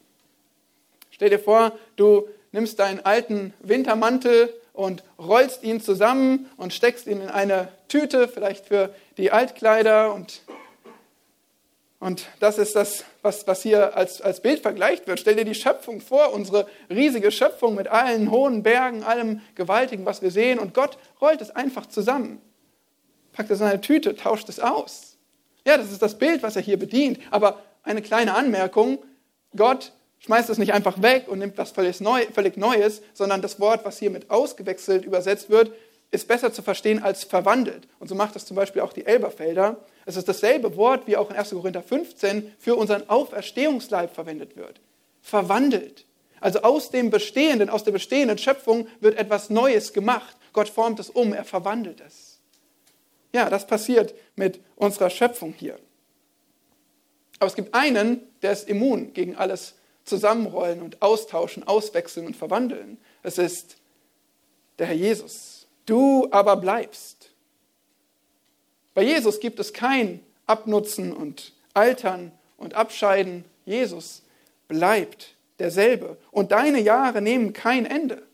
Stell 1.11 1.31
dir 1.31 1.39
vor, 1.39 1.73
du 1.97 2.29
nimmst 2.53 2.79
deinen 2.79 3.01
alten 3.05 3.55
Wintermantel 3.61 4.53
und 4.73 5.05
rollst 5.19 5.63
ihn 5.63 5.81
zusammen 5.81 6.51
und 6.57 6.73
steckst 6.73 7.07
ihn 7.07 7.21
in 7.21 7.29
eine 7.29 7.69
Tüte, 7.89 8.29
vielleicht 8.29 8.67
für 8.67 8.95
die 9.17 9.31
Altkleider 9.31 10.13
und 10.15 10.43
und 12.01 12.29
das 12.39 12.59
ist 12.59 12.77
das, 12.77 13.05
was, 13.23 13.49
was 13.49 13.65
hier 13.65 13.97
als, 13.97 14.21
als 14.21 14.41
Bild 14.41 14.61
vergleicht 14.61 15.09
wird. 15.09 15.19
Stell 15.19 15.35
dir 15.35 15.45
die 15.45 15.57
Schöpfung 15.57 16.01
vor, 16.01 16.33
unsere 16.33 16.69
riesige 16.89 17.33
Schöpfung 17.33 17.75
mit 17.75 17.89
allen 17.89 18.31
hohen 18.31 18.63
Bergen, 18.63 19.03
allem 19.03 19.41
Gewaltigen, 19.57 20.07
was 20.07 20.23
wir 20.23 20.31
sehen. 20.31 20.61
Und 20.61 20.75
Gott 20.75 20.97
rollt 21.21 21.41
es 21.41 21.51
einfach 21.51 21.87
zusammen, 21.87 22.41
packt 23.39 23.53
es 23.53 23.61
in 23.61 23.67
eine 23.67 23.81
Tüte, 23.81 24.17
tauscht 24.17 24.49
es 24.49 24.59
aus. 24.59 25.17
Ja, 25.65 25.77
das 25.77 25.93
ist 25.93 26.03
das 26.03 26.19
Bild, 26.19 26.43
was 26.43 26.57
er 26.57 26.63
hier 26.63 26.77
bedient. 26.77 27.21
Aber 27.31 27.63
eine 27.85 28.03
kleine 28.03 28.35
Anmerkung, 28.35 28.99
Gott 29.55 29.93
schmeißt 30.19 30.51
es 30.51 30.59
nicht 30.59 30.73
einfach 30.73 31.01
weg 31.03 31.29
und 31.29 31.39
nimmt 31.39 31.57
was 31.57 31.71
völlig, 31.71 32.01
Neu, 32.01 32.27
völlig 32.35 32.57
Neues, 32.57 33.01
sondern 33.15 33.41
das 33.41 33.61
Wort, 33.61 33.85
was 33.85 34.01
hier 34.01 34.11
mit 34.11 34.29
ausgewechselt 34.29 35.05
übersetzt 35.05 35.51
wird, 35.51 35.71
ist 36.11 36.27
besser 36.27 36.53
zu 36.53 36.63
verstehen 36.63 37.01
als 37.01 37.23
verwandelt. 37.23 37.87
Und 38.01 38.09
so 38.09 38.17
macht 38.17 38.35
das 38.35 38.45
zum 38.45 38.57
Beispiel 38.57 38.83
auch 38.83 38.93
die 38.93 39.07
Elberfelder. 39.07 39.77
Es 40.05 40.17
ist 40.17 40.29
dasselbe 40.29 40.77
Wort, 40.77 41.07
wie 41.07 41.17
auch 41.17 41.31
in 41.31 41.37
1. 41.37 41.51
Korinther 41.51 41.85
15 41.85 42.55
für 42.59 42.75
unseren 42.75 43.09
Auferstehungsleib 43.09 44.13
verwendet 44.13 44.57
wird. 44.57 44.81
Verwandelt. 45.23 46.07
Also 46.41 46.63
aus 46.63 46.91
dem 46.91 47.11
Bestehenden, 47.11 47.71
aus 47.71 47.85
der 47.85 47.93
bestehenden 47.93 48.39
Schöpfung 48.39 48.89
wird 48.99 49.17
etwas 49.17 49.49
Neues 49.49 49.93
gemacht. 49.93 50.37
Gott 50.53 50.69
formt 50.69 50.99
es 50.99 51.09
um, 51.09 51.33
er 51.33 51.45
verwandelt 51.45 52.03
es. 52.05 52.28
Ja, 53.33 53.51
das 53.51 53.67
passiert 53.67 54.15
mit 54.37 54.61
unserer 54.77 55.11
Schöpfung 55.11 55.53
hier. 55.53 55.79
Aber 57.39 57.47
es 57.47 57.55
gibt 57.55 57.75
einen, 57.75 58.21
der 58.43 58.53
ist 58.53 58.69
immun 58.69 59.13
gegen 59.13 59.37
alles 59.37 59.75
Zusammenrollen 60.05 60.83
und 60.83 61.03
Austauschen, 61.03 61.67
Auswechseln 61.67 62.27
und 62.27 62.37
Verwandeln. 62.37 62.99
Es 63.23 63.39
ist 63.39 63.77
der 64.79 64.87
Herr 64.87 64.95
Jesus. 64.95 65.67
Du 65.87 66.29
aber 66.31 66.57
bleibst. 66.57 67.31
Bei 68.95 69.03
Jesus 69.03 69.41
gibt 69.41 69.61
es 69.61 69.73
kein 69.73 70.21
Abnutzen 70.47 71.13
und 71.13 71.53
Altern 71.75 72.33
und 72.57 72.75
Abscheiden. 72.75 73.45
Jesus 73.65 74.23
bleibt 74.67 75.37
derselbe. 75.59 76.17
Und 76.31 76.53
deine 76.53 76.81
Jahre 76.81 77.23
nehmen 77.23 77.53
kein 77.53 77.87
Ende. 77.87 78.28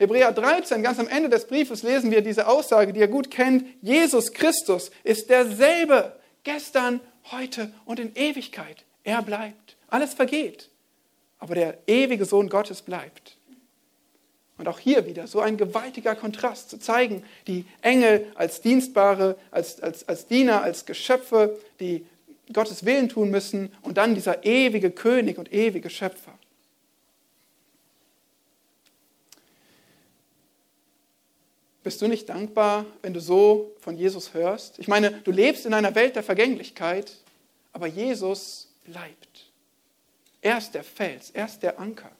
Hebräer 0.00 0.32
13, 0.32 0.82
ganz 0.82 0.98
am 0.98 1.08
Ende 1.08 1.28
des 1.28 1.46
Briefes 1.46 1.82
lesen 1.82 2.10
wir 2.10 2.22
diese 2.22 2.46
Aussage, 2.46 2.94
die 2.94 3.00
ihr 3.00 3.08
gut 3.08 3.30
kennt. 3.30 3.66
Jesus 3.82 4.32
Christus 4.32 4.90
ist 5.04 5.28
derselbe 5.28 6.16
gestern, 6.42 7.00
heute 7.30 7.70
und 7.84 8.00
in 8.00 8.16
Ewigkeit. 8.16 8.86
Er 9.04 9.20
bleibt. 9.20 9.76
Alles 9.88 10.14
vergeht. 10.14 10.70
Aber 11.38 11.54
der 11.54 11.76
ewige 11.86 12.24
Sohn 12.24 12.48
Gottes 12.48 12.80
bleibt. 12.80 13.36
Und 14.56 14.68
auch 14.68 14.78
hier 14.78 15.04
wieder 15.04 15.26
so 15.26 15.40
ein 15.40 15.58
gewaltiger 15.58 16.14
Kontrast 16.14 16.70
zu 16.70 16.78
zeigen, 16.78 17.22
die 17.46 17.66
Engel 17.82 18.26
als 18.36 18.62
Dienstbare, 18.62 19.36
als, 19.50 19.82
als, 19.82 20.08
als 20.08 20.26
Diener, 20.26 20.62
als 20.62 20.86
Geschöpfe, 20.86 21.58
die 21.78 22.06
Gottes 22.54 22.86
Willen 22.86 23.10
tun 23.10 23.30
müssen 23.30 23.70
und 23.82 23.98
dann 23.98 24.14
dieser 24.14 24.46
ewige 24.46 24.92
König 24.92 25.36
und 25.36 25.52
ewige 25.52 25.90
Schöpfer. 25.90 26.39
Bist 31.82 32.02
du 32.02 32.08
nicht 32.08 32.28
dankbar, 32.28 32.84
wenn 33.02 33.14
du 33.14 33.20
so 33.20 33.74
von 33.80 33.96
Jesus 33.96 34.34
hörst? 34.34 34.78
Ich 34.78 34.88
meine, 34.88 35.12
du 35.12 35.30
lebst 35.30 35.64
in 35.64 35.72
einer 35.72 35.94
Welt 35.94 36.14
der 36.16 36.22
Vergänglichkeit, 36.22 37.12
aber 37.72 37.86
Jesus 37.86 38.68
bleibt. 38.84 39.50
Er 40.42 40.58
ist 40.58 40.72
der 40.72 40.84
Fels, 40.84 41.30
er 41.30 41.46
ist 41.46 41.60
der 41.62 41.78
Anker. 41.78 42.10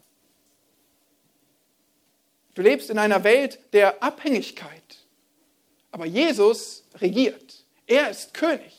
Du 2.54 2.62
lebst 2.62 2.90
in 2.90 2.98
einer 2.98 3.22
Welt 3.24 3.58
der 3.72 4.02
Abhängigkeit. 4.02 4.82
Aber 5.92 6.06
Jesus 6.06 6.84
regiert. 7.00 7.64
Er 7.86 8.10
ist 8.10 8.34
König. 8.34 8.76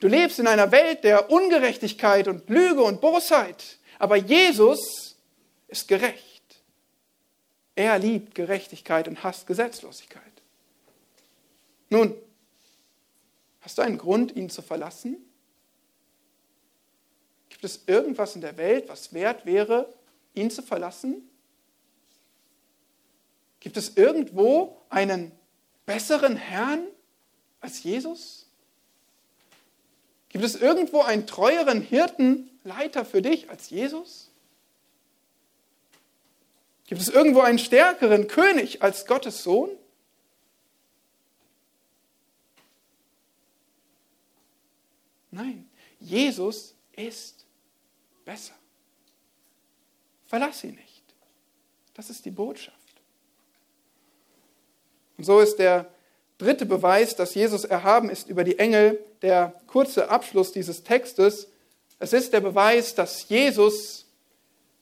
Du 0.00 0.08
lebst 0.08 0.38
in 0.38 0.46
einer 0.46 0.72
Welt 0.72 1.04
der 1.04 1.30
Ungerechtigkeit 1.30 2.28
und 2.28 2.48
Lüge 2.48 2.82
und 2.82 3.00
Bosheit. 3.00 3.78
Aber 3.98 4.16
Jesus 4.16 5.16
ist 5.68 5.88
gerecht. 5.88 6.35
Er 7.76 7.98
liebt 7.98 8.34
Gerechtigkeit 8.34 9.06
und 9.06 9.22
hasst 9.22 9.46
Gesetzlosigkeit. 9.46 10.22
Nun, 11.90 12.16
hast 13.60 13.78
du 13.78 13.82
einen 13.82 13.98
Grund, 13.98 14.34
ihn 14.34 14.50
zu 14.50 14.62
verlassen? 14.62 15.18
Gibt 17.50 17.64
es 17.64 17.82
irgendwas 17.86 18.34
in 18.34 18.40
der 18.40 18.56
Welt, 18.56 18.88
was 18.88 19.12
wert 19.12 19.46
wäre, 19.46 19.92
ihn 20.34 20.50
zu 20.50 20.62
verlassen? 20.62 21.28
Gibt 23.60 23.76
es 23.76 23.96
irgendwo 23.96 24.80
einen 24.88 25.32
besseren 25.84 26.36
Herrn 26.36 26.86
als 27.60 27.82
Jesus? 27.82 28.46
Gibt 30.30 30.44
es 30.44 30.56
irgendwo 30.56 31.02
einen 31.02 31.26
treueren 31.26 31.82
Hirtenleiter 31.82 33.04
für 33.04 33.22
dich 33.22 33.50
als 33.50 33.70
Jesus? 33.70 34.30
Gibt 36.86 37.00
es 37.00 37.08
irgendwo 37.08 37.40
einen 37.40 37.58
stärkeren 37.58 38.28
König 38.28 38.82
als 38.82 39.06
Gottes 39.06 39.42
Sohn? 39.42 39.70
Nein, 45.32 45.68
Jesus 46.00 46.74
ist 46.94 47.44
besser. 48.24 48.54
Verlass 50.26 50.64
ihn 50.64 50.74
nicht. 50.74 51.02
Das 51.94 52.10
ist 52.10 52.24
die 52.24 52.30
Botschaft. 52.30 52.76
Und 55.18 55.24
so 55.24 55.40
ist 55.40 55.56
der 55.56 55.90
dritte 56.38 56.66
Beweis, 56.66 57.16
dass 57.16 57.34
Jesus 57.34 57.64
erhaben 57.64 58.10
ist 58.10 58.28
über 58.28 58.44
die 58.44 58.58
Engel, 58.58 59.02
der 59.22 59.60
kurze 59.66 60.08
Abschluss 60.10 60.52
dieses 60.52 60.84
Textes. 60.84 61.48
Es 61.98 62.12
ist 62.12 62.32
der 62.32 62.40
Beweis, 62.40 62.94
dass 62.94 63.28
Jesus 63.28 64.06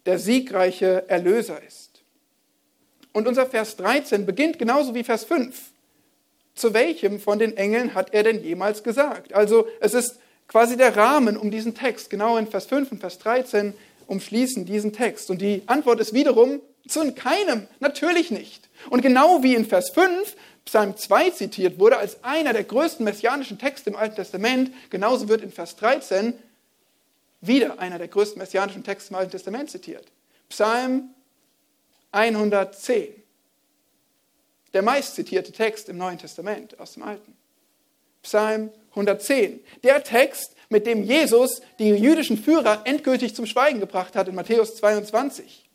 der 0.07 0.18
siegreiche 0.18 1.09
Erlöser 1.09 1.62
ist. 1.62 1.93
Und 3.14 3.28
unser 3.28 3.46
Vers 3.46 3.76
13 3.76 4.26
beginnt 4.26 4.58
genauso 4.58 4.94
wie 4.94 5.04
Vers 5.04 5.24
5. 5.24 5.56
Zu 6.56 6.74
welchem 6.74 7.20
von 7.20 7.38
den 7.38 7.56
Engeln 7.56 7.94
hat 7.94 8.12
er 8.12 8.24
denn 8.24 8.42
jemals 8.44 8.82
gesagt? 8.82 9.32
Also 9.32 9.66
es 9.80 9.94
ist 9.94 10.18
quasi 10.48 10.76
der 10.76 10.96
Rahmen 10.96 11.36
um 11.36 11.50
diesen 11.50 11.74
Text. 11.74 12.10
Genau 12.10 12.36
in 12.36 12.48
Vers 12.48 12.66
5 12.66 12.92
und 12.92 12.98
Vers 12.98 13.20
13 13.20 13.72
umschließen 14.08 14.66
diesen 14.66 14.92
Text. 14.92 15.30
Und 15.30 15.40
die 15.40 15.62
Antwort 15.66 16.00
ist 16.00 16.12
wiederum 16.12 16.60
zu 16.88 17.12
keinem, 17.14 17.68
natürlich 17.78 18.32
nicht. 18.32 18.68
Und 18.90 19.00
genau 19.00 19.42
wie 19.42 19.54
in 19.54 19.64
Vers 19.64 19.90
5 19.90 20.36
Psalm 20.64 20.96
2 20.96 21.30
zitiert 21.30 21.78
wurde 21.78 21.98
als 21.98 22.24
einer 22.24 22.52
der 22.52 22.64
größten 22.64 23.04
messianischen 23.04 23.58
Texte 23.58 23.90
im 23.90 23.96
Alten 23.96 24.16
Testament, 24.16 24.72
genauso 24.90 25.28
wird 25.28 25.42
in 25.42 25.52
Vers 25.52 25.76
13 25.76 26.34
wieder 27.40 27.78
einer 27.78 27.98
der 27.98 28.08
größten 28.08 28.38
messianischen 28.38 28.82
Texte 28.82 29.10
im 29.10 29.16
Alten 29.16 29.30
Testament 29.30 29.70
zitiert. 29.70 30.06
Psalm 30.48 31.10
110. 32.14 33.08
der 34.72 34.82
meistzitierte 34.82 35.50
Text 35.52 35.88
im 35.88 35.98
Neuen 35.98 36.18
Testament 36.18 36.78
aus 36.78 36.94
dem 36.94 37.02
Alten. 37.02 37.36
Psalm 38.22 38.70
110. 38.90 39.60
Der 39.82 40.02
Text, 40.02 40.54
mit 40.68 40.86
dem 40.86 41.02
Jesus 41.02 41.60
die 41.78 41.88
jüdischen 41.88 42.38
Führer 42.38 42.82
endgültig 42.84 43.34
zum 43.34 43.46
Schweigen 43.46 43.80
gebracht 43.80 44.14
hat 44.14 44.28
in 44.28 44.36
Matthäus 44.36 44.76
22. 44.76 45.68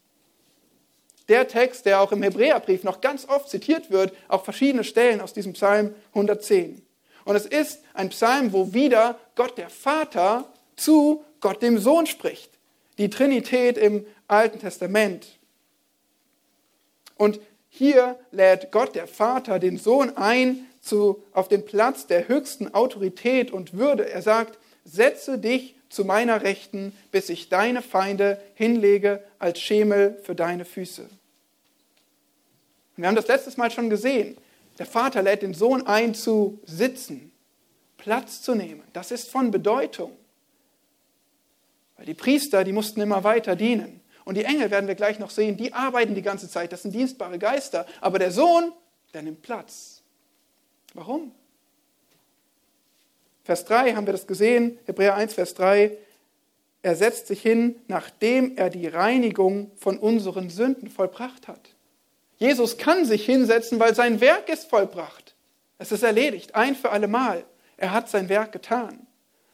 Der 1.27 1.47
Text, 1.47 1.85
der 1.85 2.01
auch 2.01 2.11
im 2.13 2.23
Hebräerbrief 2.23 2.83
noch 2.83 3.01
ganz 3.01 3.27
oft 3.27 3.49
zitiert 3.49 3.91
wird, 3.91 4.13
auch 4.29 4.45
verschiedene 4.45 4.83
Stellen 4.83 5.21
aus 5.21 5.33
diesem 5.33 5.53
Psalm 5.53 5.93
110. 6.13 6.81
Und 7.25 7.35
es 7.35 7.45
ist 7.45 7.83
ein 7.93 8.09
Psalm, 8.09 8.53
wo 8.53 8.73
wieder 8.73 9.19
Gott 9.35 9.57
der 9.57 9.69
Vater 9.69 10.51
zu 10.77 11.23
Gott 11.41 11.61
dem 11.61 11.77
Sohn 11.77 12.07
spricht. 12.07 12.51
Die 12.97 13.09
Trinität 13.09 13.77
im 13.77 14.05
Alten 14.27 14.59
Testament. 14.59 15.38
Und 17.19 17.41
hier 17.67 18.17
lädt 18.31 18.71
Gott 18.71 18.95
der 18.95 19.05
Vater 19.05 19.59
den 19.59 19.77
Sohn 19.77 20.15
ein 20.15 20.65
zu, 20.79 21.21
auf 21.33 21.49
den 21.49 21.65
Platz 21.65 22.07
der 22.07 22.29
höchsten 22.29 22.73
Autorität 22.73 23.51
und 23.51 23.73
Würde. 23.73 24.09
Er 24.09 24.21
sagt, 24.21 24.57
setze 24.85 25.37
dich 25.37 25.75
zu 25.89 26.05
meiner 26.05 26.43
Rechten, 26.43 26.93
bis 27.11 27.27
ich 27.27 27.49
deine 27.49 27.81
Feinde 27.81 28.41
hinlege 28.55 29.21
als 29.37 29.59
Schemel 29.59 30.17
für 30.23 30.33
deine 30.33 30.63
Füße. 30.63 31.01
Und 31.01 31.09
wir 32.95 33.07
haben 33.07 33.17
das 33.17 33.27
letztes 33.27 33.57
Mal 33.57 33.69
schon 33.69 33.89
gesehen. 33.89 34.37
Der 34.77 34.85
Vater 34.85 35.21
lädt 35.21 35.41
den 35.41 35.53
Sohn 35.53 35.85
ein 35.85 36.15
zu 36.15 36.61
sitzen, 36.65 37.33
Platz 37.97 38.41
zu 38.41 38.55
nehmen. 38.55 38.83
Das 38.93 39.11
ist 39.11 39.29
von 39.29 39.51
Bedeutung. 39.51 40.15
Weil 41.97 42.05
die 42.05 42.13
Priester, 42.13 42.63
die 42.63 42.71
mussten 42.71 43.01
immer 43.01 43.25
weiter 43.25 43.57
dienen. 43.57 43.99
Und 44.25 44.35
die 44.35 44.43
Engel 44.43 44.71
werden 44.71 44.87
wir 44.87 44.95
gleich 44.95 45.19
noch 45.19 45.29
sehen, 45.29 45.57
die 45.57 45.73
arbeiten 45.73 46.15
die 46.15 46.21
ganze 46.21 46.49
Zeit, 46.49 46.71
das 46.71 46.83
sind 46.83 46.93
dienstbare 46.93 47.39
Geister. 47.39 47.85
Aber 48.01 48.19
der 48.19 48.31
Sohn, 48.31 48.71
der 49.13 49.23
nimmt 49.23 49.41
Platz. 49.41 50.01
Warum? 50.93 51.31
Vers 53.43 53.65
3 53.65 53.93
haben 53.93 54.05
wir 54.05 54.13
das 54.13 54.27
gesehen, 54.27 54.77
Hebräer 54.85 55.15
1, 55.15 55.33
Vers 55.33 55.55
3. 55.55 55.97
Er 56.81 56.95
setzt 56.95 57.27
sich 57.27 57.41
hin, 57.41 57.75
nachdem 57.87 58.55
er 58.57 58.69
die 58.69 58.87
Reinigung 58.87 59.71
von 59.75 59.97
unseren 59.97 60.49
Sünden 60.49 60.89
vollbracht 60.89 61.47
hat. 61.47 61.75
Jesus 62.37 62.77
kann 62.77 63.05
sich 63.05 63.25
hinsetzen, 63.25 63.79
weil 63.79 63.95
sein 63.95 64.21
Werk 64.21 64.49
ist 64.49 64.69
vollbracht. 64.69 65.35
Es 65.77 65.91
ist 65.91 66.03
erledigt, 66.03 66.55
ein 66.55 66.75
für 66.75 66.91
alle 66.91 67.07
Mal. 67.07 67.43
Er 67.77 67.91
hat 67.91 68.09
sein 68.09 68.29
Werk 68.29 68.51
getan. 68.51 69.07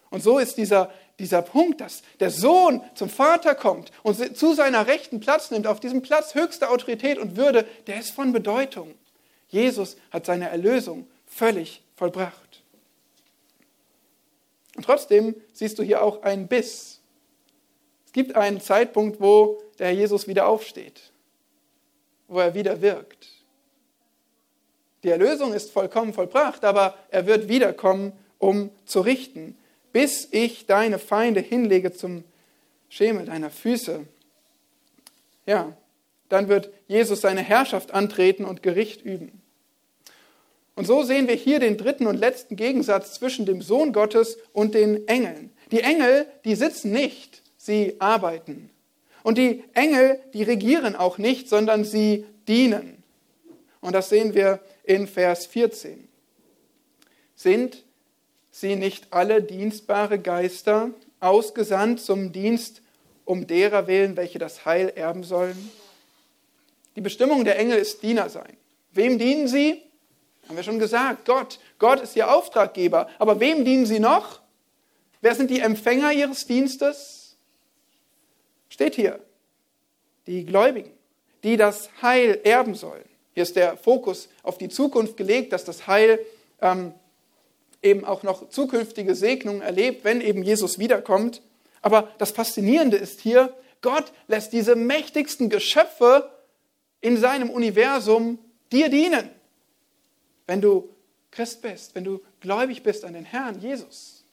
Und 0.10 0.22
so 0.22 0.40
ist 0.40 0.58
dieser 0.58 0.92
dieser 1.20 1.42
Punkt, 1.42 1.82
dass 1.82 2.02
der 2.20 2.30
Sohn 2.30 2.82
zum 2.94 3.10
Vater 3.10 3.56
kommt 3.56 3.92
und 4.04 4.38
zu 4.38 4.54
seiner 4.54 4.88
rechten 4.88 5.20
Platz 5.20 5.52
nimmt, 5.52 5.68
auf 5.68 5.80
diesem 5.80 6.02
Platz 6.02 6.36
höchste 6.36 6.70
Autorität 6.70 7.18
und 7.18 7.38
Würde, 7.38 7.66
der 7.88 8.00
ist 8.00 8.12
von 8.12 8.34
Bedeutung. 8.34 8.94
Jesus 9.48 9.96
hat 10.12 10.26
seine 10.26 10.50
Erlösung 10.50 11.08
völlig 11.26 11.82
vollbracht. 11.96 12.64
Und 14.76 14.84
trotzdem 14.84 15.36
siehst 15.54 15.80
du 15.80 15.84
hier 15.84 16.04
auch 16.04 16.22
einen 16.24 16.48
Biss. 16.48 17.00
Es 18.06 18.12
gibt 18.12 18.36
einen 18.36 18.60
Zeitpunkt, 18.60 19.22
wo 19.22 19.62
der 19.80 19.88
Herr 19.88 19.94
Jesus 19.94 20.28
wieder 20.28 20.48
aufsteht, 20.48 21.12
wo 22.28 22.40
er 22.40 22.54
wieder 22.54 22.82
wirkt. 22.82 23.30
Die 25.04 25.10
Erlösung 25.10 25.54
ist 25.54 25.72
vollkommen 25.72 26.14
vollbracht, 26.14 26.66
aber 26.66 26.98
er 27.10 27.26
wird 27.26 27.48
wiederkommen, 27.48 28.12
um 28.38 28.70
zu 28.86 29.02
richten 29.02 29.58
bis 29.96 30.28
ich 30.32 30.66
deine 30.66 31.00
Feinde 31.00 31.40
hinlege 31.40 31.94
zum 31.94 32.26
Schemel 32.90 33.28
deiner 33.28 33.50
Füße. 33.50 34.06
Ja, 35.46 35.78
dann 36.28 36.50
wird 36.50 36.70
Jesus 36.90 37.22
seine 37.22 37.42
Herrschaft 37.42 37.94
antreten 37.94 38.44
und 38.44 38.62
Gericht 38.62 39.06
üben. 39.06 39.42
Und 40.76 40.86
so 40.86 41.04
sehen 41.04 41.30
wir 41.30 41.36
hier 41.36 41.62
den 41.62 41.78
dritten 41.78 42.08
und 42.08 42.18
letzten 42.18 42.58
Gegensatz 42.58 43.14
zwischen 43.14 43.46
dem 43.46 43.62
Sohn 43.62 43.94
Gottes 43.94 44.38
und 44.52 44.74
den 44.74 45.08
Engeln. 45.08 45.54
Die 45.72 45.80
Engel, 45.80 46.28
die 46.44 46.56
sitzen 46.56 46.92
nicht, 46.92 47.42
sie 47.56 47.96
arbeiten. 48.00 48.72
Und 49.24 49.38
die 49.38 49.64
Engel, 49.76 50.20
die 50.34 50.44
regieren 50.44 50.98
auch 50.98 51.18
nicht, 51.18 51.48
sondern 51.48 51.86
sie 51.86 52.26
dienen. 52.50 53.02
Und 53.80 53.94
das 53.94 54.10
sehen 54.10 54.34
wir 54.34 54.60
in 54.84 55.08
Vers 55.08 55.46
14. 55.46 56.10
Sind 57.34 57.85
sie 58.60 58.78
nicht 58.78 59.08
alle 59.12 59.44
dienstbare 59.44 60.18
Geister, 60.18 60.92
ausgesandt 61.20 62.00
zum 62.00 62.32
Dienst 62.32 62.82
um 63.26 63.48
derer 63.48 63.88
willen, 63.88 64.16
welche 64.16 64.40
das 64.40 64.66
Heil 64.66 64.94
erben 64.96 65.24
sollen? 65.24 65.72
Die 66.96 67.02
Bestimmung 67.02 67.44
der 67.44 67.60
Engel 67.60 67.78
ist 67.78 68.02
Diener 68.02 68.30
sein. 68.30 68.56
Wem 68.94 69.20
dienen 69.20 69.50
sie? 69.50 69.82
Haben 70.48 70.56
wir 70.56 70.64
schon 70.64 70.80
gesagt, 70.80 71.26
Gott. 71.26 71.60
Gott 71.80 72.00
ist 72.00 72.16
ihr 72.16 72.34
Auftraggeber. 72.34 73.10
Aber 73.20 73.42
wem 73.42 73.66
dienen 73.66 73.86
sie 73.86 74.00
noch? 74.00 74.40
Wer 75.20 75.36
sind 75.36 75.50
die 75.50 75.60
Empfänger 75.60 76.14
ihres 76.14 76.46
Dienstes? 76.46 77.36
Steht 78.70 78.96
hier. 78.96 79.20
Die 80.28 80.46
Gläubigen, 80.46 80.92
die 81.44 81.58
das 81.58 81.90
Heil 82.02 82.40
erben 82.46 82.76
sollen. 82.76 83.04
Hier 83.34 83.44
ist 83.44 83.58
der 83.58 83.76
Fokus 83.76 84.30
auf 84.44 84.58
die 84.58 84.70
Zukunft 84.70 85.18
gelegt, 85.18 85.52
dass 85.52 85.66
das 85.66 85.88
Heil 85.88 86.20
ähm, 86.62 86.94
eben 87.86 88.04
auch 88.04 88.24
noch 88.24 88.50
zukünftige 88.50 89.16
Segnungen 89.16 89.62
erlebt, 89.62 90.04
wenn 90.04 90.20
eben 90.20 90.44
Jesus 90.44 90.80
wiederkommt. 90.80 91.42
Aber 91.82 92.10
das 92.18 92.32
Faszinierende 92.32 92.98
ist 92.98 93.22
hier, 93.22 93.54
Gott 93.82 94.12
lässt 94.28 94.52
diese 94.52 94.76
mächtigsten 94.76 95.50
Geschöpfe 95.50 96.32
in 97.02 97.18
seinem 97.18 97.52
Universum 97.52 98.40
dir 98.72 98.90
dienen. 98.90 99.30
Wenn 100.48 100.62
du 100.62 100.90
Christ 101.32 101.62
bist, 101.62 101.94
wenn 101.94 102.04
du 102.04 102.22
gläubig 102.40 102.82
bist 102.82 103.06
an 103.06 103.14
den 103.14 103.26
Herrn 103.26 103.60
Jesus, 103.60 104.26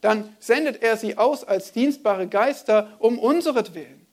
dann 0.00 0.34
sendet 0.38 0.82
er 0.82 0.96
sie 0.96 1.18
aus 1.18 1.44
als 1.44 1.72
dienstbare 1.72 2.28
Geister 2.28 2.96
um 3.00 3.18
unseretwillen. 3.18 4.06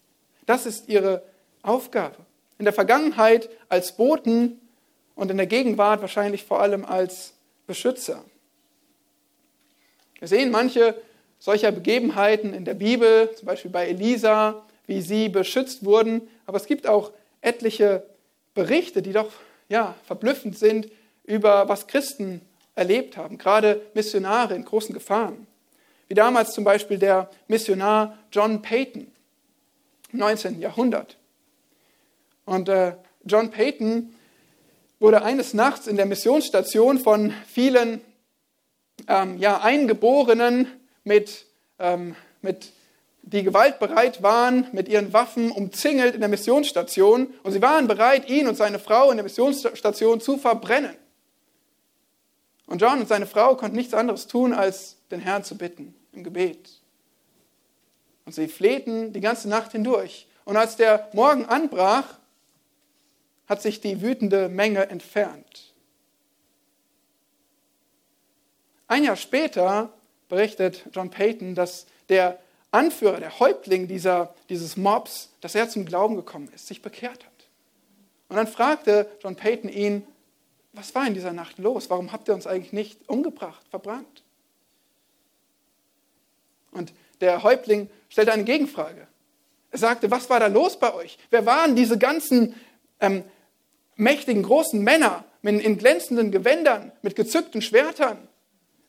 Das 0.46 0.66
ist 0.66 0.90
ihre 0.90 1.24
Aufgabe. 1.62 2.18
In 2.58 2.66
der 2.66 2.74
Vergangenheit 2.74 3.50
als 3.70 3.96
Boten 3.96 4.60
und 5.16 5.30
in 5.30 5.38
der 5.38 5.46
Gegenwart 5.46 6.02
wahrscheinlich 6.02 6.44
vor 6.44 6.62
allem 6.62 6.86
als 6.86 7.34
Beschützer. 7.68 8.24
Wir 10.20 10.28
sehen 10.28 10.52
manche 10.52 10.96
solcher 11.40 11.72
Begebenheiten 11.72 12.54
in 12.54 12.66
der 12.66 12.74
Bibel, 12.74 13.30
zum 13.36 13.46
Beispiel 13.46 13.72
bei 13.72 13.88
Elisa, 13.88 14.66
wie 14.88 15.02
sie 15.02 15.30
beschützt 15.30 15.86
wurden. 15.86 16.28
Aber 16.46 16.58
es 16.58 16.66
gibt 16.66 16.88
auch 16.88 17.12
etliche 17.42 18.04
Berichte, 18.54 19.02
die 19.02 19.14
doch 19.14 19.32
ja, 19.70 19.96
verblüffend 20.06 20.58
sind 20.58 20.90
über 21.26 21.70
was 21.70 21.88
Christen 21.88 22.42
erlebt 22.74 23.18
haben, 23.18 23.38
gerade 23.38 23.82
Missionare 23.94 24.56
in 24.56 24.64
großen 24.64 24.94
Gefahren. 24.94 25.46
Wie 26.08 26.14
damals 26.14 26.54
zum 26.54 26.64
Beispiel 26.64 26.98
der 26.98 27.30
Missionar 27.48 28.18
John 28.32 28.62
Payton 28.62 29.08
im 30.14 30.20
19. 30.20 30.62
Jahrhundert. 30.62 31.18
Und 32.46 32.70
äh, 32.70 32.94
John 33.26 33.52
Payton 33.52 34.16
wurde 35.00 35.22
eines 35.22 35.54
Nachts 35.54 35.86
in 35.86 35.98
der 35.98 36.06
Missionsstation 36.06 36.98
von 36.98 37.34
vielen 37.46 38.02
ähm, 39.08 39.38
ja, 39.38 39.62
Eingeborenen, 39.62 40.68
mit, 41.04 41.46
ähm, 41.80 42.16
mit, 42.42 42.72
die 43.22 43.44
gewaltbereit 43.44 44.24
waren, 44.24 44.68
mit 44.72 44.88
ihren 44.88 45.14
Waffen 45.14 45.52
umzingelt 45.52 46.16
in 46.16 46.22
der 46.22 46.30
Missionsstation. 46.30 47.34
Und 47.44 47.52
sie 47.52 47.62
waren 47.62 47.88
bereit, 47.88 48.30
ihn 48.30 48.48
und 48.48 48.56
seine 48.56 48.80
Frau 48.80 49.12
in 49.12 49.18
der 49.18 49.24
Missionsstation 49.24 50.22
zu 50.22 50.38
verbrennen. 50.38 50.96
Und 52.68 52.82
John 52.82 53.00
und 53.00 53.08
seine 53.08 53.26
Frau 53.26 53.56
konnten 53.56 53.78
nichts 53.78 53.94
anderes 53.94 54.28
tun, 54.28 54.54
als 54.54 54.98
den 55.10 55.22
Herrn 55.22 55.44
zu 55.44 55.58
bitten 55.58 55.96
im 56.12 56.24
Gebet. 56.24 56.70
Und 58.26 58.34
sie 58.34 58.50
flehten 58.50 59.14
die 59.14 59.22
ganze 59.22 59.48
Nacht 59.48 59.72
hindurch. 59.72 60.28
Und 60.44 60.58
als 60.58 60.76
der 60.76 61.08
Morgen 61.14 61.46
anbrach, 61.46 62.18
hat 63.48 63.62
sich 63.62 63.80
die 63.80 64.02
wütende 64.02 64.50
Menge 64.50 64.90
entfernt. 64.90 65.67
Ein 68.88 69.04
Jahr 69.04 69.16
später 69.16 69.92
berichtet 70.30 70.86
John 70.94 71.10
Payton, 71.10 71.56
dass 71.56 71.86
der 72.10 72.40
Anführer, 72.72 73.20
der 73.20 73.40
Häuptling 73.40 73.88
dieser, 73.88 74.34
dieses 74.50 74.78
Mobs, 74.78 75.30
dass 75.42 75.56
er 75.56 75.70
zum 75.70 75.86
Glauben 75.86 76.16
gekommen 76.16 76.50
ist, 76.54 76.68
sich 76.68 76.82
bekehrt 76.82 77.26
hat. 77.26 77.32
Und 78.30 78.36
dann 78.36 78.48
fragte 78.48 79.10
John 79.24 79.36
Payton 79.36 79.70
ihn, 79.70 80.06
was 80.74 80.94
war 80.94 81.08
in 81.08 81.14
dieser 81.14 81.34
Nacht 81.34 81.58
los? 81.58 81.90
Warum 81.90 82.12
habt 82.12 82.28
ihr 82.28 82.34
uns 82.34 82.46
eigentlich 82.46 82.74
nicht 82.74 83.10
umgebracht, 83.10 83.66
verbrannt? 83.70 84.24
Und 86.72 86.94
der 87.22 87.42
Häuptling 87.44 87.90
stellte 88.10 88.32
eine 88.32 88.44
Gegenfrage. 88.44 89.08
Er 89.72 89.80
sagte, 89.80 90.12
was 90.12 90.30
war 90.30 90.40
da 90.40 90.48
los 90.48 90.78
bei 90.80 90.94
euch? 90.94 91.18
Wer 91.30 91.46
waren 91.46 91.76
diese 91.76 91.98
ganzen 91.98 92.56
ähm, 93.00 93.24
mächtigen, 93.96 94.44
großen 94.44 94.82
Männer 94.82 95.26
in, 95.42 95.60
in 95.60 95.78
glänzenden 95.78 96.32
Gewändern, 96.32 96.92
mit 97.02 97.16
gezückten 97.16 97.62
Schwertern? 97.62 98.28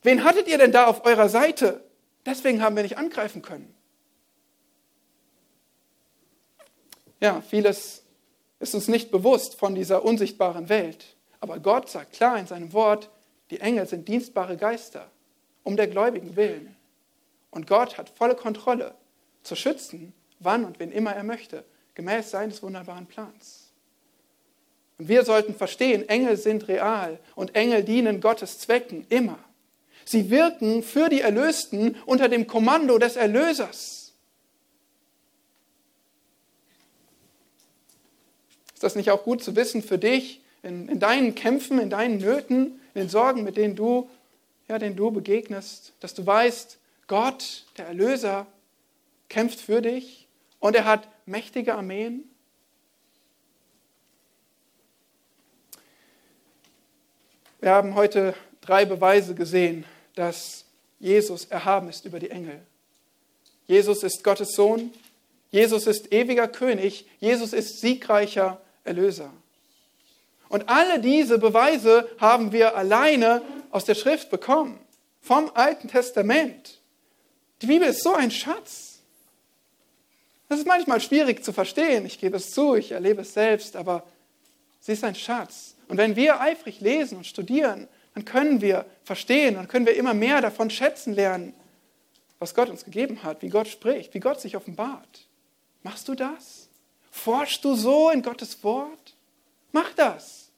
Wen 0.01 0.23
hattet 0.23 0.47
ihr 0.47 0.57
denn 0.57 0.71
da 0.71 0.87
auf 0.87 1.05
eurer 1.05 1.29
Seite? 1.29 1.83
Deswegen 2.25 2.61
haben 2.61 2.75
wir 2.75 2.83
nicht 2.83 2.97
angreifen 2.97 3.41
können. 3.41 3.73
Ja, 7.19 7.41
vieles 7.41 8.03
ist 8.59 8.75
uns 8.75 8.87
nicht 8.87 9.11
bewusst 9.11 9.55
von 9.55 9.75
dieser 9.75 10.03
unsichtbaren 10.03 10.69
Welt. 10.69 11.15
Aber 11.41 11.59
Gott 11.59 11.89
sagt 11.89 12.13
klar 12.13 12.37
in 12.37 12.47
seinem 12.47 12.73
Wort, 12.73 13.09
die 13.49 13.59
Engel 13.59 13.87
sind 13.87 14.07
dienstbare 14.07 14.57
Geister, 14.57 15.09
um 15.63 15.75
der 15.75 15.87
Gläubigen 15.87 16.35
willen. 16.35 16.75
Und 17.51 17.67
Gott 17.67 17.97
hat 17.97 18.09
volle 18.09 18.35
Kontrolle 18.35 18.93
zu 19.43 19.55
schützen, 19.55 20.13
wann 20.39 20.65
und 20.65 20.79
wen 20.79 20.91
immer 20.91 21.13
er 21.13 21.23
möchte, 21.23 21.65
gemäß 21.95 22.31
seines 22.31 22.61
wunderbaren 22.61 23.07
Plans. 23.07 23.71
Und 24.97 25.07
wir 25.07 25.23
sollten 25.23 25.55
verstehen, 25.55 26.07
Engel 26.07 26.37
sind 26.37 26.67
real 26.67 27.19
und 27.35 27.55
Engel 27.55 27.83
dienen 27.83 28.21
Gottes 28.21 28.59
Zwecken 28.59 29.05
immer. 29.09 29.39
Sie 30.09 30.31
wirken 30.31 30.81
für 30.81 31.07
die 31.07 31.21
Erlösten 31.21 31.95
unter 32.07 32.29
dem 32.29 32.47
Kommando 32.47 32.97
des 32.97 33.15
Erlösers. 33.15 34.11
Ist 38.73 38.81
das 38.81 38.95
nicht 38.95 39.11
auch 39.11 39.23
gut 39.23 39.43
zu 39.43 39.55
wissen 39.55 39.83
für 39.83 39.99
dich, 39.99 40.41
in, 40.63 40.89
in 40.89 40.99
deinen 40.99 41.35
Kämpfen, 41.35 41.77
in 41.77 41.91
deinen 41.91 42.17
Nöten, 42.17 42.81
in 42.95 43.01
den 43.01 43.09
Sorgen, 43.09 43.43
mit 43.43 43.55
denen 43.55 43.75
du, 43.75 44.09
ja, 44.67 44.79
denen 44.79 44.95
du 44.95 45.11
begegnest, 45.11 45.93
dass 45.99 46.15
du 46.15 46.25
weißt, 46.25 46.79
Gott, 47.05 47.67
der 47.77 47.85
Erlöser, 47.85 48.47
kämpft 49.27 49.59
für 49.59 49.83
dich 49.83 50.27
und 50.59 50.75
er 50.75 50.85
hat 50.85 51.07
mächtige 51.27 51.75
Armeen. 51.75 52.23
Wir 57.59 57.69
haben 57.69 57.93
heute 57.93 58.33
drei 58.61 58.85
Beweise 58.85 59.35
gesehen, 59.35 59.85
dass 60.19 60.65
Jesus 60.99 61.45
erhaben 61.45 61.87
ist 61.87 62.03
über 62.03 62.19
die 62.19 62.29
Engel. 62.29 62.59
Jesus 63.67 64.03
ist 64.03 64.21
Gottes 64.21 64.51
Sohn, 64.51 64.91
Jesus 65.49 65.87
ist 65.87 66.11
ewiger 66.11 66.49
König, 66.49 67.05
Jesus 67.19 67.53
ist 67.53 67.79
siegreicher 67.79 68.59
Erlöser. 68.83 69.31
Und 70.49 70.67
alle 70.67 70.99
diese 70.99 71.37
Beweise 71.37 72.09
haben 72.19 72.51
wir 72.51 72.75
alleine 72.75 73.41
aus 73.71 73.85
der 73.85 73.95
Schrift 73.95 74.29
bekommen, 74.29 74.77
vom 75.21 75.49
Alten 75.53 75.87
Testament. 75.87 76.79
Die 77.61 77.67
Bibel 77.67 77.87
ist 77.87 78.03
so 78.03 78.13
ein 78.13 78.31
Schatz. 78.31 78.99
Das 80.49 80.59
ist 80.59 80.67
manchmal 80.67 80.99
schwierig 80.99 81.45
zu 81.45 81.53
verstehen, 81.53 82.05
ich 82.05 82.19
gebe 82.19 82.37
es 82.37 82.51
zu, 82.51 82.75
ich 82.75 82.91
erlebe 82.91 83.21
es 83.21 83.33
selbst, 83.33 83.77
aber 83.77 84.03
sie 84.81 84.93
ist 84.93 85.03
ein 85.05 85.15
Schatz. 85.15 85.75
Und 85.87 85.97
wenn 85.97 86.17
wir 86.17 86.41
eifrig 86.41 86.81
lesen 86.81 87.19
und 87.19 87.25
studieren, 87.25 87.87
dann 88.19 88.25
können 88.25 88.59
wir 88.59 88.85
verstehen, 89.03 89.55
dann 89.55 89.69
können 89.69 89.85
wir 89.85 89.95
immer 89.95 90.13
mehr 90.13 90.41
davon 90.41 90.69
schätzen 90.69 91.13
lernen, 91.13 91.53
was 92.37 92.53
Gott 92.53 92.69
uns 92.69 92.83
gegeben 92.83 93.23
hat, 93.23 93.41
wie 93.41 93.49
Gott 93.49 93.69
spricht, 93.69 94.13
wie 94.13 94.19
Gott 94.19 94.41
sich 94.41 94.57
offenbart. 94.57 95.27
Machst 95.83 96.09
du 96.09 96.15
das? 96.15 96.67
Forschst 97.11 97.63
du 97.63 97.75
so 97.75 98.09
in 98.09 98.21
Gottes 98.21 98.61
Wort? 98.61 99.15
Mach 99.71 99.93
das. 99.93 100.49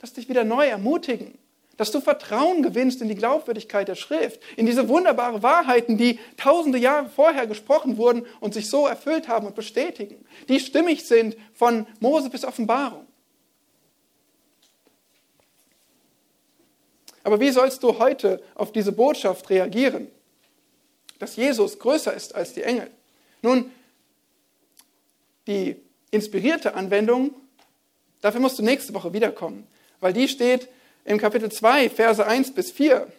Lass 0.00 0.14
dich 0.14 0.30
wieder 0.30 0.44
neu 0.44 0.66
ermutigen, 0.66 1.36
dass 1.76 1.90
du 1.90 2.00
Vertrauen 2.00 2.62
gewinnst 2.62 3.02
in 3.02 3.08
die 3.08 3.14
Glaubwürdigkeit 3.14 3.86
der 3.86 3.94
Schrift, 3.94 4.40
in 4.56 4.64
diese 4.64 4.88
wunderbaren 4.88 5.42
Wahrheiten, 5.42 5.98
die 5.98 6.18
tausende 6.38 6.78
Jahre 6.78 7.10
vorher 7.10 7.46
gesprochen 7.46 7.98
wurden 7.98 8.24
und 8.40 8.54
sich 8.54 8.70
so 8.70 8.86
erfüllt 8.86 9.28
haben 9.28 9.46
und 9.46 9.54
bestätigen, 9.54 10.24
die 10.48 10.58
stimmig 10.58 11.06
sind 11.06 11.36
von 11.52 11.86
Mose 12.00 12.30
bis 12.30 12.46
Offenbarung. 12.46 13.07
Aber 17.28 17.40
wie 17.40 17.50
sollst 17.50 17.82
du 17.82 17.98
heute 17.98 18.42
auf 18.54 18.72
diese 18.72 18.90
Botschaft 18.90 19.50
reagieren, 19.50 20.08
dass 21.18 21.36
Jesus 21.36 21.78
größer 21.78 22.14
ist 22.14 22.34
als 22.34 22.54
die 22.54 22.62
Engel? 22.62 22.90
Nun, 23.42 23.70
die 25.46 25.76
inspirierte 26.10 26.72
Anwendung, 26.72 27.34
dafür 28.22 28.40
musst 28.40 28.58
du 28.58 28.62
nächste 28.62 28.94
Woche 28.94 29.12
wiederkommen, 29.12 29.66
weil 30.00 30.14
die 30.14 30.26
steht 30.26 30.70
im 31.04 31.18
Kapitel 31.18 31.52
2, 31.52 31.90
Verse 31.90 32.26
1 32.26 32.54
bis 32.54 32.70
4. 32.70 33.12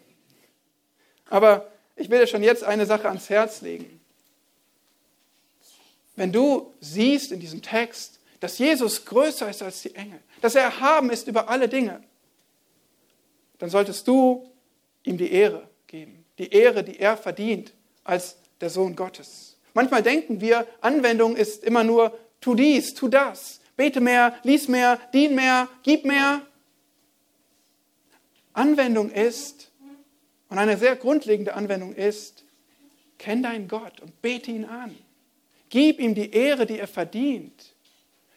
Aber 1.30 1.72
ich 1.96 2.10
will 2.10 2.20
dir 2.20 2.26
schon 2.26 2.42
jetzt 2.42 2.64
eine 2.64 2.88
Sache 2.88 3.10
ans 3.10 3.30
Herz 3.30 3.62
legen. 3.62 4.02
Wenn 6.16 6.32
du 6.32 6.74
siehst 6.80 7.32
in 7.32 7.40
diesem 7.40 7.62
Text, 7.62 8.20
dass 8.40 8.58
Jesus 8.58 9.06
größer 9.06 9.48
ist 9.52 9.62
als 9.62 9.84
die 9.84 9.94
Engel, 9.94 10.20
dass 10.42 10.56
er 10.56 10.64
erhaben 10.64 11.12
ist 11.12 11.28
über 11.28 11.48
alle 11.48 11.70
Dinge, 11.70 12.04
dann 13.60 13.70
solltest 13.70 14.08
du 14.08 14.50
ihm 15.04 15.18
die 15.18 15.32
Ehre 15.32 15.70
geben. 15.88 16.26
Die 16.38 16.52
Ehre, 16.52 16.84
die 16.84 17.00
er 17.00 17.18
verdient 17.18 17.74
als 18.04 18.38
der 18.60 18.70
Sohn 18.70 18.96
Gottes. 18.96 19.58
Manchmal 19.74 20.02
denken 20.02 20.42
wir, 20.42 20.66
Anwendung 20.82 21.36
ist 21.36 21.64
immer 21.64 21.84
nur, 21.84 22.18
tu 22.42 22.56
dies, 22.56 22.94
tu 22.94 23.08
das, 23.08 23.60
bete 23.76 24.02
mehr, 24.02 24.36
lies 24.44 24.68
mehr, 24.68 25.00
dien 25.14 25.36
mehr, 25.36 25.68
gib 25.84 26.06
mehr. 26.06 26.42
Anwendung 28.54 29.12
ist, 29.12 29.72
und 30.50 30.58
eine 30.58 30.78
sehr 30.78 30.96
grundlegende 30.96 31.54
Anwendung 31.54 31.94
ist, 31.94 32.44
kenn 33.20 33.44
deinen 33.44 33.68
Gott 33.68 34.00
und 34.00 34.22
bete 34.22 34.52
ihn 34.52 34.66
an. 34.66 34.96
Gib 35.70 36.00
ihm 36.00 36.16
die 36.16 36.32
Ehre, 36.32 36.66
die 36.66 36.80
er 36.80 36.88
verdient. 36.88 37.76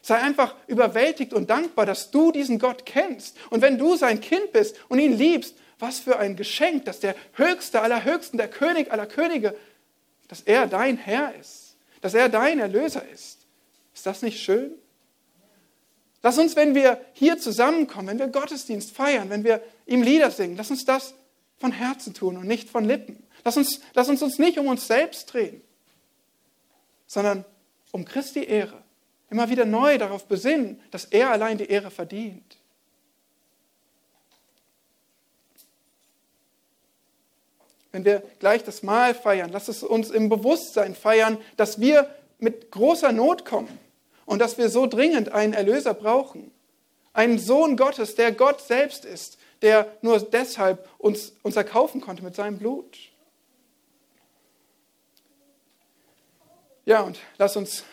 Sei 0.05 0.17
einfach 0.17 0.55
überwältigt 0.67 1.33
und 1.33 1.49
dankbar, 1.49 1.85
dass 1.85 2.11
du 2.11 2.33
diesen 2.33 2.59
Gott 2.59 2.85
kennst. 2.85 3.37
Und 3.49 3.61
wenn 3.61 3.77
du 3.77 3.95
sein 3.95 4.19
Kind 4.19 4.51
bist 4.51 4.75
und 4.89 4.99
ihn 4.99 5.17
liebst, 5.17 5.55
was 5.79 5.99
für 5.99 6.19
ein 6.19 6.35
Geschenk, 6.35 6.83
dass 6.83 6.99
der 6.99 7.15
Höchste 7.33 7.81
aller 7.81 8.03
Höchsten, 8.03 8.37
der 8.37 8.49
König 8.49 8.91
aller 8.91 9.05
Könige, 9.05 9.55
dass 10.27 10.41
er 10.41 10.67
dein 10.67 10.97
Herr 10.97 11.33
ist, 11.39 11.77
dass 12.01 12.13
er 12.13 12.27
dein 12.27 12.59
Erlöser 12.59 13.07
ist. 13.13 13.45
Ist 13.93 14.05
das 14.05 14.21
nicht 14.21 14.43
schön? 14.43 14.73
Lass 16.21 16.37
uns, 16.37 16.57
wenn 16.57 16.75
wir 16.75 16.99
hier 17.13 17.37
zusammenkommen, 17.37 18.09
wenn 18.09 18.19
wir 18.19 18.27
Gottesdienst 18.27 18.91
feiern, 18.91 19.29
wenn 19.29 19.45
wir 19.45 19.63
ihm 19.85 20.01
Lieder 20.01 20.31
singen, 20.31 20.57
lass 20.57 20.69
uns 20.69 20.83
das 20.83 21.13
von 21.59 21.71
Herzen 21.71 22.13
tun 22.13 22.35
und 22.35 22.45
nicht 22.45 22.69
von 22.69 22.83
Lippen. 22.83 23.23
Lass 23.45 23.55
uns, 23.55 23.79
lass 23.93 24.09
uns 24.09 24.21
uns 24.21 24.37
nicht 24.37 24.59
um 24.59 24.67
uns 24.67 24.85
selbst 24.85 25.31
drehen, 25.31 25.61
sondern 27.07 27.45
um 27.91 28.03
Christi 28.03 28.43
Ehre 28.43 28.82
immer 29.33 29.49
wieder 29.49 29.65
neu 29.65 29.97
darauf 29.97 30.25
besinnen, 30.25 30.79
dass 30.91 31.05
er 31.05 31.31
allein 31.31 31.57
die 31.57 31.65
Ehre 31.65 31.89
verdient. 31.89 32.57
Wenn 37.91 38.05
wir 38.05 38.21
gleich 38.37 38.63
das 38.63 38.83
Mahl 38.83 39.15
feiern, 39.15 39.49
lass 39.51 39.69
es 39.69 39.81
uns 39.81 40.11
im 40.11 40.29
Bewusstsein 40.29 40.93
feiern, 40.93 41.39
dass 41.57 41.79
wir 41.79 42.13
mit 42.37 42.69
großer 42.69 43.11
Not 43.11 43.43
kommen 43.43 43.79
und 44.27 44.37
dass 44.37 44.59
wir 44.59 44.69
so 44.69 44.85
dringend 44.85 45.31
einen 45.31 45.53
Erlöser 45.53 45.95
brauchen. 45.95 46.51
Einen 47.13 47.39
Sohn 47.39 47.75
Gottes, 47.75 48.13
der 48.13 48.33
Gott 48.33 48.61
selbst 48.61 49.03
ist, 49.03 49.39
der 49.63 49.91
nur 50.03 50.19
deshalb 50.19 50.87
uns, 50.99 51.33
uns 51.41 51.55
erkaufen 51.55 52.01
konnte 52.01 52.23
mit 52.23 52.35
seinem 52.35 52.59
Blut. 52.59 52.99
Ja, 56.85 57.01
und 57.01 57.17
lass 57.39 57.55
uns 57.55 57.83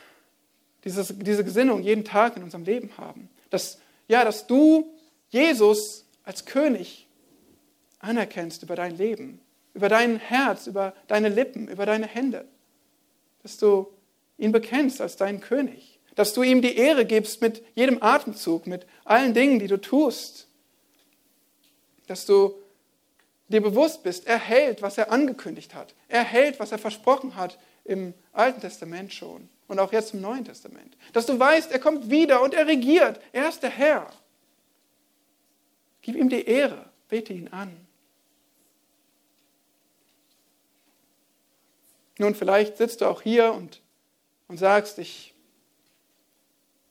dieses, 0.85 1.15
diese 1.17 1.45
Gesinnung 1.45 1.83
jeden 1.83 2.05
Tag 2.05 2.37
in 2.37 2.43
unserem 2.43 2.65
Leben 2.65 2.91
haben. 2.97 3.29
Dass, 3.51 3.79
ja, 4.09 4.25
dass 4.25 4.47
du 4.47 4.93
Jesus 5.31 6.05
als 6.25 6.45
König 6.45 7.07
anerkennst 7.99 8.63
über 8.63 8.77
dein 8.77 8.97
Leben, 8.97 9.41
über 9.75 9.89
dein 9.89 10.19
Herz, 10.19 10.67
über 10.67 10.95
deine 11.07 11.29
Lippen, 11.29 11.69
über 11.69 11.87
deine 11.87 12.07
Hände. 12.07 12.47
Dass 13.43 13.57
du 13.57 13.89
ihn 14.39 14.53
bekennst 14.53 15.01
als 15.01 15.17
deinen 15.17 15.41
König. 15.41 15.99
Dass 16.15 16.33
du 16.33 16.43
ihm 16.43 16.63
die 16.63 16.77
Ehre 16.77 17.05
gibst 17.05 17.41
mit 17.41 17.63
jedem 17.75 18.03
Atemzug, 18.03 18.67
mit 18.67 18.87
allen 19.05 19.35
Dingen, 19.35 19.59
die 19.59 19.69
du 19.69 19.81
tust. 19.81 20.49
Dass 22.07 22.27
du 22.27 22.55
dir 23.49 23.61
bewusst 23.61 24.03
bist, 24.03 24.27
er 24.27 24.39
hält, 24.39 24.83
was 24.83 24.97
er 24.97 25.11
angekündigt 25.13 25.75
hat. 25.75 25.95
Er 26.09 26.25
hält, 26.25 26.59
was 26.59 26.73
er 26.73 26.79
versprochen 26.79 27.37
hat 27.37 27.59
im 27.85 28.15
Alten 28.33 28.61
Testament 28.61 29.13
schon 29.13 29.49
und 29.71 29.79
auch 29.79 29.93
jetzt 29.93 30.15
im 30.15 30.21
Neuen 30.21 30.45
Testament. 30.45 30.97
Dass 31.13 31.27
du 31.27 31.39
weißt, 31.39 31.71
er 31.71 31.79
kommt 31.79 32.11
wieder 32.11 32.43
und 32.43 32.55
er 32.55 32.67
regiert. 32.67 33.21
Er 33.31 33.49
ist 33.49 33.63
der 33.63 33.71
Herr. 33.71 34.11
Gib 36.03 36.17
ihm 36.17 36.29
die 36.29 36.45
Ehre, 36.45 36.91
bete 37.09 37.33
ihn 37.33 37.47
an. 37.47 37.87
Nun, 42.19 42.35
vielleicht 42.35 42.79
sitzt 42.79 43.01
du 43.01 43.07
auch 43.07 43.23
hier 43.23 43.53
und, 43.53 43.81
und 44.49 44.59
sagst, 44.59 44.99
ich, 44.99 45.35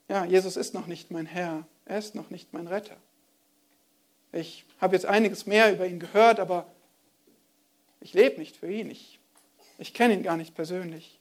ja, 0.08 0.24
Jesus 0.24 0.56
ist 0.56 0.74
noch 0.74 0.88
nicht 0.88 1.12
mein 1.12 1.26
Herr, 1.26 1.68
er 1.84 2.00
ist 2.00 2.16
noch 2.16 2.30
nicht 2.30 2.54
mein 2.54 2.68
Retter. 2.68 2.96
Ich 4.32 4.64
habe 4.80 4.96
jetzt 4.96 5.06
einiges 5.06 5.46
mehr 5.46 5.74
über 5.74 5.86
ihn 5.86 6.00
gehört, 6.00 6.40
aber 6.40 6.66
ich 8.00 8.14
lebe 8.14 8.40
nicht 8.40 8.56
für 8.56 8.72
ihn. 8.72 8.90
Ich, 8.90 9.20
ich 9.78 9.94
kenne 9.94 10.14
ihn 10.14 10.24
gar 10.24 10.38
nicht 10.38 10.56
persönlich. 10.56 11.19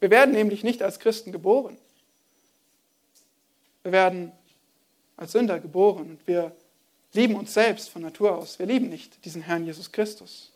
Wir 0.00 0.10
werden 0.10 0.32
nämlich 0.32 0.62
nicht 0.62 0.82
als 0.82 0.98
Christen 0.98 1.32
geboren. 1.32 1.76
Wir 3.82 3.92
werden 3.92 4.32
als 5.16 5.32
Sünder 5.32 5.60
geboren 5.60 6.10
und 6.10 6.26
wir 6.26 6.54
lieben 7.12 7.36
uns 7.36 7.54
selbst 7.54 7.88
von 7.88 8.02
Natur 8.02 8.36
aus. 8.36 8.58
Wir 8.58 8.66
lieben 8.66 8.88
nicht 8.88 9.24
diesen 9.24 9.42
Herrn 9.42 9.64
Jesus 9.64 9.90
Christus. 9.92 10.52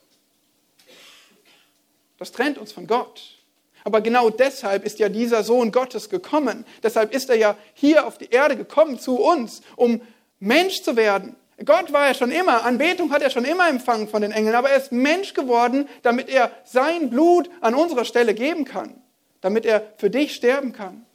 Das 2.18 2.32
trennt 2.32 2.59
uns 2.59 2.72
von 2.72 2.86
Gott. 2.86 3.38
Aber 3.82 4.03
genau 4.03 4.28
deshalb 4.28 4.84
ist 4.84 4.99
ja 4.99 5.09
dieser 5.09 5.43
Sohn 5.43 5.72
Gottes 5.72 6.11
gekommen. 6.11 6.66
Deshalb 6.82 7.14
ist 7.14 7.30
er 7.30 7.36
ja 7.36 7.57
hier 7.72 8.07
auf 8.07 8.18
die 8.18 8.28
Erde 8.28 8.57
gekommen 8.57 8.99
zu 8.99 9.16
uns, 9.18 9.62
um 9.76 10.03
Mensch 10.38 10.82
zu 10.82 10.97
werden. 10.97 11.34
Gott 11.64 11.93
war 11.93 12.09
ja 12.09 12.14
schon 12.14 12.30
immer, 12.30 12.64
Anbetung 12.64 13.11
hat 13.11 13.22
er 13.22 13.30
schon 13.30 13.45
immer 13.45 13.68
empfangen 13.68 14.09
von 14.09 14.22
den 14.22 14.32
Engeln, 14.32 14.55
aber 14.55 14.70
er 14.70 14.76
ist 14.76 14.93
Mensch 14.93 15.34
geworden, 15.34 15.88
damit 16.03 16.28
er 16.28 16.51
sein 16.64 17.11
Blut 17.11 17.51
an 17.61 17.74
unserer 17.74 18.05
Stelle 18.05 18.34
geben 18.34 18.64
kann, 18.64 18.99
damit 19.41 19.64
er 19.64 19.93
für 19.97 20.11
dich 20.11 20.34
sterben 20.34 20.72
kann, 20.72 21.07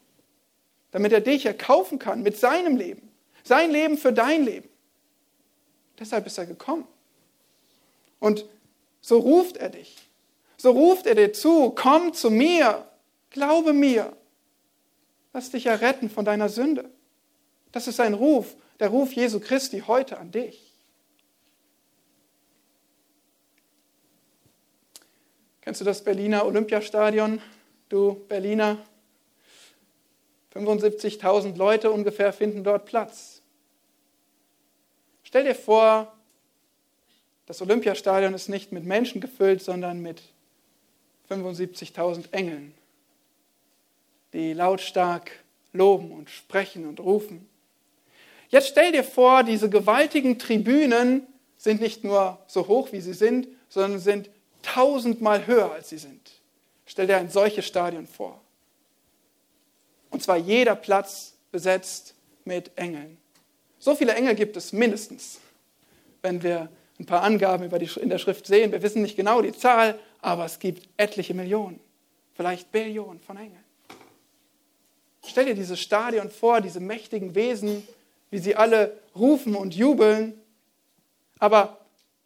damit 0.91 1.11
er 1.11 1.21
dich 1.21 1.45
erkaufen 1.45 1.99
kann 1.99 2.23
mit 2.23 2.37
seinem 2.37 2.77
Leben, 2.77 3.11
sein 3.43 3.71
Leben 3.71 3.97
für 3.97 4.13
dein 4.13 4.43
Leben. 4.43 4.69
Deshalb 5.99 6.25
ist 6.25 6.37
er 6.37 6.45
gekommen. 6.45 6.87
Und 8.19 8.45
so 9.01 9.19
ruft 9.19 9.57
er 9.57 9.69
dich. 9.69 9.97
So 10.57 10.71
ruft 10.71 11.05
er 11.05 11.15
dir 11.15 11.33
zu, 11.33 11.71
komm 11.71 12.13
zu 12.13 12.31
mir, 12.31 12.85
glaube 13.29 13.73
mir. 13.73 14.15
Lass 15.33 15.51
dich 15.51 15.65
erretten 15.65 16.09
von 16.09 16.25
deiner 16.25 16.49
Sünde. 16.49 16.89
Das 17.71 17.87
ist 17.87 17.99
ein 17.99 18.13
Ruf, 18.13 18.55
der 18.79 18.89
Ruf 18.89 19.13
Jesu 19.13 19.39
Christi 19.39 19.83
heute 19.85 20.17
an 20.17 20.31
dich. 20.31 20.73
Kennst 25.61 25.81
du 25.81 25.85
das 25.85 26.03
Berliner 26.03 26.45
Olympiastadion? 26.45 27.41
Du 27.89 28.25
Berliner? 28.27 28.77
75.000 30.53 31.57
Leute 31.57 31.91
ungefähr 31.91 32.31
finden 32.31 32.63
dort 32.63 32.85
Platz. 32.85 33.41
Stell 35.23 35.43
dir 35.43 35.55
vor, 35.55 36.13
das 37.45 37.61
Olympiastadion 37.61 38.33
ist 38.33 38.47
nicht 38.47 38.71
mit 38.71 38.85
Menschen 38.85 39.21
gefüllt, 39.21 39.61
sondern 39.61 40.01
mit 40.01 40.21
75.000 41.29 42.31
Engeln, 42.31 42.73
die 44.33 44.53
lautstark 44.53 45.31
loben 45.73 46.11
und 46.11 46.29
sprechen 46.29 46.87
und 46.87 46.99
rufen. 46.99 47.47
Jetzt 48.49 48.69
stell 48.69 48.91
dir 48.91 49.03
vor, 49.03 49.43
diese 49.43 49.69
gewaltigen 49.69 50.39
Tribünen 50.39 51.27
sind 51.57 51.81
nicht 51.81 52.03
nur 52.03 52.39
so 52.47 52.67
hoch, 52.67 52.91
wie 52.91 53.01
sie 53.01 53.13
sind, 53.13 53.47
sondern 53.69 53.99
sind 53.99 54.29
tausendmal 54.61 55.45
höher, 55.47 55.71
als 55.71 55.89
sie 55.89 55.97
sind. 55.97 56.34
Stell 56.85 57.07
dir 57.07 57.17
ein 57.17 57.29
solches 57.29 57.65
Stadion 57.65 58.07
vor. 58.07 58.39
Und 60.09 60.23
zwar 60.23 60.37
jeder 60.37 60.75
Platz 60.75 61.33
besetzt 61.51 62.15
mit 62.45 62.71
Engeln. 62.77 63.17
So 63.79 63.95
viele 63.95 64.15
Engel 64.15 64.35
gibt 64.35 64.55
es 64.55 64.71
mindestens, 64.71 65.39
wenn 66.21 66.41
wir 66.41 66.69
ein 66.99 67.05
paar 67.05 67.23
Angaben 67.23 67.69
in 67.69 68.09
der 68.09 68.17
Schrift 68.17 68.47
sehen. 68.47 68.71
Wir 68.71 68.81
wissen 68.81 69.01
nicht 69.01 69.15
genau 69.15 69.41
die 69.41 69.51
Zahl, 69.51 69.99
aber 70.21 70.45
es 70.45 70.59
gibt 70.59 70.87
etliche 70.97 71.33
Millionen, 71.33 71.79
vielleicht 72.33 72.71
Billionen 72.71 73.19
von 73.19 73.37
Engeln. 73.37 73.63
Stell 75.27 75.45
dir 75.45 75.55
dieses 75.55 75.79
Stadion 75.79 76.29
vor, 76.29 76.61
diese 76.61 76.79
mächtigen 76.79 77.35
Wesen, 77.35 77.87
wie 78.29 78.37
sie 78.37 78.55
alle 78.55 78.99
rufen 79.15 79.55
und 79.55 79.75
jubeln. 79.75 80.39
Aber 81.39 81.79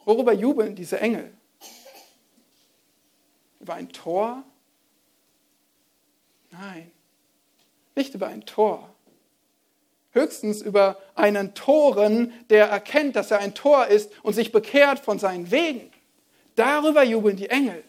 worüber 0.06 0.34
jubeln 0.34 0.76
diese 0.76 1.00
Engel? 1.00 1.34
Über 3.60 3.76
ein 3.76 3.90
Tor? 3.90 4.44
Nein, 6.60 6.92
nicht 7.96 8.14
über 8.16 8.28
ein 8.28 8.46
Tor. 8.46 8.90
Höchstens 10.12 10.62
über 10.62 10.98
einen 11.16 11.54
Toren, 11.54 12.34
der 12.50 12.68
erkennt, 12.68 13.16
dass 13.16 13.32
er 13.32 13.40
ein 13.40 13.54
Tor 13.54 13.88
ist 13.88 14.12
und 14.24 14.34
sich 14.34 14.52
bekehrt 14.52 15.00
von 15.00 15.20
seinen 15.20 15.52
Wegen. 15.52 15.90
Darüber 16.56 17.04
jubeln 17.04 17.38
die 17.38 17.50
Engel. 17.50 17.82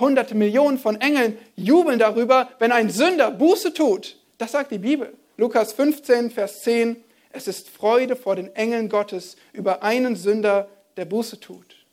Hunderte 0.00 0.34
Millionen 0.34 0.78
von 0.78 1.00
Engeln 1.00 1.38
jubeln 1.54 2.00
darüber, 2.00 2.48
wenn 2.58 2.72
ein 2.72 2.90
Sünder 2.90 3.30
Buße 3.30 3.72
tut. 3.72 4.18
Das 4.38 4.50
sagt 4.50 4.72
die 4.72 4.78
Bibel. 4.78 5.16
Lukas 5.36 5.74
15, 5.74 6.32
Vers 6.32 6.62
10. 6.62 6.96
Es 7.30 7.46
ist 7.46 7.68
Freude 7.68 8.16
vor 8.16 8.34
den 8.34 8.52
Engeln 8.56 8.88
Gottes 8.88 9.36
über 9.52 9.84
einen 9.84 10.16
Sünder, 10.16 10.68
der 10.96 11.04
Buße 11.04 11.38
tut. 11.38 11.86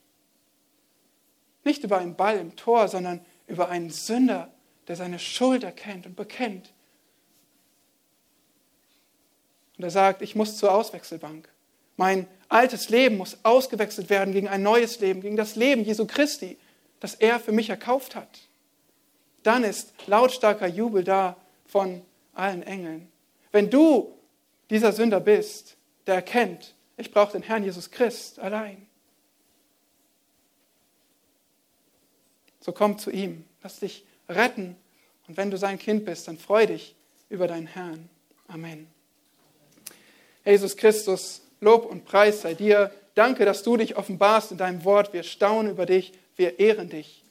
Nicht 1.63 1.83
über 1.83 1.99
einen 1.99 2.15
Ball 2.15 2.37
im 2.37 2.55
Tor, 2.55 2.87
sondern 2.87 3.23
über 3.45 3.69
einen 3.69 3.91
Sünder, 3.91 4.51
der 4.89 4.97
seine 4.97 5.19
Schuld 5.19 5.63
erkennt 5.63 6.05
und 6.05 6.17
bekennt 6.17 6.73
und 9.79 9.85
er 9.85 9.91
sagt, 9.91 10.21
ich 10.21 10.35
muss 10.35 10.57
zur 10.57 10.73
Auswechselbank. 10.73 11.47
Mein 11.95 12.27
altes 12.49 12.89
Leben 12.89 13.15
muss 13.17 13.37
ausgewechselt 13.43 14.09
werden 14.09 14.33
gegen 14.33 14.49
ein 14.49 14.61
neues 14.61 14.99
Leben, 14.99 15.21
gegen 15.21 15.37
das 15.37 15.55
Leben 15.55 15.85
Jesu 15.85 16.05
Christi, 16.05 16.57
das 16.99 17.15
er 17.15 17.39
für 17.39 17.53
mich 17.53 17.69
erkauft 17.69 18.13
hat. 18.13 18.41
Dann 19.43 19.63
ist 19.63 19.93
lautstarker 20.05 20.67
Jubel 20.67 21.05
da 21.05 21.37
von 21.65 22.01
allen 22.33 22.61
Engeln. 22.63 23.09
Wenn 23.53 23.69
du 23.69 24.13
dieser 24.69 24.91
Sünder 24.91 25.21
bist, 25.21 25.77
der 26.07 26.15
erkennt, 26.15 26.75
ich 26.97 27.11
brauche 27.11 27.31
den 27.31 27.43
Herrn 27.43 27.63
Jesus 27.63 27.89
Christ 27.89 28.37
allein. 28.39 28.85
So 32.59 32.73
komm 32.73 32.97
zu 32.97 33.11
ihm, 33.11 33.45
lass 33.63 33.79
dich 33.79 34.05
retten 34.29 34.75
und 35.27 35.37
wenn 35.37 35.51
du 35.51 35.57
sein 35.57 35.77
Kind 35.77 36.05
bist, 36.05 36.27
dann 36.27 36.37
freu 36.37 36.65
dich 36.65 36.95
über 37.29 37.47
deinen 37.47 37.67
Herrn. 37.67 38.09
Amen. 38.47 38.87
Jesus 40.45 40.77
Christus, 40.77 41.41
Lob 41.59 41.85
und 41.85 42.05
Preis 42.05 42.41
sei 42.41 42.53
dir. 42.53 42.91
Danke, 43.15 43.45
dass 43.45 43.63
du 43.63 43.77
dich 43.77 43.97
offenbarst 43.97 44.51
in 44.51 44.57
deinem 44.57 44.83
Wort. 44.85 45.13
Wir 45.13 45.23
staunen 45.23 45.71
über 45.71 45.85
dich, 45.85 46.13
wir 46.35 46.59
ehren 46.59 46.89
dich. 46.89 47.23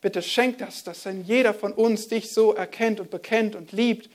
Bitte 0.00 0.22
schenk 0.22 0.58
das, 0.58 0.84
dass 0.84 1.06
ein 1.06 1.24
jeder 1.24 1.54
von 1.54 1.72
uns 1.72 2.08
dich 2.08 2.32
so 2.32 2.52
erkennt 2.52 3.00
und 3.00 3.10
bekennt 3.10 3.54
und 3.54 3.72
liebt, 3.72 4.10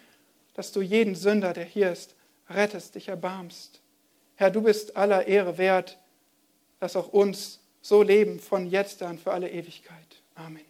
dass 0.56 0.72
du 0.72 0.82
jeden 0.82 1.16
Sünder, 1.16 1.54
der 1.54 1.66
hier 1.66 1.92
ist, 1.92 2.16
rettest, 2.50 2.96
dich 2.96 3.08
erbarmst. 3.08 3.80
Herr, 4.36 4.52
du 4.52 4.62
bist 4.62 4.98
aller 4.98 5.28
Ehre 5.28 5.58
wert. 5.58 5.98
Lass 6.82 6.96
auch 6.96 7.10
uns 7.10 7.60
so 7.82 8.04
leben 8.04 8.40
von 8.40 8.70
jetzt 8.70 9.02
an 9.04 9.18
für 9.18 9.32
alle 9.32 9.50
Ewigkeit. 9.50 10.22
Amen. 10.36 10.69